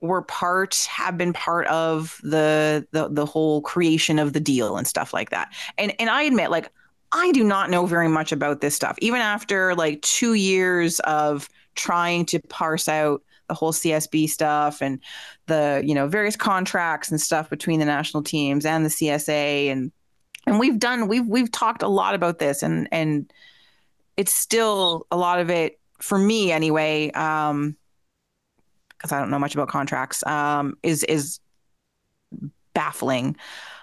[0.00, 4.86] were part have been part of the the the whole creation of the deal and
[4.86, 5.52] stuff like that.
[5.76, 6.70] And and I admit like
[7.12, 8.96] I do not know very much about this stuff.
[9.00, 15.00] Even after like 2 years of trying to parse out the whole CSB stuff and
[15.46, 19.92] the, you know, various contracts and stuff between the national teams and the CSA and
[20.46, 23.30] and we've done we've we've talked a lot about this and and
[24.16, 27.76] it's still a lot of it for me anyway um
[28.98, 31.40] because I don't know much about contracts, um, is is
[32.74, 33.36] baffling.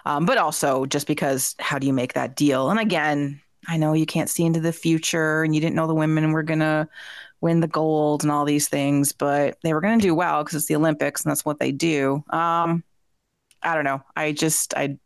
[0.04, 2.70] Um, but also just because how do you make that deal?
[2.70, 5.94] And again, I know you can't see into the future, and you didn't know the
[5.94, 6.88] women were gonna
[7.40, 10.66] win the gold and all these things, but they were gonna do well because it's
[10.66, 12.24] the Olympics and that's what they do.
[12.30, 12.82] Um,
[13.62, 14.02] I don't know.
[14.16, 14.98] I just I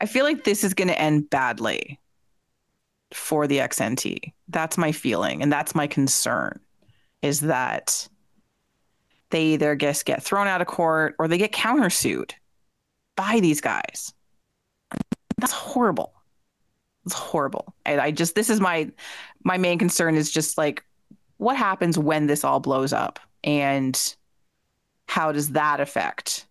[0.00, 2.00] I feel like this is gonna end badly
[3.12, 4.32] for the XNT.
[4.48, 6.60] That's my feeling, and that's my concern.
[7.22, 8.08] Is that
[9.30, 12.32] they either just get thrown out of court or they get countersued
[13.16, 14.12] by these guys.
[15.38, 16.12] That's horrible.
[17.04, 17.74] It's horrible.
[17.84, 18.90] And I just this is my
[19.42, 20.84] my main concern is just like
[21.38, 24.16] what happens when this all blows up and
[25.06, 26.46] how does that affect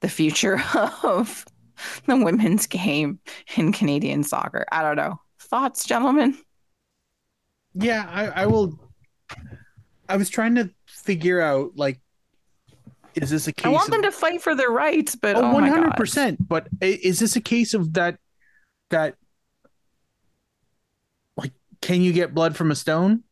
[0.00, 0.62] the future
[1.02, 1.44] of
[2.06, 3.18] the women's game
[3.56, 4.66] in Canadian soccer?
[4.70, 5.20] I don't know.
[5.40, 6.36] Thoughts, gentlemen?
[7.74, 8.78] Yeah, I, I will.
[10.08, 12.00] I was trying to figure out like
[13.14, 15.40] is this a case I want of, them to fight for their rights, but oh,
[15.40, 18.18] oh, 100% but is this a case of that
[18.90, 19.16] that
[21.36, 23.24] like can you get blood from a stone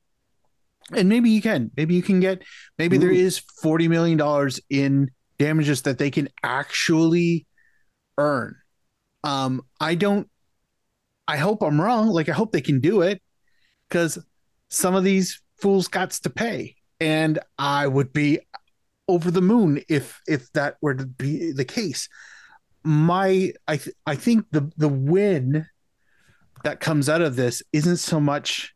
[0.93, 2.43] and maybe you can maybe you can get
[2.78, 3.01] maybe Ooh.
[3.01, 7.47] there is 40 million dollars in damages that they can actually
[8.19, 8.55] earn
[9.24, 10.28] um i don't
[11.27, 13.23] i hope i'm wrong like i hope they can do it
[13.89, 14.19] because
[14.69, 18.40] some of these fools got to pay and I would be
[19.09, 22.09] over the moon if if that were to be the case.
[22.82, 25.66] My I th- I think the the win
[26.65, 28.73] that comes out of this isn't so much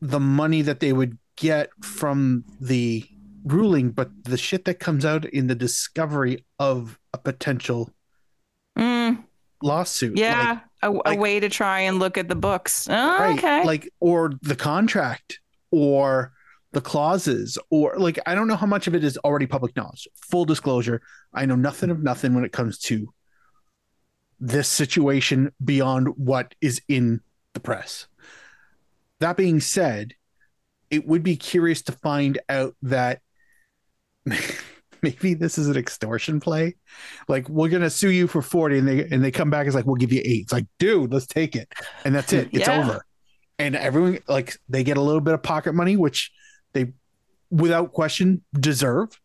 [0.00, 3.04] the money that they would get from the
[3.44, 7.90] ruling, but the shit that comes out in the discovery of a potential
[8.76, 9.22] mm.
[9.62, 10.16] lawsuit.
[10.16, 12.88] Yeah, like, a, a like, way to try and look at the books.
[12.88, 16.32] Oh, right, okay, like or the contract or
[16.72, 20.08] the clauses or like I don't know how much of it is already public knowledge.
[20.30, 21.00] Full disclosure,
[21.32, 23.12] I know nothing of nothing when it comes to
[24.40, 27.20] this situation beyond what is in
[27.54, 28.06] the press.
[29.20, 30.14] That being said,
[30.90, 33.20] it would be curious to find out that
[35.02, 36.76] maybe this is an extortion play.
[37.28, 39.86] Like we're gonna sue you for 40 and they and they come back as like
[39.86, 40.42] we'll give you eight.
[40.42, 41.72] It's like, dude, let's take it.
[42.04, 42.48] And that's it.
[42.52, 42.80] It's yeah.
[42.80, 43.04] over.
[43.58, 46.30] And everyone like they get a little bit of pocket money, which
[46.72, 46.92] they
[47.50, 49.18] without question deserve.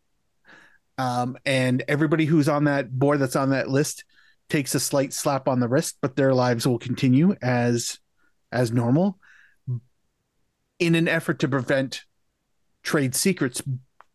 [0.96, 4.04] Um, and everybody who's on that board that's on that list
[4.48, 7.98] takes a slight slap on the wrist, but their lives will continue as
[8.52, 9.18] as normal
[10.84, 12.04] in an effort to prevent
[12.82, 13.62] trade secrets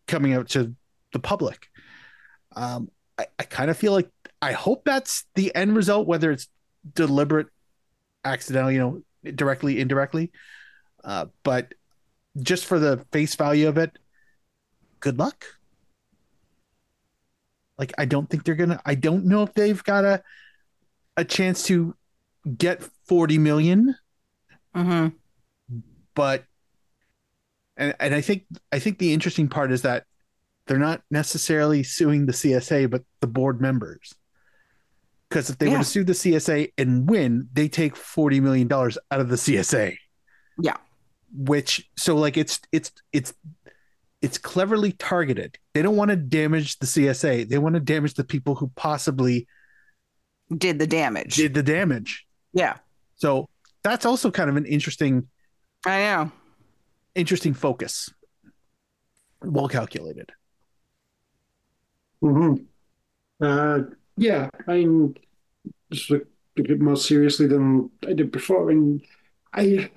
[0.07, 0.75] coming out to
[1.13, 1.67] the public.
[2.55, 4.09] Um, I, I kind of feel like
[4.41, 6.47] I hope that's the end result, whether it's
[6.93, 7.47] deliberate,
[8.23, 10.31] accidental, you know, directly, indirectly.
[11.03, 11.73] Uh, but
[12.41, 13.97] just for the face value of it,
[14.99, 15.45] good luck.
[17.77, 18.81] Like I don't think they're gonna.
[18.85, 20.21] I don't know if they've got a
[21.15, 21.95] a chance to
[22.57, 23.95] get forty million.
[24.75, 25.07] Mm-hmm.
[26.13, 26.43] But
[27.79, 30.05] and and I think I think the interesting part is that
[30.67, 34.13] they're not necessarily suing the CSA, but the board members.
[35.27, 35.73] Because if they yeah.
[35.73, 39.35] were to sue the CSA and win, they take forty million dollars out of the
[39.35, 39.95] CSA.
[40.61, 40.77] Yeah
[41.33, 43.33] which so like it's it's it's
[44.21, 45.57] it's cleverly targeted.
[45.73, 47.47] They don't want to damage the CSA.
[47.47, 49.47] They want to damage the people who possibly
[50.55, 51.35] did the damage.
[51.35, 52.25] Did the damage.
[52.51, 52.77] Yeah.
[53.15, 53.47] So
[53.83, 55.27] that's also kind of an interesting
[55.85, 56.31] I know.
[57.15, 58.09] Interesting focus.
[59.41, 60.31] Well calculated.
[62.21, 62.55] Hmm.
[63.41, 63.81] Uh,
[64.17, 64.49] yeah.
[64.67, 65.15] I'm
[65.91, 66.25] just a
[66.55, 69.01] bit more seriously than I did before, and
[69.53, 69.89] I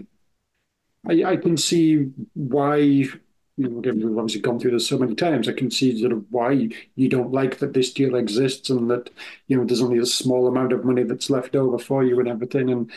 [1.08, 3.10] I, I can see why you
[3.58, 5.48] know, we've obviously gone through this so many times.
[5.48, 9.10] I can see sort of why you don't like that this deal exists and that
[9.46, 12.28] you know there's only a small amount of money that's left over for you and
[12.28, 12.70] everything.
[12.70, 12.90] And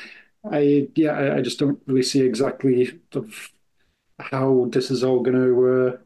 [0.50, 3.52] I, yeah, I, I just don't really see exactly of
[4.20, 5.98] how this is all going to uh,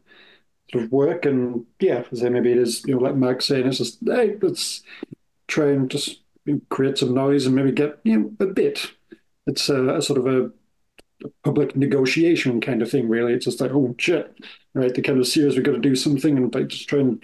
[0.71, 1.25] sort of work.
[1.25, 4.83] And yeah, I maybe it is, you know, like Mark saying, it's just hey, let's
[5.47, 6.21] try and just
[6.69, 8.91] create some noise and maybe get you know a bit.
[9.47, 10.51] It's a, a sort of a
[11.43, 13.09] public negotiation kind of thing.
[13.09, 14.37] Really, it's just like, oh shit,
[14.73, 14.93] right?
[14.93, 17.23] The kind of series we've got to do something and like just try and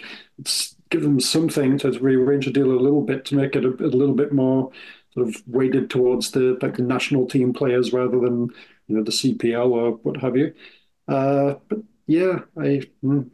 [0.90, 3.90] give them something to rearrange the deal a little bit to make it a, a
[3.90, 4.72] little bit more
[5.14, 8.49] sort of weighted towards the like the national team players rather than
[8.88, 10.53] you know the CPL or what have you.
[11.07, 13.30] Uh, but yeah, I mm,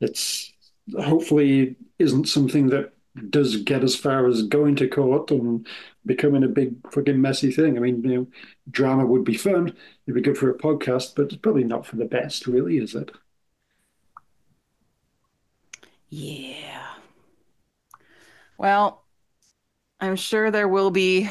[0.00, 0.52] it's
[0.98, 2.92] hopefully isn't something that
[3.30, 5.66] does get as far as going to court and
[6.06, 7.76] becoming a big fucking messy thing.
[7.76, 8.26] I mean, you know,
[8.70, 9.68] drama would be fun.
[10.06, 12.94] It'd be good for a podcast, but it's probably not for the best, really, is
[12.94, 13.10] it?
[16.08, 16.94] Yeah.
[18.58, 19.04] Well,
[20.00, 21.30] I'm sure there will be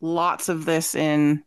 [0.00, 1.44] lots of this in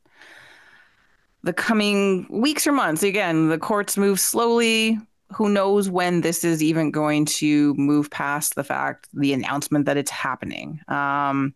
[1.45, 3.03] the coming weeks or months.
[3.03, 4.97] Again, the courts move slowly.
[5.31, 9.95] Who knows when this is even going to move past the fact, the announcement that
[9.95, 10.81] it's happening.
[10.87, 11.53] Um,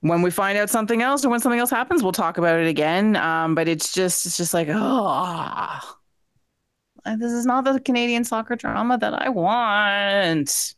[0.00, 2.66] when we find out something else or when something else happens, we'll talk about it
[2.66, 3.16] again.
[3.16, 5.80] Um, but it's just, it's just like, oh,
[7.04, 10.74] this is not the Canadian soccer drama that I want.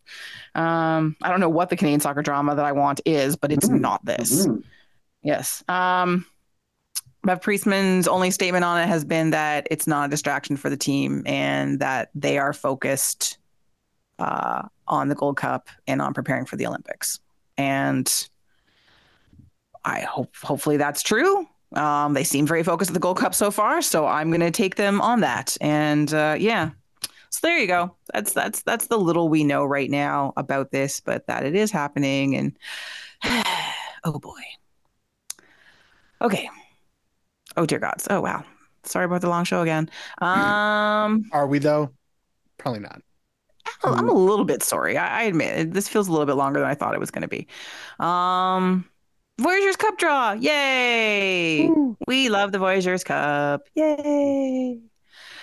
[0.57, 3.69] Um, I don't know what the Canadian soccer drama that I want is, but it's
[3.69, 3.81] mm.
[3.81, 4.47] not this.
[4.49, 4.65] Mm.
[5.23, 5.63] Yes.
[5.69, 6.27] Um,
[7.27, 10.77] Bev Priestman's only statement on it has been that it's not a distraction for the
[10.77, 13.39] team and that they are focused
[14.19, 17.19] uh, on the Gold Cup and on preparing for the Olympics.
[17.59, 18.11] And
[19.85, 21.47] I hope, hopefully, that's true.
[21.75, 24.51] Um, they seem very focused at the Gold Cup so far, so I'm going to
[24.51, 25.57] take them on that.
[25.61, 26.71] And uh, yeah,
[27.31, 27.95] so there you go.
[28.15, 31.71] That's that's that's the little we know right now about this, but that it is
[31.71, 32.37] happening.
[32.37, 32.57] And
[34.05, 34.41] oh boy.
[36.23, 36.49] Okay.
[37.57, 38.07] Oh dear gods.
[38.11, 38.45] Oh wow.
[38.85, 39.91] Sorry about the long show again.
[40.19, 41.91] Um, are we though?
[42.59, 43.03] Probably not.
[43.83, 44.97] I'm a little bit sorry.
[44.97, 47.23] I, I admit this feels a little bit longer than I thought it was going
[47.23, 47.47] to be.
[47.99, 48.85] Um,
[49.39, 50.33] Voyageurs Cup draw.
[50.33, 51.67] Yay.
[51.67, 51.97] Ooh.
[52.07, 53.63] We love the Voyageurs Cup.
[53.75, 54.81] Yay.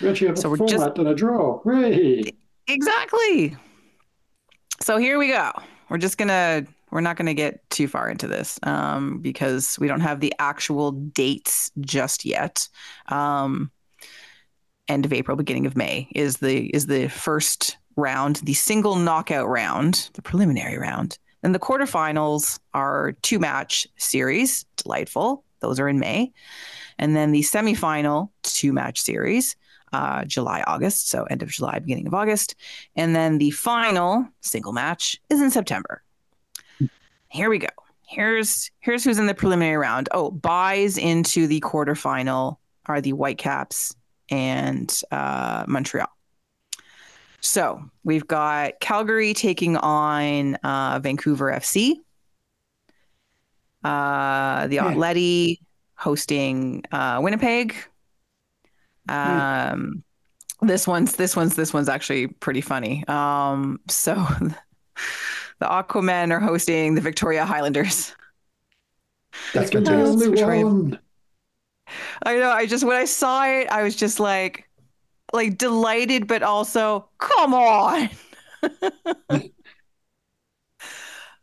[0.00, 0.98] We actually have so a we're format just...
[0.98, 1.60] and a draw.
[1.60, 2.24] Hooray.
[2.66, 3.56] Exactly.
[4.80, 5.52] So here we go.
[5.88, 10.00] We're just gonna we're not gonna get too far into this um, because we don't
[10.00, 12.68] have the actual dates just yet.
[13.08, 13.72] Um,
[14.86, 19.48] end of April, beginning of May is the is the first round, the single knockout
[19.48, 21.18] round, the preliminary round.
[21.42, 25.44] And the quarterfinals are two match series, delightful.
[25.60, 26.32] Those are in May.
[26.96, 29.56] And then the semifinal two match series,
[29.92, 31.08] uh, July, August.
[31.08, 32.54] So end of July, beginning of August.
[32.94, 36.04] And then the final single match is in September.
[37.34, 37.66] Here we go.
[38.06, 40.08] Here's here's who's in the preliminary round.
[40.12, 43.96] Oh, byes into the quarterfinal are the Whitecaps
[44.30, 46.06] and uh, Montreal.
[47.40, 51.96] So we've got Calgary taking on uh, Vancouver FC.
[53.82, 55.58] Uh, the Atleti
[55.96, 57.74] hosting uh, Winnipeg.
[59.08, 60.04] Um,
[60.62, 63.04] this one's this one's this one's actually pretty funny.
[63.08, 64.24] Um, so
[65.60, 68.14] the Aquamen are hosting the Victoria Highlanders.
[69.52, 70.98] That's the only one.
[72.22, 72.50] I know.
[72.50, 74.68] I just when I saw it, I was just like,
[75.32, 78.08] like delighted, but also, come on.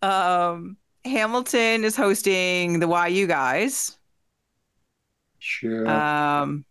[0.01, 3.97] um, Hamilton is hosting the YU guys.
[5.39, 5.88] Sure.
[5.88, 6.65] Um,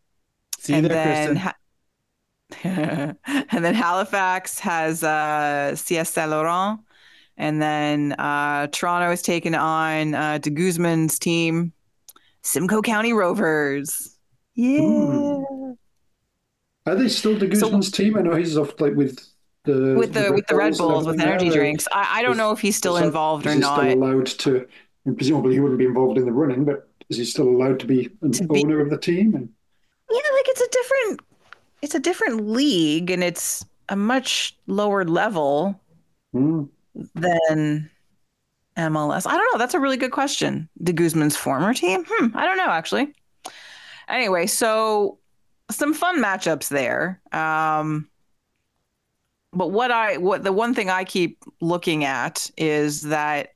[0.58, 1.56] See you there, ha-
[2.64, 6.80] and then Halifax has uh, CS Saint Laurent.
[7.40, 11.72] And then uh, Toronto is taking on uh, de Guzman's team,
[12.42, 14.14] Simcoe County Rovers.
[14.54, 14.80] Yeah.
[14.80, 15.78] Ooh.
[16.84, 18.18] Are they still de Guzman's so, team?
[18.18, 19.26] I know he's off like with
[19.64, 21.88] the with the, the with the Red Bulls with energy drinks.
[21.90, 23.80] I, I don't know if he's still is involved that, or not.
[23.80, 24.68] Still allowed to,
[25.16, 28.10] presumably he wouldn't be involved in the running, but is he still allowed to be
[28.20, 29.34] an to owner be, of the team?
[29.34, 29.48] And
[30.10, 31.20] yeah, like it's a different,
[31.80, 35.80] it's a different league, and it's a much lower level
[36.34, 36.68] mm.
[37.14, 37.90] Than
[38.76, 39.26] MLS.
[39.26, 39.58] I don't know.
[39.58, 40.68] That's a really good question.
[40.82, 42.04] De Guzman's former team?
[42.08, 43.12] Hmm, I don't know actually.
[44.08, 45.18] Anyway, so
[45.70, 47.20] some fun matchups there.
[47.32, 48.08] Um,
[49.52, 53.54] but what I what the one thing I keep looking at is that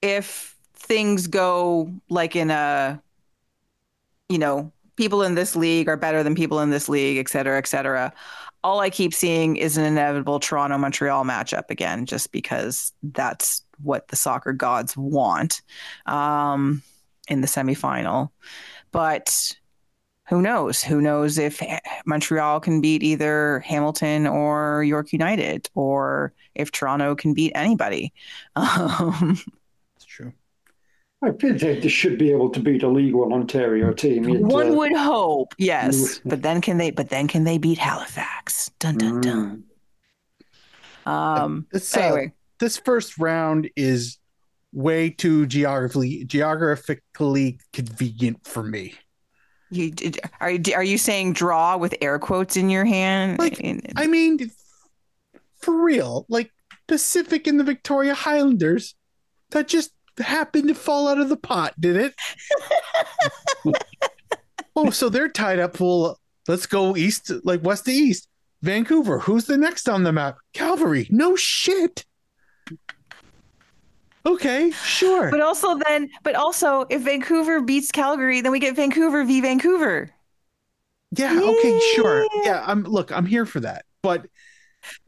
[0.00, 3.00] if things go like in a
[4.28, 7.58] you know people in this league are better than people in this league et cetera
[7.58, 8.12] et cetera
[8.64, 14.08] all i keep seeing is an inevitable toronto montreal matchup again just because that's what
[14.08, 15.62] the soccer gods want
[16.06, 16.82] um,
[17.28, 18.30] in the semifinal
[18.92, 19.54] but
[20.28, 20.82] who knows?
[20.82, 21.60] Who knows if
[22.06, 28.12] Montreal can beat either Hamilton or York United, or if Toronto can beat anybody?
[28.56, 29.38] Um.
[31.24, 34.28] I think they, they should be able to beat a League One Ontario team.
[34.28, 35.96] It, One uh, would hope, yes.
[35.96, 36.20] Oof.
[36.24, 36.90] But then can they?
[36.90, 38.70] But then can they beat Halifax?
[38.80, 39.64] Dun dun dun.
[41.06, 41.10] mm.
[41.10, 41.66] Um.
[41.72, 44.18] This, uh, Anyway, this first round is
[44.72, 48.94] way too geographically geographically convenient for me.
[49.70, 49.92] you
[50.40, 53.38] are you are you saying draw with air quotes in your hand?
[53.38, 54.50] Like, In- I mean,
[55.60, 56.50] for real, like
[56.88, 58.94] Pacific and the Victoria Highlanders,
[59.50, 62.14] that just happened to fall out of the pot, did it?
[64.76, 66.18] oh, so they're tied up full.
[66.48, 68.28] Let's go east, like west to east.
[68.62, 69.18] Vancouver.
[69.18, 70.38] Who's the next on the map?
[70.52, 71.08] Cavalry.
[71.10, 72.04] No shit.
[74.24, 75.30] Okay, sure.
[75.32, 80.10] But also then, but also if Vancouver beats Calgary, then we get Vancouver v Vancouver.
[81.16, 82.24] yeah, okay, sure.
[82.44, 83.84] Yeah, I'm look, I'm here for that.
[84.00, 84.26] But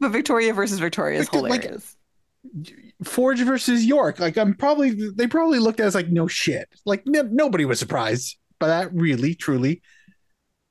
[0.01, 1.95] But Victoria versus Victoria is Like, like- hilarious.
[3.03, 6.67] Forge versus York, like I'm probably they probably looked at us like no shit.
[6.85, 9.81] Like n- nobody was surprised by that, really, truly.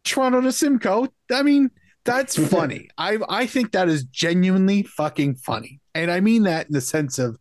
[0.04, 1.08] Toronto to Simcoe.
[1.32, 1.70] I mean,
[2.04, 2.88] that's funny.
[2.98, 7.18] I I think that is genuinely fucking funny, and I mean that in the sense
[7.18, 7.38] of,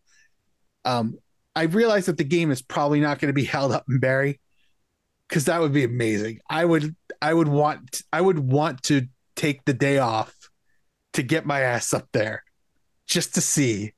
[0.85, 1.17] um,
[1.55, 4.39] I realize that the game is probably not going to be held up in Barrie,
[5.27, 6.39] because that would be amazing.
[6.49, 10.33] I would I would want I would want to take the day off
[11.13, 12.43] to get my ass up there,
[13.07, 13.93] just to see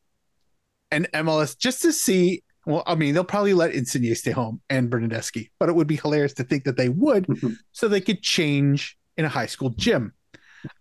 [0.95, 2.43] an MLS just to see.
[2.65, 5.97] Well, I mean, they'll probably let Insigne stay home and Bernardeschi, but it would be
[5.97, 7.27] hilarious to think that they would,
[7.73, 10.13] so they could change in a high school gym.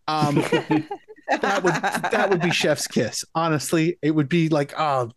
[0.09, 0.37] Um,
[1.29, 3.25] that would that would be Chef's kiss.
[3.35, 5.11] Honestly, it would be like oh,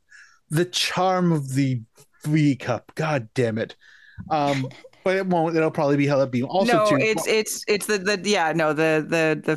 [0.50, 1.82] the charm of the
[2.26, 2.92] V Cup.
[2.96, 3.76] God damn it!
[4.30, 4.68] Um,
[5.04, 5.56] but it won't.
[5.56, 6.32] It'll probably be held up.
[6.32, 6.46] Beam.
[6.46, 9.56] Also, no, too, it's it's it's the the yeah no the the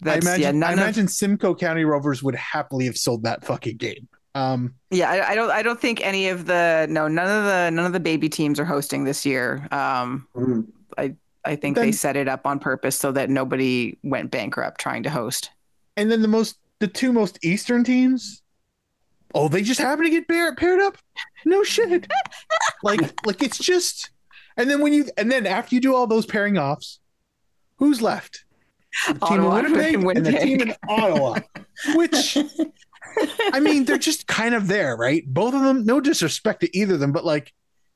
[0.00, 3.22] the I imagine, yeah I none of imagine Simcoe County Rovers would happily have sold
[3.22, 4.08] that fucking game.
[4.34, 7.70] Um, yeah I, I don't I don't think any of the no none of the
[7.70, 9.68] none of the baby teams are hosting this year.
[9.70, 10.66] Um, Mm.
[11.44, 15.02] I think Then- they set it up on purpose so that nobody went bankrupt trying
[15.02, 15.50] to host.
[15.96, 18.42] and then the most the two most eastern teams
[19.34, 20.96] oh they just happen to get pair, paired up
[21.44, 22.06] no shit
[22.84, 24.10] like like it's just
[24.56, 27.00] and then when you and then after you do all those pairing offs
[27.78, 28.44] who's left
[29.08, 30.76] the team in Ottawa winnipeg, and the team in Winnipeg.
[30.88, 31.38] ottawa
[31.96, 32.38] which
[33.52, 36.94] i mean they're just kind of there right both of them no disrespect to either
[36.94, 37.52] of them but like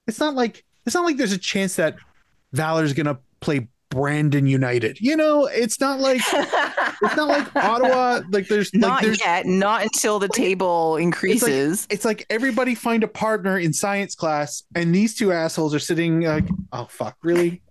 [0.06, 1.96] it's not like it's not like there's a chance that
[2.52, 6.20] valour's gonna play brandon united you know it's not like
[7.02, 8.20] it's not like Ottawa.
[8.30, 11.86] Like there's like not there's yet, not until the table increases.
[11.90, 16.22] it's like everybody find a partner in science class, and these two assholes are sitting
[16.22, 17.62] like, oh fuck, really,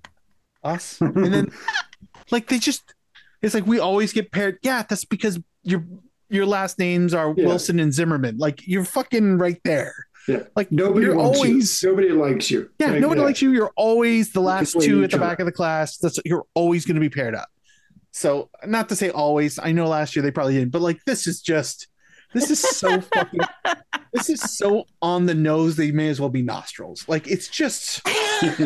[0.63, 0.99] us?
[1.01, 1.51] And then
[2.31, 2.93] like they just,
[3.41, 4.59] it's like we always get paired.
[4.61, 5.84] Yeah, that's because your
[6.35, 7.45] your last names are Yeah.
[7.47, 8.37] Wilson and Zimmerman.
[8.37, 9.93] Like you're fucking right there.
[10.27, 10.43] Yeah.
[10.55, 11.89] Like Nobody you're wants always you.
[11.89, 12.69] Nobody likes you.
[12.79, 13.51] yeah, Like, nobody likes you.
[13.51, 15.25] You're always the last two at the other.
[15.25, 15.97] back of the class.
[15.97, 17.47] That's you're always going to be paired up.
[18.11, 19.59] So not to say always.
[19.59, 21.87] I know last year they probably didn't, but like this is just
[22.33, 23.39] this is so fucking
[24.13, 25.75] this is so on the nose.
[25.75, 27.05] They may as well be nostrils.
[27.07, 28.01] Like it's just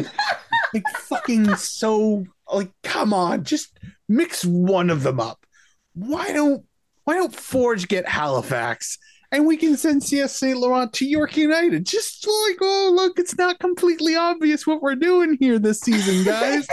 [0.74, 3.78] like fucking so like come on, just
[4.08, 5.46] mix one of them up.
[5.94, 6.64] Why don't
[7.10, 9.00] why don't Forge get Halifax?
[9.32, 10.56] And we can send CS St.
[10.56, 11.84] Laurent to York United.
[11.84, 16.68] Just like, oh, look, it's not completely obvious what we're doing here this season, guys.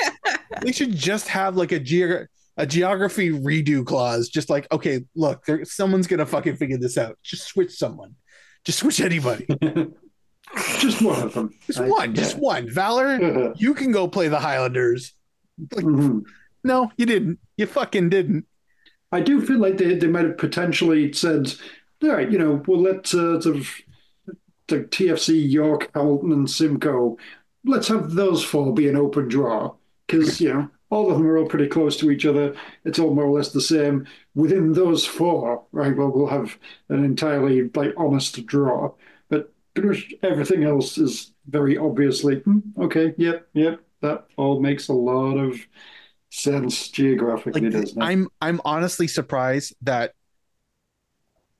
[0.62, 2.28] they should just have like a geog-
[2.58, 4.28] a geography redo clause.
[4.28, 7.18] Just like, okay, look, there, someone's gonna fucking figure this out.
[7.24, 8.14] Just switch someone.
[8.64, 9.48] Just switch anybody.
[10.78, 11.50] just one of them.
[11.66, 12.14] Just I- one.
[12.14, 12.70] Just one.
[12.70, 15.12] Valour, you can go play the Highlanders.
[15.74, 16.22] Like, mhm.
[16.62, 17.40] no, you didn't.
[17.56, 18.46] You fucking didn't.
[19.12, 21.54] I do feel like they they might have potentially said,
[22.02, 23.68] all right, you know, we'll let uh, sort of
[24.68, 27.16] the TFC York, Hamilton, and Simcoe.
[27.64, 29.74] Let's have those four be an open draw
[30.06, 32.54] because you know all of them are all pretty close to each other.
[32.84, 34.06] It's all more or less the same.
[34.34, 35.96] Within those four, right?
[35.96, 36.58] Well, we'll have
[36.88, 38.92] an entirely like honest draw,
[39.28, 43.14] but pretty much everything else is very obviously hmm, okay.
[43.16, 43.80] Yep, yep.
[44.00, 45.56] That all makes a lot of
[46.32, 48.04] sense geographically, Like doesn't it?
[48.04, 50.14] I'm I'm honestly surprised that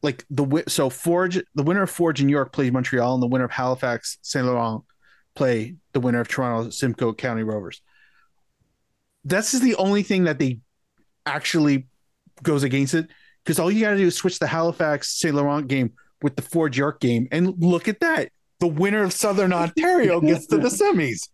[0.03, 3.27] like the so Forge the winner of Forge in New York plays Montreal and the
[3.27, 4.83] winner of Halifax Saint Laurent
[5.35, 7.83] play the winner of Toronto Simcoe County Rovers.
[9.25, 10.61] This is the only thing that they
[11.27, 11.87] actually
[12.43, 13.09] goes against it
[13.45, 15.93] because all you got to do is switch the Halifax Saint Laurent game
[16.23, 18.31] with the Forge York game and look at that.
[18.61, 21.29] The winner of Southern Ontario gets to the semis.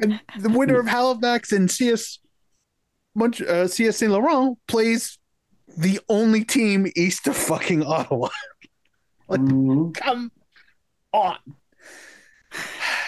[0.00, 2.18] And the winner of Halifax and CS
[3.14, 5.18] Mont- uh, CS Saint Laurent plays
[5.76, 8.28] the only team east of fucking Ottawa.
[9.26, 9.94] Like, Mhm.
[9.94, 10.30] come
[11.14, 11.38] on.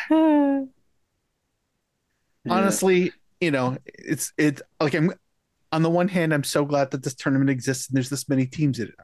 [2.48, 5.12] honestly, you know, it's it's like I'm
[5.72, 8.46] on the one hand, I'm so glad that this tournament exists and there's this many
[8.46, 8.94] teams in it.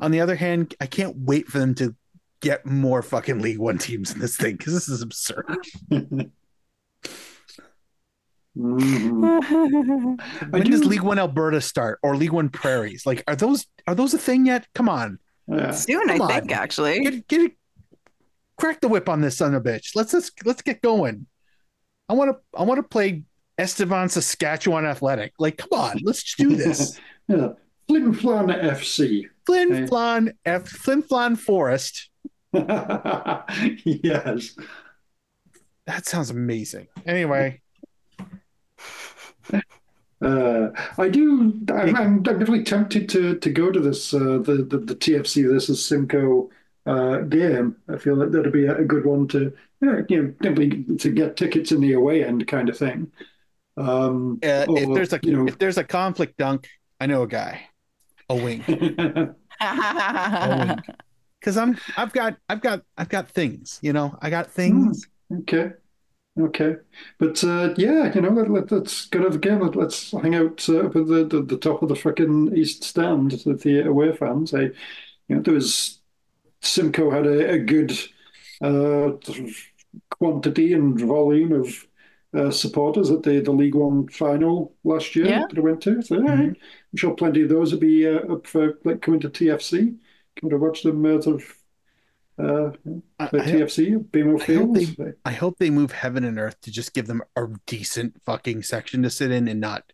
[0.00, 1.94] On the other hand, I can't wait for them to
[2.40, 5.46] get more fucking League One teams in this thing because this is absurd.
[8.58, 10.18] Mhm.
[10.50, 13.06] When do- does League One Alberta start or League One Prairies?
[13.06, 14.66] Like, are those are those a thing yet?
[14.74, 15.70] Come on, Yeah.
[15.70, 17.00] Soon, I Come think, actually.
[17.00, 17.52] get get it,
[18.56, 19.94] crack the whip on this son of a bitch.
[19.94, 21.26] Let's let's let's get going.
[22.08, 23.22] I want to I want to play
[23.58, 25.32] Estevan Saskatchewan Athletic.
[25.38, 26.98] Like, come on, let's do this.
[27.28, 27.48] Yeah.
[27.86, 29.24] Flim Flan FC.
[29.44, 29.84] Flin Okay.
[29.86, 32.08] Flon F Flin Flon Forest.
[33.84, 34.56] yes.
[35.86, 36.88] That sounds amazing.
[37.06, 37.60] Anyway,
[40.20, 41.52] Uh, I do.
[41.70, 45.48] I'm, I'm, I'm definitely tempted to to go to this uh, the, the the TFC
[45.48, 46.50] versus Simcoe
[46.86, 47.76] uh, game.
[47.88, 51.10] I feel like that'd be a, a good one to yeah, you know definitely to
[51.12, 53.12] get tickets in the away end kind of thing.
[53.76, 56.68] Um, uh, if there's a you know, if there's a conflict dunk,
[57.00, 57.68] I know a guy.
[58.28, 58.64] A wing.
[61.40, 63.78] Because I'm I've got I've got I've got things.
[63.82, 65.06] You know, I got things.
[65.32, 65.72] Okay.
[66.38, 66.76] Okay.
[67.18, 69.60] But uh, yeah, you know, let, let, let's go to the game.
[69.60, 72.84] Let, let's hang out uh, up at the, the, the top of the fucking east
[72.84, 74.54] stand with the away fans.
[74.54, 74.72] I, you
[75.36, 76.00] know, there was
[76.62, 77.92] Simcoe had a, a good
[78.62, 79.12] uh,
[80.10, 81.86] quantity and volume of
[82.34, 85.46] uh, supporters at the, the League One final last year Yeah.
[85.48, 86.02] that I went to.
[86.02, 86.48] So yeah, Mhm.
[86.50, 89.96] I'm sure plenty of those would be uh, up for like coming to TFC,
[90.40, 91.54] coming to watch them uh, sort of
[92.38, 92.70] uh,
[93.18, 96.38] I, play I, TFC at BMO I hope they- I hope they move heaven and
[96.38, 99.92] earth to just give them a decent fucking section to sit in and not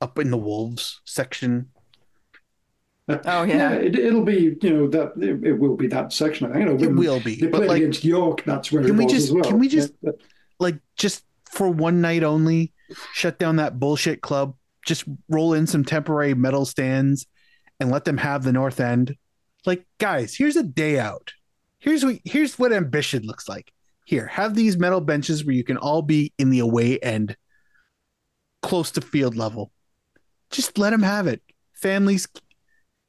[0.00, 1.68] up in the wolves section.
[3.08, 3.72] Oh, Yeah, yeah.
[3.74, 6.46] it, it'll be, you know, that it, it will be that section.
[6.46, 6.60] I think.
[6.60, 8.94] You know, It when will be, they but played like against York, that's where Can
[8.94, 9.44] it we just- as well.
[9.44, 10.12] can we just- Yeah.
[10.60, 12.72] like just for one night only,
[13.12, 14.54] shut down that bullshit club.
[14.86, 17.26] Just roll in some temporary metal stands
[17.78, 19.16] and let them have the north end.
[19.66, 21.32] Like, guys, here's a day out.
[21.82, 23.72] Here's what here's what ambition looks like.
[24.04, 27.36] Here, have these metal benches where you can all be in the away end,
[28.62, 29.72] close to field level.
[30.50, 31.42] Just let them have it.
[31.74, 32.28] Families,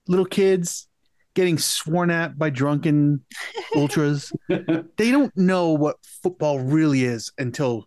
[0.07, 0.87] little kids,
[1.35, 3.23] getting sworn at by drunken
[3.75, 7.85] ultras they don't know what football really is until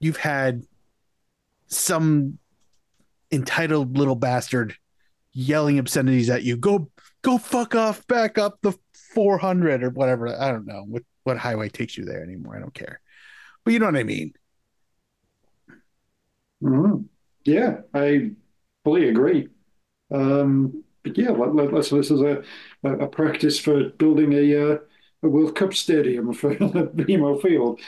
[0.00, 0.62] you've had
[1.66, 2.38] some
[3.30, 4.76] entitled little bastard
[5.32, 6.56] yelling obscenities at you.
[6.56, 6.90] Go
[7.22, 8.72] go fuck off back up the
[9.14, 10.28] 400 or whatever.
[10.28, 12.56] I don't know what what highway takes you there anymore.
[12.56, 13.00] I don't care.
[13.64, 14.34] But you know what I mean.
[16.62, 17.08] Mhm.
[17.44, 18.32] Yeah, I
[18.84, 19.48] fully agree.
[20.12, 22.44] Um, but yeah, let, let, let's this is a,
[22.84, 24.78] a a practice for building a uh,
[25.24, 26.54] a World Cup stadium for
[26.96, 27.80] BMO Field.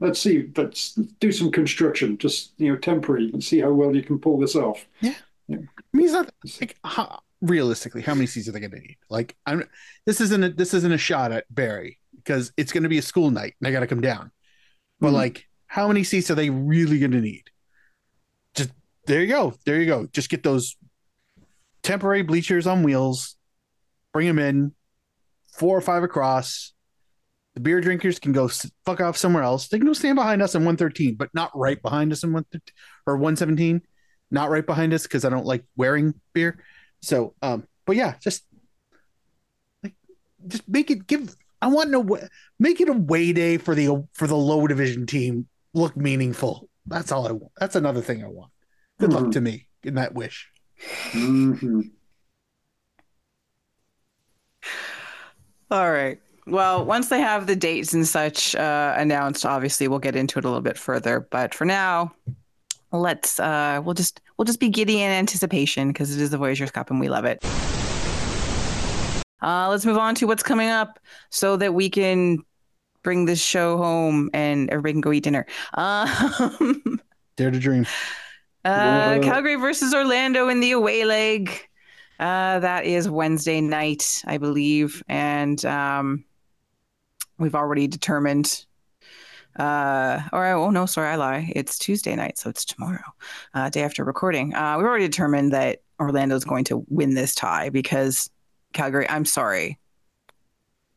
[0.00, 4.02] Let's see, let's do some construction, just you know, temporary, and see how well you
[4.02, 4.86] can pull this off.
[5.94, 6.30] I mean, it's not
[6.60, 8.96] like how, realistically how many seats are they going to need?
[9.08, 9.64] Like, I'm
[10.06, 13.02] this isn't a, this isn't a shot at Barrie because it's going to be a
[13.02, 14.30] school night and I got to come down.
[15.00, 15.14] But Mhm.
[15.14, 17.44] like, how many seats are they really going to need?
[18.54, 18.72] Just
[19.06, 20.06] there you go, there you go.
[20.06, 20.76] Just get those
[21.82, 23.36] temporary bleachers on wheels,
[24.12, 24.72] bring them in,
[25.52, 26.72] four or five across.
[27.54, 28.48] The beer drinkers can go
[28.86, 29.68] fuck off somewhere else.
[29.68, 32.74] They can go stand behind us in 113, but not right behind us in 113
[33.06, 33.82] or 117
[34.32, 36.62] not right behind us because I don't like wearing beer.
[37.02, 38.44] So, um, but yeah, just
[39.82, 39.94] like
[40.46, 41.34] just make it give.
[41.62, 42.26] I want no way.
[42.58, 45.48] Make it a way day for the for the low division team.
[45.74, 46.68] Look meaningful.
[46.86, 47.52] That's all I want.
[47.58, 48.50] That's another thing I want.
[48.98, 49.32] Good luck Mhm.
[49.32, 50.48] to me in that wish.
[51.12, 51.90] Mhm.
[55.70, 56.20] All right.
[56.46, 60.44] Well, once they have the dates and such uh, announced, obviously we'll get into it
[60.44, 61.20] a little bit further.
[61.30, 62.12] But for now,
[62.92, 66.70] let's uh, we'll just we'll just be giddy in anticipation because it is the Voyageurs
[66.70, 67.44] Cup and we love it.
[69.42, 70.98] Uh, let's move on to what's coming up
[71.30, 72.38] so that we can
[73.02, 75.46] bring this show home and everybody can go eat dinner.
[75.74, 77.00] Um,
[77.36, 77.86] Dare to dream.
[78.66, 79.22] uh, Whoa.
[79.22, 81.50] Calgary versus Orlando in the away leg.
[82.18, 86.24] Uh, that is Wednesday night, I believe, and um,
[87.38, 88.66] we've already determined.
[89.56, 91.52] Uh, or oh no, sorry, I lie.
[91.56, 93.02] It's Tuesday night, so it's tomorrow,
[93.54, 94.54] uh, day after recording.
[94.54, 98.30] Uh, we've already determined that Orlando's going to win this tie because
[98.72, 99.08] Calgary.
[99.08, 99.78] I'm sorry,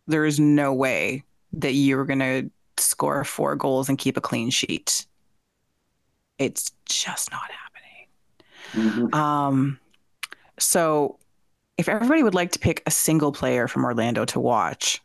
[0.07, 1.23] there is no way
[1.53, 5.05] that you're going to score four goals and keep a clean sheet.
[6.39, 7.49] It's just not
[8.71, 9.09] happening.
[9.11, 9.13] Mhm.
[9.15, 9.79] Um,
[10.59, 11.17] so
[11.77, 15.01] if everybody would like to pick a single player from Orlando to watch,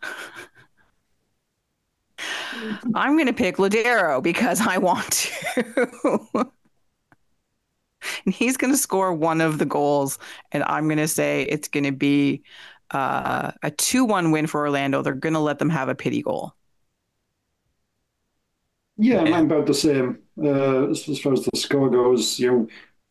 [2.94, 6.50] I'm going to pick Lodeiro because I want to.
[8.24, 10.18] and he's going to score one of the goals,
[10.52, 12.42] and I'm going to say it's going to be
[12.90, 15.02] uh, a 2 1 win for Orlando.
[15.02, 16.54] They're going to let them have a pity goal.
[18.96, 22.38] Yeah, I'm about the same uh, as, as far as the score goes.
[22.40, 22.68] You know,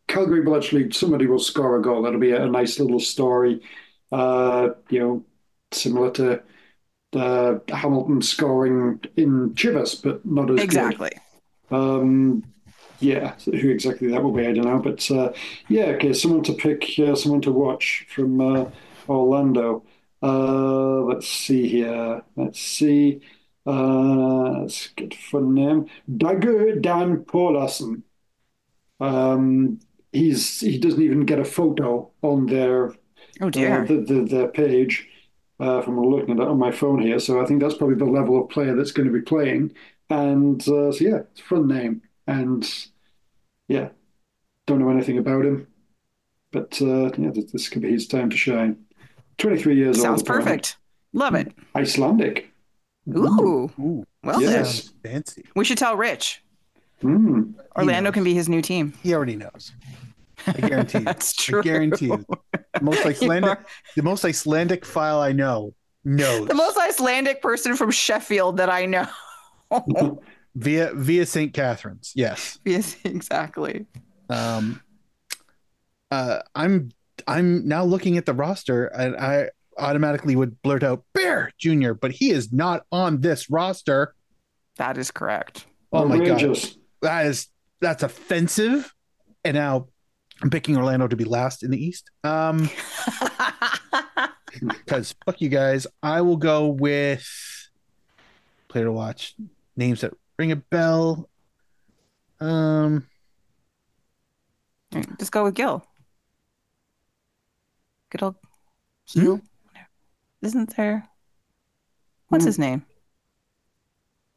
[0.08, 2.02] Calgary will actually somebody will score a goal.
[2.02, 3.62] That'll be a, a nice little story.
[4.12, 5.26] Uh, you know,
[5.72, 6.44] similar to
[7.18, 11.12] uh, Hamilton scoring in Chivas, but not as Exactly.
[11.70, 11.76] Good.
[11.76, 12.44] Um,
[13.00, 14.80] yeah, who exactly that will be, I don't know.
[14.80, 15.34] But uh,
[15.68, 18.66] yeah, okay, someone to pick, uh, someone to watch from uh,
[19.08, 19.84] Orlando.
[20.22, 22.24] Uh, let's see here.
[22.36, 23.22] Let's see.
[23.66, 25.88] Uh, let's get a fun name.
[26.10, 28.02] Dagur Dan Paulassen.
[29.00, 29.80] Um,
[30.12, 32.96] he's he doesn't even get a photo on their
[33.40, 33.86] Oh, uh, dear.
[33.86, 35.07] the, the their page uh,
[35.58, 37.20] from looking at it on my phone here.
[37.20, 39.74] So I think that's probably the level of player that's going to be playing.
[40.10, 42.02] And uh, so yeah, it's a fun name.
[42.28, 42.70] And
[43.68, 43.90] yeah,
[44.66, 45.68] don't know anything about him,
[46.52, 48.78] but uh, yeah, this, this could be his time to shine.
[49.38, 50.28] Twenty three years Sounds old.
[50.28, 50.78] Sounds perfect.
[51.14, 51.52] Love it.
[51.76, 52.52] Icelandic.
[53.16, 53.72] Ooh.
[53.80, 54.92] Ooh, Well, Yes.
[55.04, 55.46] fancy.
[55.56, 56.44] We should tell Rich.
[57.02, 57.54] Mm.
[57.78, 58.94] Orlando can be his new team.
[59.04, 59.72] He already knows.
[60.46, 61.04] I guarantee you.
[61.06, 61.60] That's true.
[61.60, 62.26] I guarantee you.
[62.74, 63.60] The most Icelandic,
[63.96, 65.74] the most Icelandic file I know
[66.04, 69.08] knows The most Icelandic person from Sheffield that I know.
[70.56, 71.54] via via St.
[71.54, 72.12] Catharines.
[72.16, 72.60] Yes.
[72.66, 73.86] yes, exactly.
[74.30, 74.82] Um,
[76.12, 76.92] uh, I'm
[77.28, 82.12] I'm now looking at the roster, and I automatically would blurt out Bear Junior, but
[82.12, 84.14] he is not on this roster.
[84.78, 85.66] That is correct.
[85.92, 86.78] Oh my god, Outrageous.
[87.02, 87.48] that is
[87.82, 88.94] that's offensive.
[89.44, 89.88] And now
[90.42, 92.10] I'm picking Orlando to be last in the East.
[92.24, 92.70] Um,
[94.62, 95.88] because fuck you guys.
[96.04, 97.28] I will go with
[98.68, 99.36] player to watch
[99.76, 101.28] names that ring a bell.
[102.40, 103.08] Um,
[105.20, 105.84] Just go with Gil.
[108.12, 108.36] Good old
[109.14, 109.42] Gil.
[110.42, 111.10] Isn't there?
[112.28, 112.48] What's Hmm.
[112.48, 112.86] his name?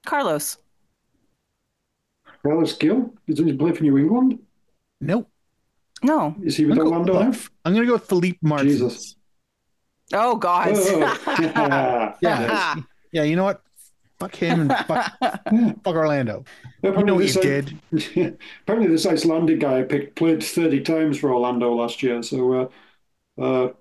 [0.06, 0.56] Carlos.
[2.42, 3.12] Carlos Gil.
[3.28, 4.38] Does he play for New England?
[5.02, 5.30] nope.
[6.02, 6.34] No.
[6.42, 7.38] Is he with I'm gonna, Orlando go, now?
[7.64, 8.72] I'm gonna go with Felipe Martins.
[8.80, 9.16] Jesus.
[10.12, 10.72] Oh God.
[10.74, 12.14] Oh, yeah.
[12.22, 12.76] Yeah.
[13.12, 13.62] Yeah, you know what?
[14.20, 16.44] Fuck him and fuck, fuck Orlando.
[16.82, 18.38] You Apparently know what you this, uh, did.
[18.62, 22.22] Apparently, this Icelandic guy I picked played 30 times for Orlando last year.
[22.22, 22.70] So,
[23.38, 23.72] uh, uh,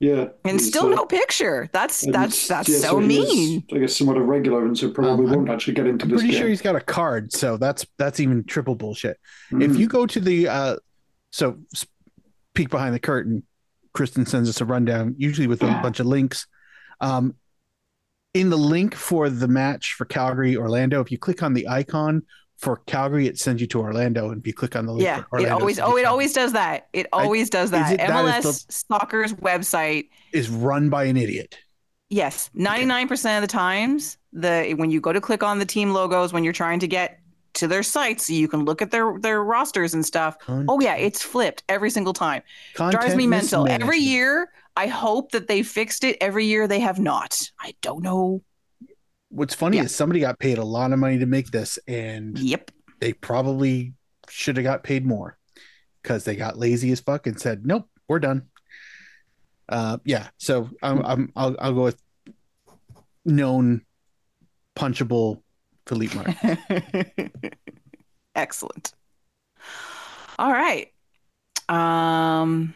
[0.00, 0.28] yeah.
[0.46, 1.68] and still uh, no picture.
[1.72, 3.64] That's that's that's yeah, so he is, mean.
[3.74, 6.10] I guess somewhat a regular, and so probably Um, I'm- won't actually get into I'm
[6.12, 6.40] this pretty game.
[6.40, 9.18] sure he's got a card, so that's that's even triple bullshit.
[9.52, 9.62] Mm.
[9.62, 10.76] If you go to the uh
[11.30, 11.58] so
[12.54, 13.44] peek behind the curtain,
[13.96, 16.46] Kristin sends us a rundown, usually with a bunch of links.
[17.00, 17.34] Um
[18.32, 22.22] in the link for the match for Calgary Orlando, if you click on the icon
[22.58, 24.30] for Calgary, it sends you to Orlando.
[24.30, 26.52] And if you click on the link Yeah, for it always oh it always does
[26.52, 26.88] that.
[26.92, 27.94] It always does that.
[27.94, 31.58] it- that MLS is Soccer's website is run by an idiot.
[32.10, 35.64] Yes, ninety nine percent of the times, the when you go to click on the
[35.64, 37.19] team logos when you're trying to get
[37.54, 40.36] to their sites, so you can look at their their rosters and stuff.
[40.48, 42.42] Oh yeah, it's flipped every single time.
[42.74, 43.66] Drives me mental.
[43.68, 46.16] Every year, I hope that they fixed it.
[46.20, 47.50] Every year, they have not.
[47.60, 48.42] I don't know.
[49.30, 49.84] What's funny Yeah.
[49.84, 52.70] is somebody got paid a lot of money to make this, and Yep.
[53.00, 53.94] they probably
[54.28, 55.38] should have got paid more
[56.02, 58.48] because they got lazy as fuck and said, "Nope, we're done."
[59.68, 60.28] Uh, yeah.
[60.38, 62.00] So I'm, I'm I'll I'll go with
[63.24, 63.82] known
[64.76, 65.42] punchable
[65.90, 67.32] Felipe Martin.
[68.36, 68.92] Excellent.
[70.38, 70.92] All right.
[71.68, 72.74] Um,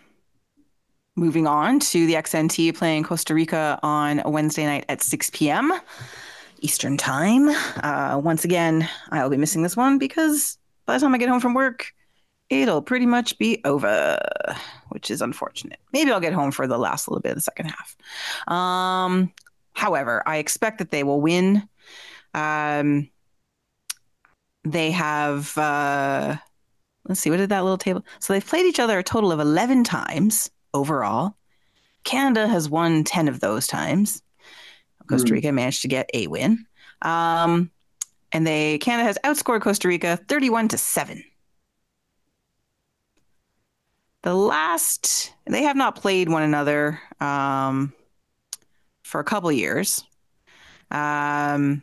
[1.14, 5.72] moving on to the XNT playing Costa Rica on Wednesday night at 6 p.m.
[6.58, 7.50] Eastern Time.
[7.84, 11.38] Uh, once again, I'll be missing this one because by the time I get home
[11.38, 11.92] from work,
[12.50, 14.18] it'll pretty much be over,
[14.88, 15.78] which is unfortunate.
[15.92, 17.96] Maybe I'll get home for the last little bit of the second half.
[18.48, 19.32] Um,
[19.72, 21.68] however, I expect that they will win.
[22.34, 23.10] Um,
[24.64, 26.36] they have uh
[27.06, 29.40] let's see what did that little table so they've played each other a total of
[29.40, 31.36] 11 times overall.
[32.04, 34.22] Canada has won 10 of those times.
[35.06, 35.34] Costa Hmm.
[35.34, 36.66] rica managed to get a win.
[37.02, 37.70] Um
[38.32, 41.22] and they canada has outscored costa rica 31 to 7
[44.22, 47.92] the last they have not played one another um
[49.02, 50.02] for a couple years.
[50.90, 51.82] Um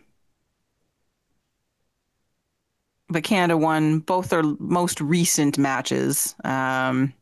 [3.12, 6.34] but Canada won both their most recent matches.
[6.44, 7.14] Um,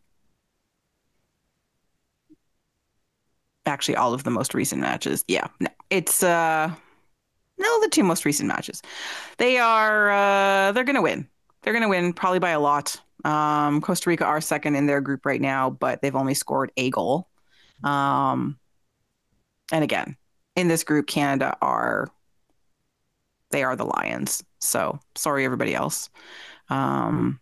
[3.66, 5.26] actually, all of the most recent matches.
[5.28, 6.72] Yeah, no, it's uh,
[7.57, 8.82] no, the two most recent matches.
[9.38, 11.28] They are uh, they're gonna win.
[11.64, 13.02] They're gonna win probably by a lot.
[13.26, 16.90] Um, Costa Rica are second in their group right now, but they've only scored a
[16.90, 17.28] goal.
[17.84, 18.57] Um,
[19.72, 20.16] and again,
[20.56, 22.10] in this group, Canada are
[23.52, 24.44] they are the Lions.
[24.60, 26.10] So sorry, everybody else.
[26.70, 27.40] Um,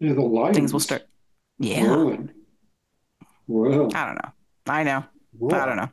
[0.00, 0.56] Yeah, the Lions.
[0.56, 1.02] things will start.
[1.58, 2.30] Yeah, rolling.
[3.46, 3.88] Wow.
[3.94, 4.32] I don't know.
[4.66, 5.04] I know.
[5.52, 5.90] I don't know.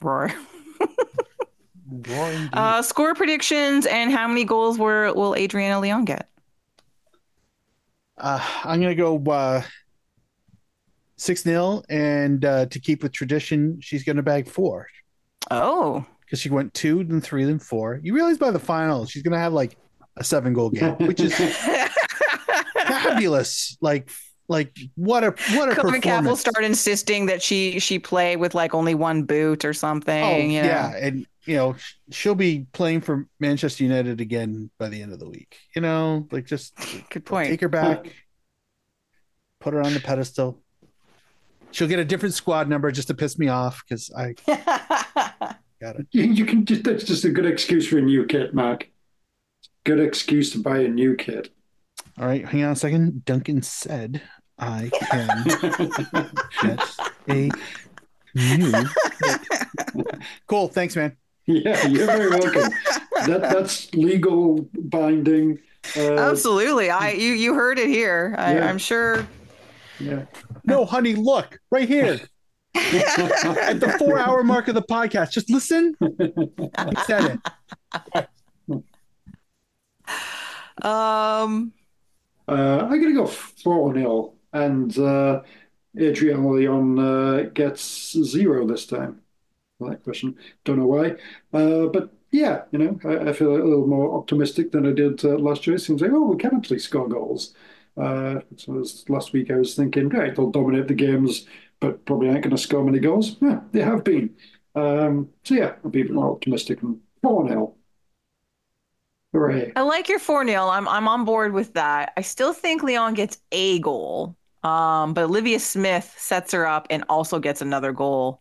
[0.00, 0.32] Roar.
[1.90, 2.32] Roar.
[2.52, 6.28] Uh, score predictions and how many goals were will Adriana Leon get?
[8.18, 9.62] Uh, I'm gonna go uh,
[11.16, 14.88] six 0 and uh, to keep with tradition, she's gonna bag four
[15.50, 16.04] Oh,
[16.34, 18.00] because she went two, then three, then four.
[18.02, 19.76] You realize by the final, she's gonna have like
[20.16, 21.32] a seven goal game, which is
[22.76, 23.78] fabulous.
[23.80, 24.10] Like,
[24.48, 26.40] like what a what a Coven Cap will performance.
[26.40, 30.24] start insisting that she she play with like only one boot or something.
[30.24, 30.66] Oh you know?
[30.68, 31.76] yeah, and you know
[32.10, 35.56] she'll be playing for Manchester United again by the end of the week.
[35.76, 36.74] You know, like just
[37.10, 37.48] Good point.
[37.48, 38.12] take her back,
[39.60, 40.60] put her on the pedestal.
[41.70, 44.34] She'll get a different squad number just to piss me off because I
[45.84, 46.06] got it.
[46.12, 48.88] You, you can just, that's just a good excuse for a new kit, Mark.
[49.84, 51.50] Good excuse to buy a new kit.
[52.18, 53.24] All right, hang on a second.
[53.24, 54.22] Duncan said
[54.58, 55.44] I can
[56.62, 56.80] get
[57.28, 57.50] a
[58.34, 58.72] new.
[60.46, 61.16] cool, thanks, man.
[61.46, 62.70] yeah, you're very welcome.
[63.26, 65.58] That that's legal binding.
[65.96, 66.88] Uh, Absolutely.
[66.90, 68.34] I you you heard it here.
[68.38, 68.68] I, Yeah.
[68.68, 69.26] I'm sure.
[70.00, 70.24] yeah.
[70.64, 72.20] No, honey, look right here
[72.74, 75.32] at the four-hour mark of the podcast.
[75.32, 75.94] Just listen.
[76.76, 77.40] I said
[78.08, 78.84] it.
[80.84, 81.72] Um.
[82.46, 85.42] Uh, I'm gonna go four 0 and uh,
[85.98, 89.20] Adriana Leon uh, gets zero this time.
[89.78, 91.16] Well, that question, don't know why,
[91.52, 95.24] uh, but yeah, you know, I, I feel a little more optimistic than I did
[95.24, 95.76] uh, last year.
[95.76, 97.54] It seems like oh, we can actually score goals.
[97.96, 101.46] Uh, so last week I was thinking, right, they'll dominate the games,
[101.84, 103.36] but probably aren't going to score many goals.
[103.42, 104.34] Yeah, they have been.
[104.74, 107.74] Um, so yeah, I'll be a bit more optimistic and four 0
[109.32, 109.72] Hooray!
[109.76, 110.68] I like your 4 0.
[110.68, 112.12] I'm I'm on board with that.
[112.16, 114.34] I still think Leon gets a goal.
[114.62, 118.40] Um, but Olivia Smith sets her up and also gets another goal.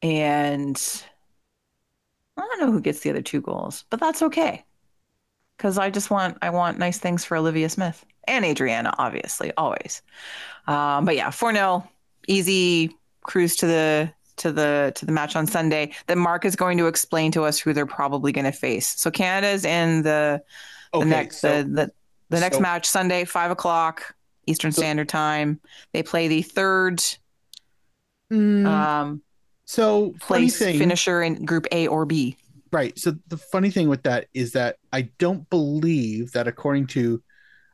[0.00, 0.80] And
[2.38, 4.64] I don't know who gets the other two goals, but that's okay.
[5.58, 10.02] Cause I just want I want nice things for Olivia Smith and Adriana, obviously, always.
[10.66, 11.88] Um, but yeah, 4 0,
[12.26, 15.92] easy cruise to the to the to the match on Sunday.
[16.06, 18.86] Then Mark is going to explain to us who they're probably going to face.
[19.00, 20.42] So Canada's in the
[20.92, 21.90] the Okay, next so the, the
[22.30, 24.14] the next so- match Sunday, five o'clock
[24.46, 25.60] Eastern So- Standard Time.
[25.92, 27.00] They play the third
[28.32, 29.22] mm, um,
[29.64, 32.36] so place thing, finisher in Group A or B.
[32.72, 32.96] right?
[32.98, 37.22] So the funny thing with that is that I don't believe that according to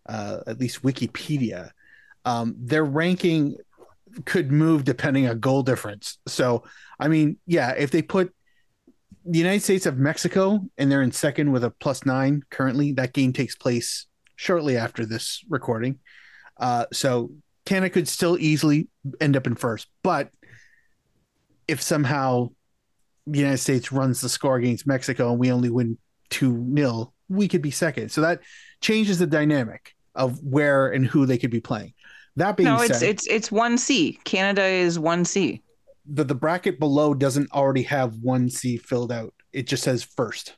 [0.09, 1.71] uh, at least Wikipedia,
[2.25, 3.57] um, their ranking
[4.25, 6.19] could move depending on goal difference.
[6.27, 6.65] So
[6.99, 8.33] I mean, yeah, if they put
[9.25, 13.13] the United States of Mexico and they're in second with a plus nine currently, that
[13.13, 14.07] game takes place
[14.37, 15.99] shortly after this recording.
[16.59, 17.31] Uh, so
[17.65, 18.89] Canada could still easily
[19.21, 20.31] end up in first, but
[21.69, 22.51] if somehow
[23.27, 25.97] the United States runs the score against Mexico and we only win
[26.31, 28.11] 2 0, we could be second.
[28.11, 28.41] So that
[28.81, 31.95] changes the dynamic of where and who they could be playing.
[32.37, 34.19] That being No, said, it's it's it's one C.
[34.25, 35.63] Canada is one C.
[36.07, 39.35] the, the bracket below doesn't already have 1C filled out.
[39.53, 40.55] It just says first.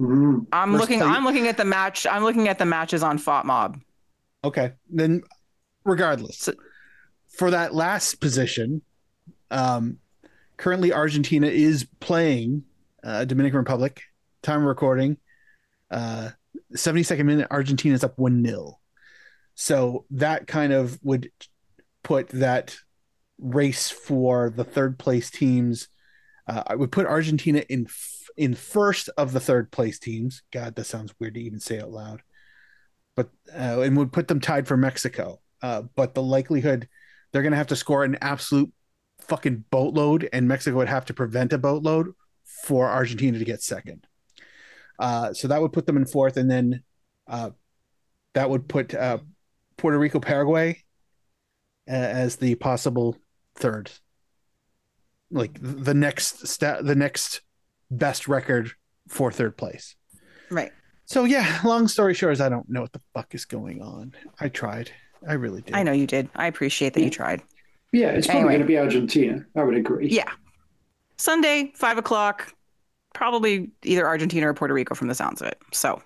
[0.00, 0.46] Mm.
[0.52, 0.98] I'm First looking.
[0.98, 2.06] play- I'm looking at the match.
[2.06, 3.80] I'm looking at the matches on FotMob.
[4.44, 4.72] Okay.
[4.90, 5.22] Then,
[5.84, 6.54] regardless, So-
[7.28, 8.82] for that last position,
[9.50, 9.98] um,
[10.56, 12.64] currently Argentina is playing
[13.04, 14.02] uh, Dominican Republic.
[14.42, 15.16] Time of recording,
[15.90, 16.30] uh,
[16.74, 18.78] 72nd minute, Argentina is up 1 0.
[19.56, 21.30] So that kind of would
[22.04, 22.76] put that
[23.38, 25.88] race for the third place teams.
[26.46, 30.42] Uh, I would put Argentina in f- in first of the third place teams.
[30.52, 32.22] God, that sounds weird to even say out loud
[33.16, 35.40] but uh, and would put them tied for Mexico.
[35.62, 36.86] Uh, but the likelihood
[37.32, 38.72] they're going to have to score an absolute
[39.22, 42.12] fucking boatload, and Mexico would have to prevent a boatload
[42.44, 44.06] for Argentina to get second.
[44.98, 46.82] Uh, so that would put them in fourth, and then
[47.26, 47.50] uh,
[48.34, 49.18] that would put uh,
[49.78, 50.82] Puerto Rico, Paraguay
[51.86, 53.16] as the possible
[53.56, 53.90] third,
[55.30, 57.42] like the next sta- the next
[57.90, 58.72] best record
[59.08, 59.94] for third place.
[60.50, 60.72] Right.
[61.04, 64.12] So yeah, long story short is I don't know what the fuck is going on.
[64.40, 64.90] I tried.
[65.28, 65.74] I really did.
[65.74, 66.28] I know you did.
[66.34, 67.42] I appreciate that you tried.
[67.92, 68.52] Yeah, it's probably Anyway.
[68.54, 69.44] going to be Argentina.
[69.56, 70.08] I would agree.
[70.08, 70.30] Yeah.
[71.16, 72.52] Sunday, five o'clock.
[73.14, 75.58] probably either Argentina or Puerto Rico from the sounds of it.
[75.72, 76.02] So,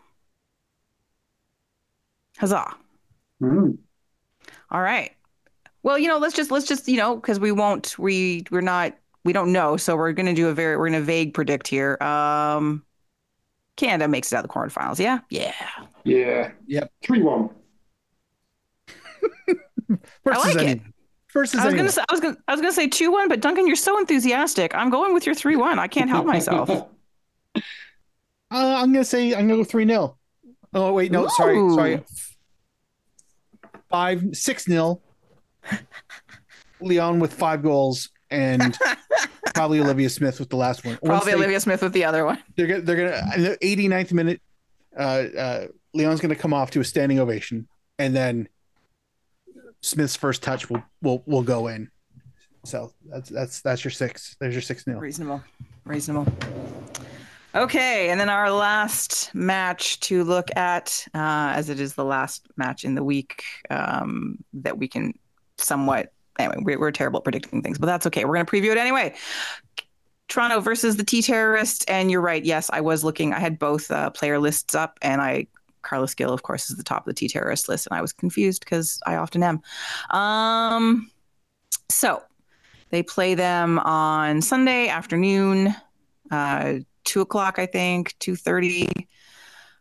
[2.38, 2.74] huzzah!
[3.42, 3.78] Mm.
[4.70, 5.12] All right.
[5.82, 8.94] Well, you know, let's just let's just you know because we won't we we're not
[9.24, 11.96] we don't know, so we're gonna do a very we're gonna vague predict here.
[12.02, 12.84] Um,
[13.76, 14.98] Canada makes it out of the quarterfinals.
[14.98, 15.54] Yeah, yeah.
[16.04, 16.52] Yeah.
[16.66, 16.92] Yep.
[17.02, 17.50] 3 1.
[20.28, 20.60] I like it.
[20.60, 20.92] anyone.
[21.32, 21.76] Versus I was anyone.
[21.76, 23.98] gonna say I was gonna I was gonna say two one, but Duncan, you're so
[23.98, 24.74] enthusiastic.
[24.74, 25.78] I'm going with your three one.
[25.78, 26.68] I can't help myself.
[28.52, 30.18] Uh, I'm gonna say I'm gonna go three 0
[30.74, 32.04] Oh wait, no, sorry, sorry.
[33.90, 35.02] Five six nil.
[36.80, 38.78] Leon with five goals and
[39.54, 40.92] probably Olivia Smith with the last one.
[41.02, 42.42] Once Probably they- Olivia Smith with the other one.
[42.56, 44.40] They're gonna they're gonna in the 89th minute.
[44.96, 47.68] Uh, uh, Leon's gonna come off to a standing ovation,
[47.98, 48.48] and then
[49.82, 51.90] Smith's first touch will will will go in.
[52.64, 54.36] So that's that's that's your six.
[54.40, 54.98] There's your six nil.
[54.98, 55.42] Reasonable.
[55.84, 56.32] Reasonable.
[57.54, 62.46] Okay, and then our last match to look at, uh, as it is the last
[62.56, 65.18] match in the week um, that we can
[65.58, 66.12] somewhat.
[66.38, 68.24] Anyway, we're, we're terrible at predicting things, but that's okay.
[68.24, 69.14] We're going to preview it anyway.
[70.28, 72.44] Toronto versus the T terrorists, and you're right.
[72.44, 73.34] Yes, I was looking.
[73.34, 75.48] I had both uh, player lists up, and I
[75.82, 78.12] Carlos Gil, of course, is the top of the T terrorist list, and I was
[78.12, 79.60] confused because I often am.
[80.10, 81.10] Um,
[81.88, 82.22] so
[82.90, 85.74] they play them on Sunday afternoon,
[86.30, 86.74] uh,
[87.10, 88.88] two o'clock, I think, two thirty.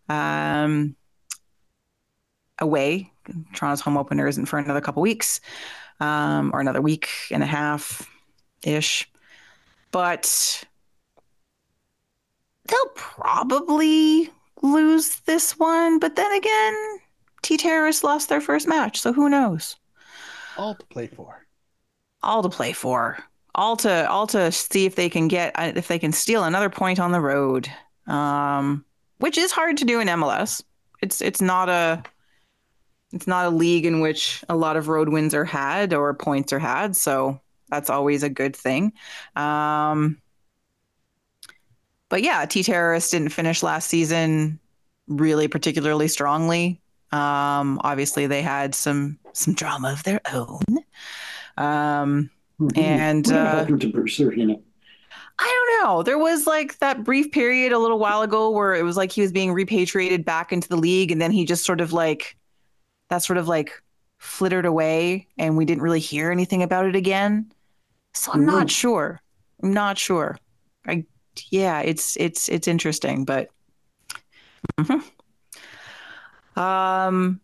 [0.10, 0.96] Um,
[2.58, 3.12] away.
[3.54, 5.40] Toronto's home opener isn't for another couple weeks,
[6.00, 8.10] um, or another week and a half
[8.64, 9.10] ish.
[9.92, 10.66] But
[12.66, 14.30] they'll probably
[14.64, 16.00] lose this one.
[16.00, 16.76] But then again,
[17.44, 19.76] T Terrorists lost their first match, so who knows?
[20.58, 21.46] All to play for.
[22.22, 23.18] all to play for
[23.60, 26.70] all to all to see if they can get uh, if they can steal another
[26.70, 27.70] point on the road
[28.08, 28.86] um
[29.18, 30.64] which is hard to do in MLS
[31.02, 32.02] it's it's not a
[33.12, 36.54] it's not a league in which a lot of road wins are had or points
[36.54, 38.94] are had so that's always a good thing.
[39.36, 40.22] Um
[42.08, 44.58] but yeah T terrorists didn't finish last season
[45.08, 46.80] really particularly strongly.
[47.12, 50.64] Um obviously they had some some drama of their own.
[51.58, 52.30] Um
[52.76, 54.62] And, what uh, happened to?
[55.42, 56.04] I don't know.
[56.04, 59.22] There was like that brief period a little while ago where it was like he
[59.22, 62.36] was being repatriated back into the league, and then he just sort of like
[63.10, 63.82] that sort of like
[64.18, 67.52] flittered away, and we didn't really hear anything about it again.
[68.14, 68.72] So I'm not Mm.
[68.72, 69.22] sure.
[69.64, 70.38] I'm not sure.
[70.86, 71.06] I
[71.50, 73.50] yeah, it's it's it's interesting, but
[74.78, 75.04] Mhm.
[76.56, 77.40] um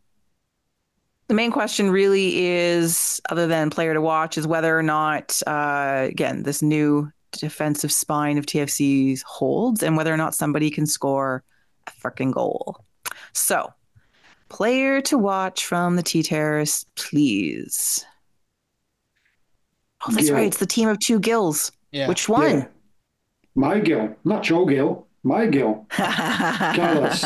[1.27, 6.05] the main question really is other than player to watch is whether or not uh
[6.09, 11.43] again this new defensive spine of TFC's holds and whether or not somebody can score
[11.87, 12.83] a freaking goal.
[13.33, 13.73] So,
[14.49, 18.05] player to watch from the T Terrorists, please.
[20.07, 20.35] Oh, that's Gil.
[20.35, 20.47] right.
[20.47, 21.71] It's the team of two gills.
[21.91, 22.07] Yeah.
[22.07, 22.59] Which one?
[22.59, 22.67] Yeah.
[23.55, 25.07] My Gill, not Joe Gill.
[25.23, 25.87] My Gill.
[25.89, 27.25] Carlos.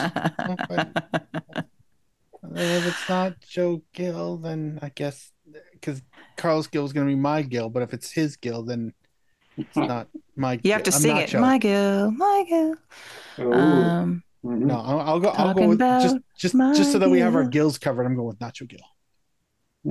[2.55, 5.31] If it's not Joe Gill, then I guess
[5.73, 6.01] because
[6.37, 8.93] Carlos Gil is going to be my Gill, but if it's his Gill, then
[9.57, 10.59] it's not my.
[10.63, 11.29] You have to I'm sing it.
[11.29, 11.41] Joe.
[11.41, 12.75] My Gill, my Gill.
[13.39, 13.51] Oh.
[13.53, 14.59] Um, mhm.
[14.59, 15.29] No, I'll, I'll go.
[15.29, 18.05] I'll go with just just just so that we have our gills covered.
[18.05, 18.79] I'm going with Nacho Gil.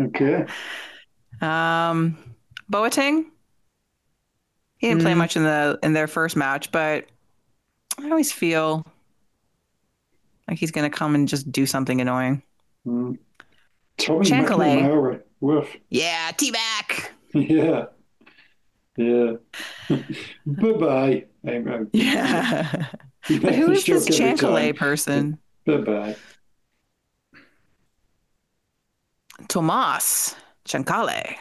[0.06, 0.46] Okay.
[1.40, 2.18] Um,
[2.72, 3.26] Boateng.
[4.78, 5.18] He didn't play Mm.
[5.18, 7.06] much in the in their first match, but
[8.00, 8.86] I always feel
[10.48, 12.42] like he's going to come and just do something annoying.
[12.86, 13.18] Mm.
[13.98, 14.26] Tommy.
[14.30, 15.22] McNamara.
[15.40, 15.76] Woof.
[15.90, 17.12] Yeah, T back.
[17.34, 17.86] Yeah.
[18.96, 19.32] Yeah.
[20.46, 21.24] bye bye.
[21.92, 22.86] Yeah.
[23.28, 25.38] but who is this Chancalay person?
[25.66, 26.16] Bye bye.
[29.48, 30.34] Tomas.
[30.66, 31.36] Chancalay.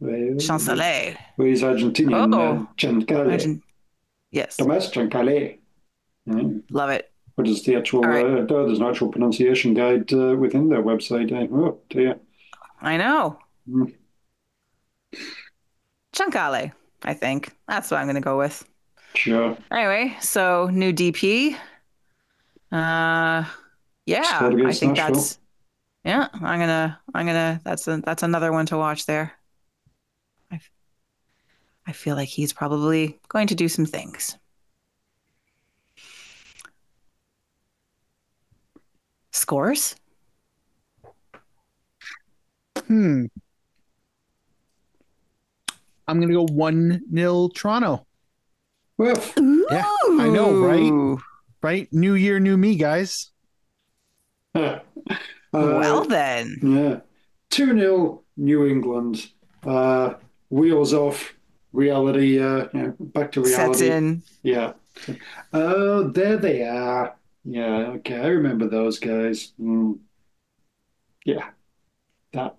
[0.00, 1.16] Well, Chancalay.
[1.36, 2.34] Well, he's Argentinian.
[2.34, 2.38] Oh.
[2.62, 3.24] Uh, Chancalay.
[3.26, 3.62] Imagine-
[4.32, 5.58] Yes, Thomas Chancalay.
[6.28, 6.62] Mm.
[6.70, 7.10] love it.
[7.36, 8.00] What is the actual?
[8.00, 8.24] Right.
[8.24, 11.30] Uh, there's an actual pronunciation guide uh, within their website.
[11.32, 11.46] eh?
[11.52, 12.18] Oh dear.
[12.80, 13.38] I know.
[13.68, 13.94] Mm.
[17.04, 17.54] I think.
[17.68, 18.66] That's what I'm going to go with.
[19.14, 19.56] Sure.
[19.70, 21.56] Anyway, so new DP.
[22.72, 23.44] Uh,
[24.06, 25.14] yeah, I think Nashville.
[25.14, 25.38] that's.
[26.04, 27.60] Yeah, I'm gonna, I'm gonna.
[27.64, 29.32] That's a, that's another one to watch there.
[30.50, 30.60] I,
[31.86, 34.36] I feel like he's probably going to do some things.
[39.46, 39.94] Scores?
[42.88, 43.26] Hmm.
[46.08, 48.04] I'm going to go one nil Toronto.
[48.98, 49.14] Well,
[49.70, 49.84] Yeah,
[50.18, 51.22] I know, right?
[51.62, 51.88] Right?
[51.92, 53.30] New year, new me, guys.
[54.56, 54.80] uh,
[55.52, 56.56] well then.
[56.62, 57.00] yeah,
[57.50, 59.28] two 0 New England.
[59.64, 60.14] Uh,
[60.50, 61.34] wheels off.
[61.72, 62.40] Reality.
[62.42, 63.78] Uh, you know, back to reality.
[63.78, 64.22] Sets in.
[64.42, 64.72] Yeah.
[65.52, 67.14] Oh, there they are.
[67.46, 67.92] Yeah.
[67.98, 69.52] Okay, I remember those guys.
[69.60, 70.00] Mm.
[71.24, 71.50] Yeah.
[72.32, 72.56] That.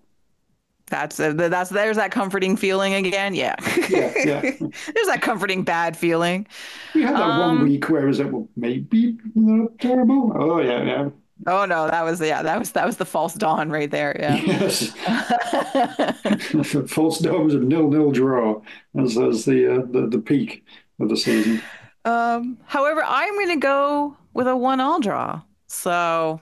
[0.90, 3.36] That's uh, that's there's that comforting feeling again.
[3.36, 3.56] Yeah.
[3.90, 4.42] Yeah, yeah.
[4.60, 6.48] there's that comforting bad feeling.
[6.94, 10.32] We had that Um, one week where it was like, well, maybe not terrible.
[10.36, 11.10] Oh yeah, yeah.
[11.46, 14.16] Oh no, that was yeah, that was that was the false dawn right there.
[14.20, 14.42] Yeah.
[14.46, 14.94] Yes.
[16.88, 18.62] False domes of nil nil draw
[18.98, 20.66] as as the uh, the the peak
[21.00, 21.64] of the season.
[22.06, 25.42] um, however, I'm gonna go with a one all draw.
[25.66, 26.40] So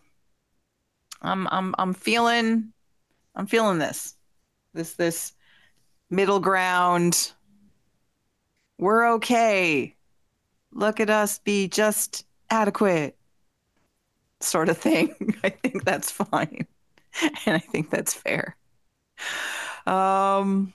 [1.22, 2.73] I'm I'm I'm feeling
[3.35, 4.15] I'm feeling this.
[4.73, 5.31] This this
[6.09, 7.31] middle ground.
[8.77, 9.95] We're okay.
[10.73, 13.15] Look at us be just adequate.
[14.41, 15.15] Sort of thing.
[15.45, 16.67] I think that's fine.
[17.45, 18.57] And I think that's fair.
[19.88, 20.73] Um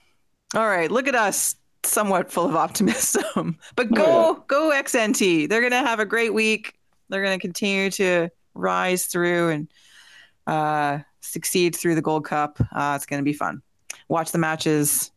[0.55, 3.59] all right, look at us somewhat full of optimism.
[3.75, 5.47] But go Oh, go XNT.
[5.47, 6.80] They're going to have a great week.
[7.11, 9.67] They're going to continue to rise through and
[10.47, 12.57] uh, succeed through the Gold Cup.
[12.73, 13.61] Uh, it's going to be fun.
[14.07, 15.11] Watch the matches.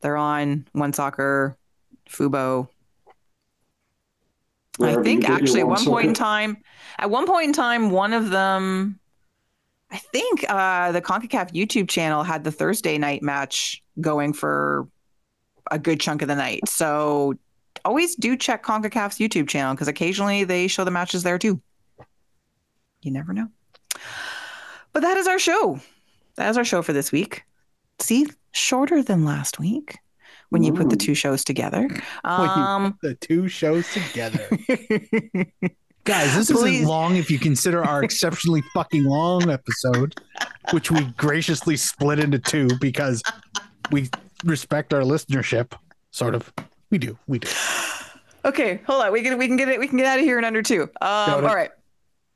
[0.00, 1.56] They're on One Soccer,
[2.08, 2.68] Fubo.
[4.76, 6.58] Wherever I think actually at one one point in time,
[6.98, 9.00] at one point in time, one of them,
[9.90, 14.86] I think uh, the CONCACAF YouTube channel had the Thursday night match going for
[15.70, 16.68] a good chunk of the night.
[16.68, 17.34] So
[17.86, 21.60] always do check CONCACAF's YouTube channel because occasionally they show the matches there too.
[23.02, 23.48] You never know.
[24.92, 25.80] But that is our show.
[26.36, 27.44] That is our show for this week.
[28.00, 29.96] See, shorter than last week
[30.50, 31.88] when you put the two shows together.
[32.24, 34.46] Um, The two shows together.
[36.04, 36.76] Guys, this Please.
[36.76, 40.14] isn't long if you consider our exceptionally fucking long episode,
[40.70, 43.22] which we graciously split into two because
[43.90, 44.08] we
[44.44, 45.72] respect our listenership.
[46.12, 46.52] Sort of.
[46.96, 47.18] We do.
[47.26, 47.48] We do.
[48.46, 49.12] Okay, hold on.
[49.12, 49.78] We can we can get it.
[49.78, 50.84] We can get out of here in under two.
[51.02, 51.70] Um, all right.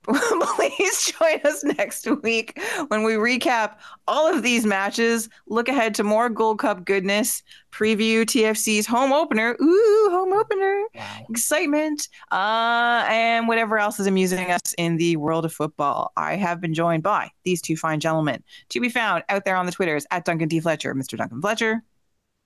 [0.04, 3.76] Please join us next week when we recap
[4.06, 9.56] all of these matches, look ahead to more Gold Cup goodness, preview TFC's home opener.
[9.62, 10.84] Ooh, home opener.
[10.94, 11.26] Wow.
[11.30, 12.08] Excitement.
[12.30, 16.12] Uh, and whatever else is amusing us in the world of football.
[16.18, 19.64] I have been joined by these two fine gentlemen to be found out there on
[19.64, 20.60] the Twitters at Duncan D.
[20.60, 21.16] Fletcher, Mr.
[21.16, 21.82] Duncan Fletcher.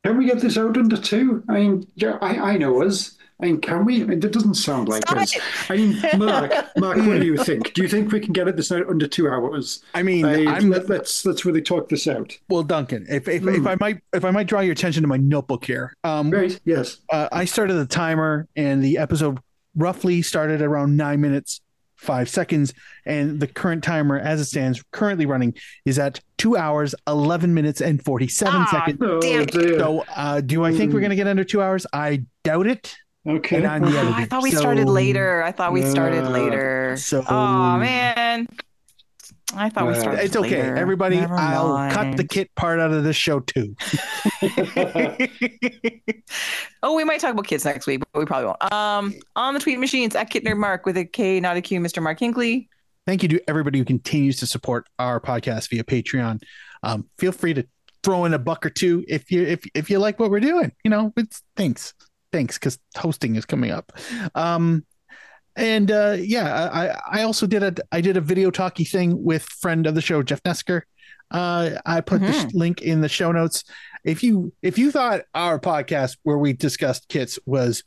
[0.05, 1.43] Can we get this out under two?
[1.49, 3.17] I mean, yeah, I, I know us.
[3.43, 4.01] I mean, can we?
[4.03, 5.35] I mean, it doesn't sound like Stop us.
[5.35, 5.43] it.
[5.69, 7.73] I mean, Mark, Mark, what do you think?
[7.75, 9.83] Do you think we can get it this out under two hours?
[9.93, 12.37] I mean, I, I'm let, let's let's really talk this out.
[12.49, 13.07] well, Duncan.
[13.09, 13.49] If if, Hmm.
[13.49, 16.59] if I might if I might draw your attention to my notebook here, um, Right?
[16.65, 16.99] Yes.
[17.11, 19.39] uh, I started the timer, and the episode
[19.75, 21.61] roughly started around nine minutes
[21.97, 22.73] five seconds,
[23.07, 25.55] and the current timer, as it stands, currently running,
[25.85, 28.99] is at two hours eleven minutes and forty seven Ah, seconds.
[29.03, 29.53] Oh Damn it.
[29.79, 31.05] So, uh, do I think we're Hmm.
[31.05, 31.87] going to get under two hours?
[31.93, 32.97] I doubt it.
[33.27, 33.57] okay.
[33.57, 34.12] and I'm the Oh.
[34.15, 35.43] I thought we So- started later.
[35.43, 36.95] I thought we started Uh, later.
[36.99, 38.47] so- oh man,
[39.57, 40.25] I thought we started.
[40.25, 40.77] It's okay, later.
[40.77, 41.21] everybody.
[41.21, 43.75] Never I'll cut the kit part out of this show too.
[46.83, 48.73] oh, we might talk about kids next week, but we probably won't.
[48.73, 52.03] Um, on the tweet machines at Kittner Mark with a K, not a Q, Mr.
[52.03, 52.69] Mark Hinkley.
[53.07, 56.43] Thank you to everybody who continues to support our podcast via Patreon.
[56.83, 57.67] Um, feel free to
[58.03, 60.73] throw in a buck or two if you if if you like what we're doing.
[60.85, 61.95] You know, it's thanks,
[62.33, 63.93] thanks, because hosting is coming up.
[64.35, 64.85] Um,
[65.57, 69.43] and uh, yeah, I I also did a I did a video talkie thing with
[69.45, 70.83] friend of the show Jeff Nesker.
[71.31, 73.65] Uh, I put the sh- link in the show notes.
[74.05, 77.83] If you if you thought our podcast where we discussed kits was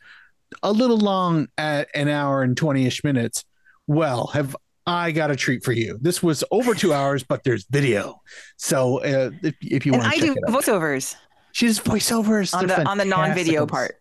[0.64, 3.46] a little long at an hour and 20ish minutes,
[3.86, 5.98] well, have I got a treat for you.
[6.02, 8.22] This was over two hours, but there's video.
[8.56, 11.16] So uh, if, if you want I do voiceovers
[11.58, 13.98] she does voiceovers on They're the on the non-video part.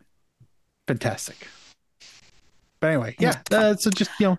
[0.86, 1.48] Fantastic.
[2.80, 3.40] But anyway, yeah.
[3.50, 4.38] Uh, so just you know,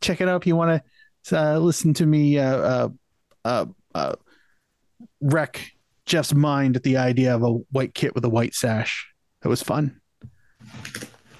[0.00, 0.82] check it out if you want
[1.24, 2.88] to uh, listen to me uh, uh,
[3.44, 4.14] uh, uh,
[5.20, 5.72] wreck
[6.06, 9.06] Jeff's mind at the idea of a white kit with a white sash.
[9.44, 10.00] It was fun.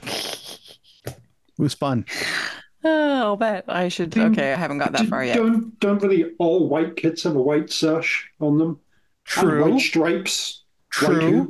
[0.05, 1.17] It
[1.59, 2.05] was fun.
[2.85, 4.17] Oh, I'll bet I should.
[4.17, 5.37] Okay, I haven't got that far yet.
[5.37, 8.81] Don't don't really all white kits have a white sash on them?
[9.37, 9.73] And True.
[9.73, 10.65] white stripes,
[11.01, 11.49] white True.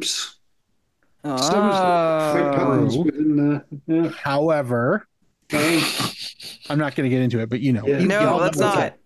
[1.28, 1.46] Hoops.
[1.46, 3.02] So there's white patterns Oh.
[3.02, 4.08] within uh, yeah.
[4.22, 5.06] However,
[5.52, 7.96] I'm not going to get into it, but you know, Yeah.
[7.96, 8.78] you- you No, all let's not.
[8.78, 8.98] up.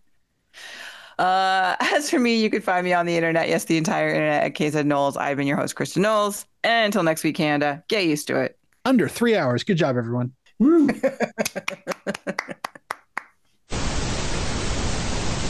[1.18, 3.48] Uh, as for me, you can find me on the internet.
[3.48, 5.16] Yes, the entire internet at KZ Knowles.
[5.16, 6.46] I've been your host, Kristin Knowles.
[6.64, 8.58] And until next week, Canada, get used to it.
[8.84, 9.62] Under three hours.
[9.62, 10.32] Good job, everyone.
[10.58, 10.88] Woo.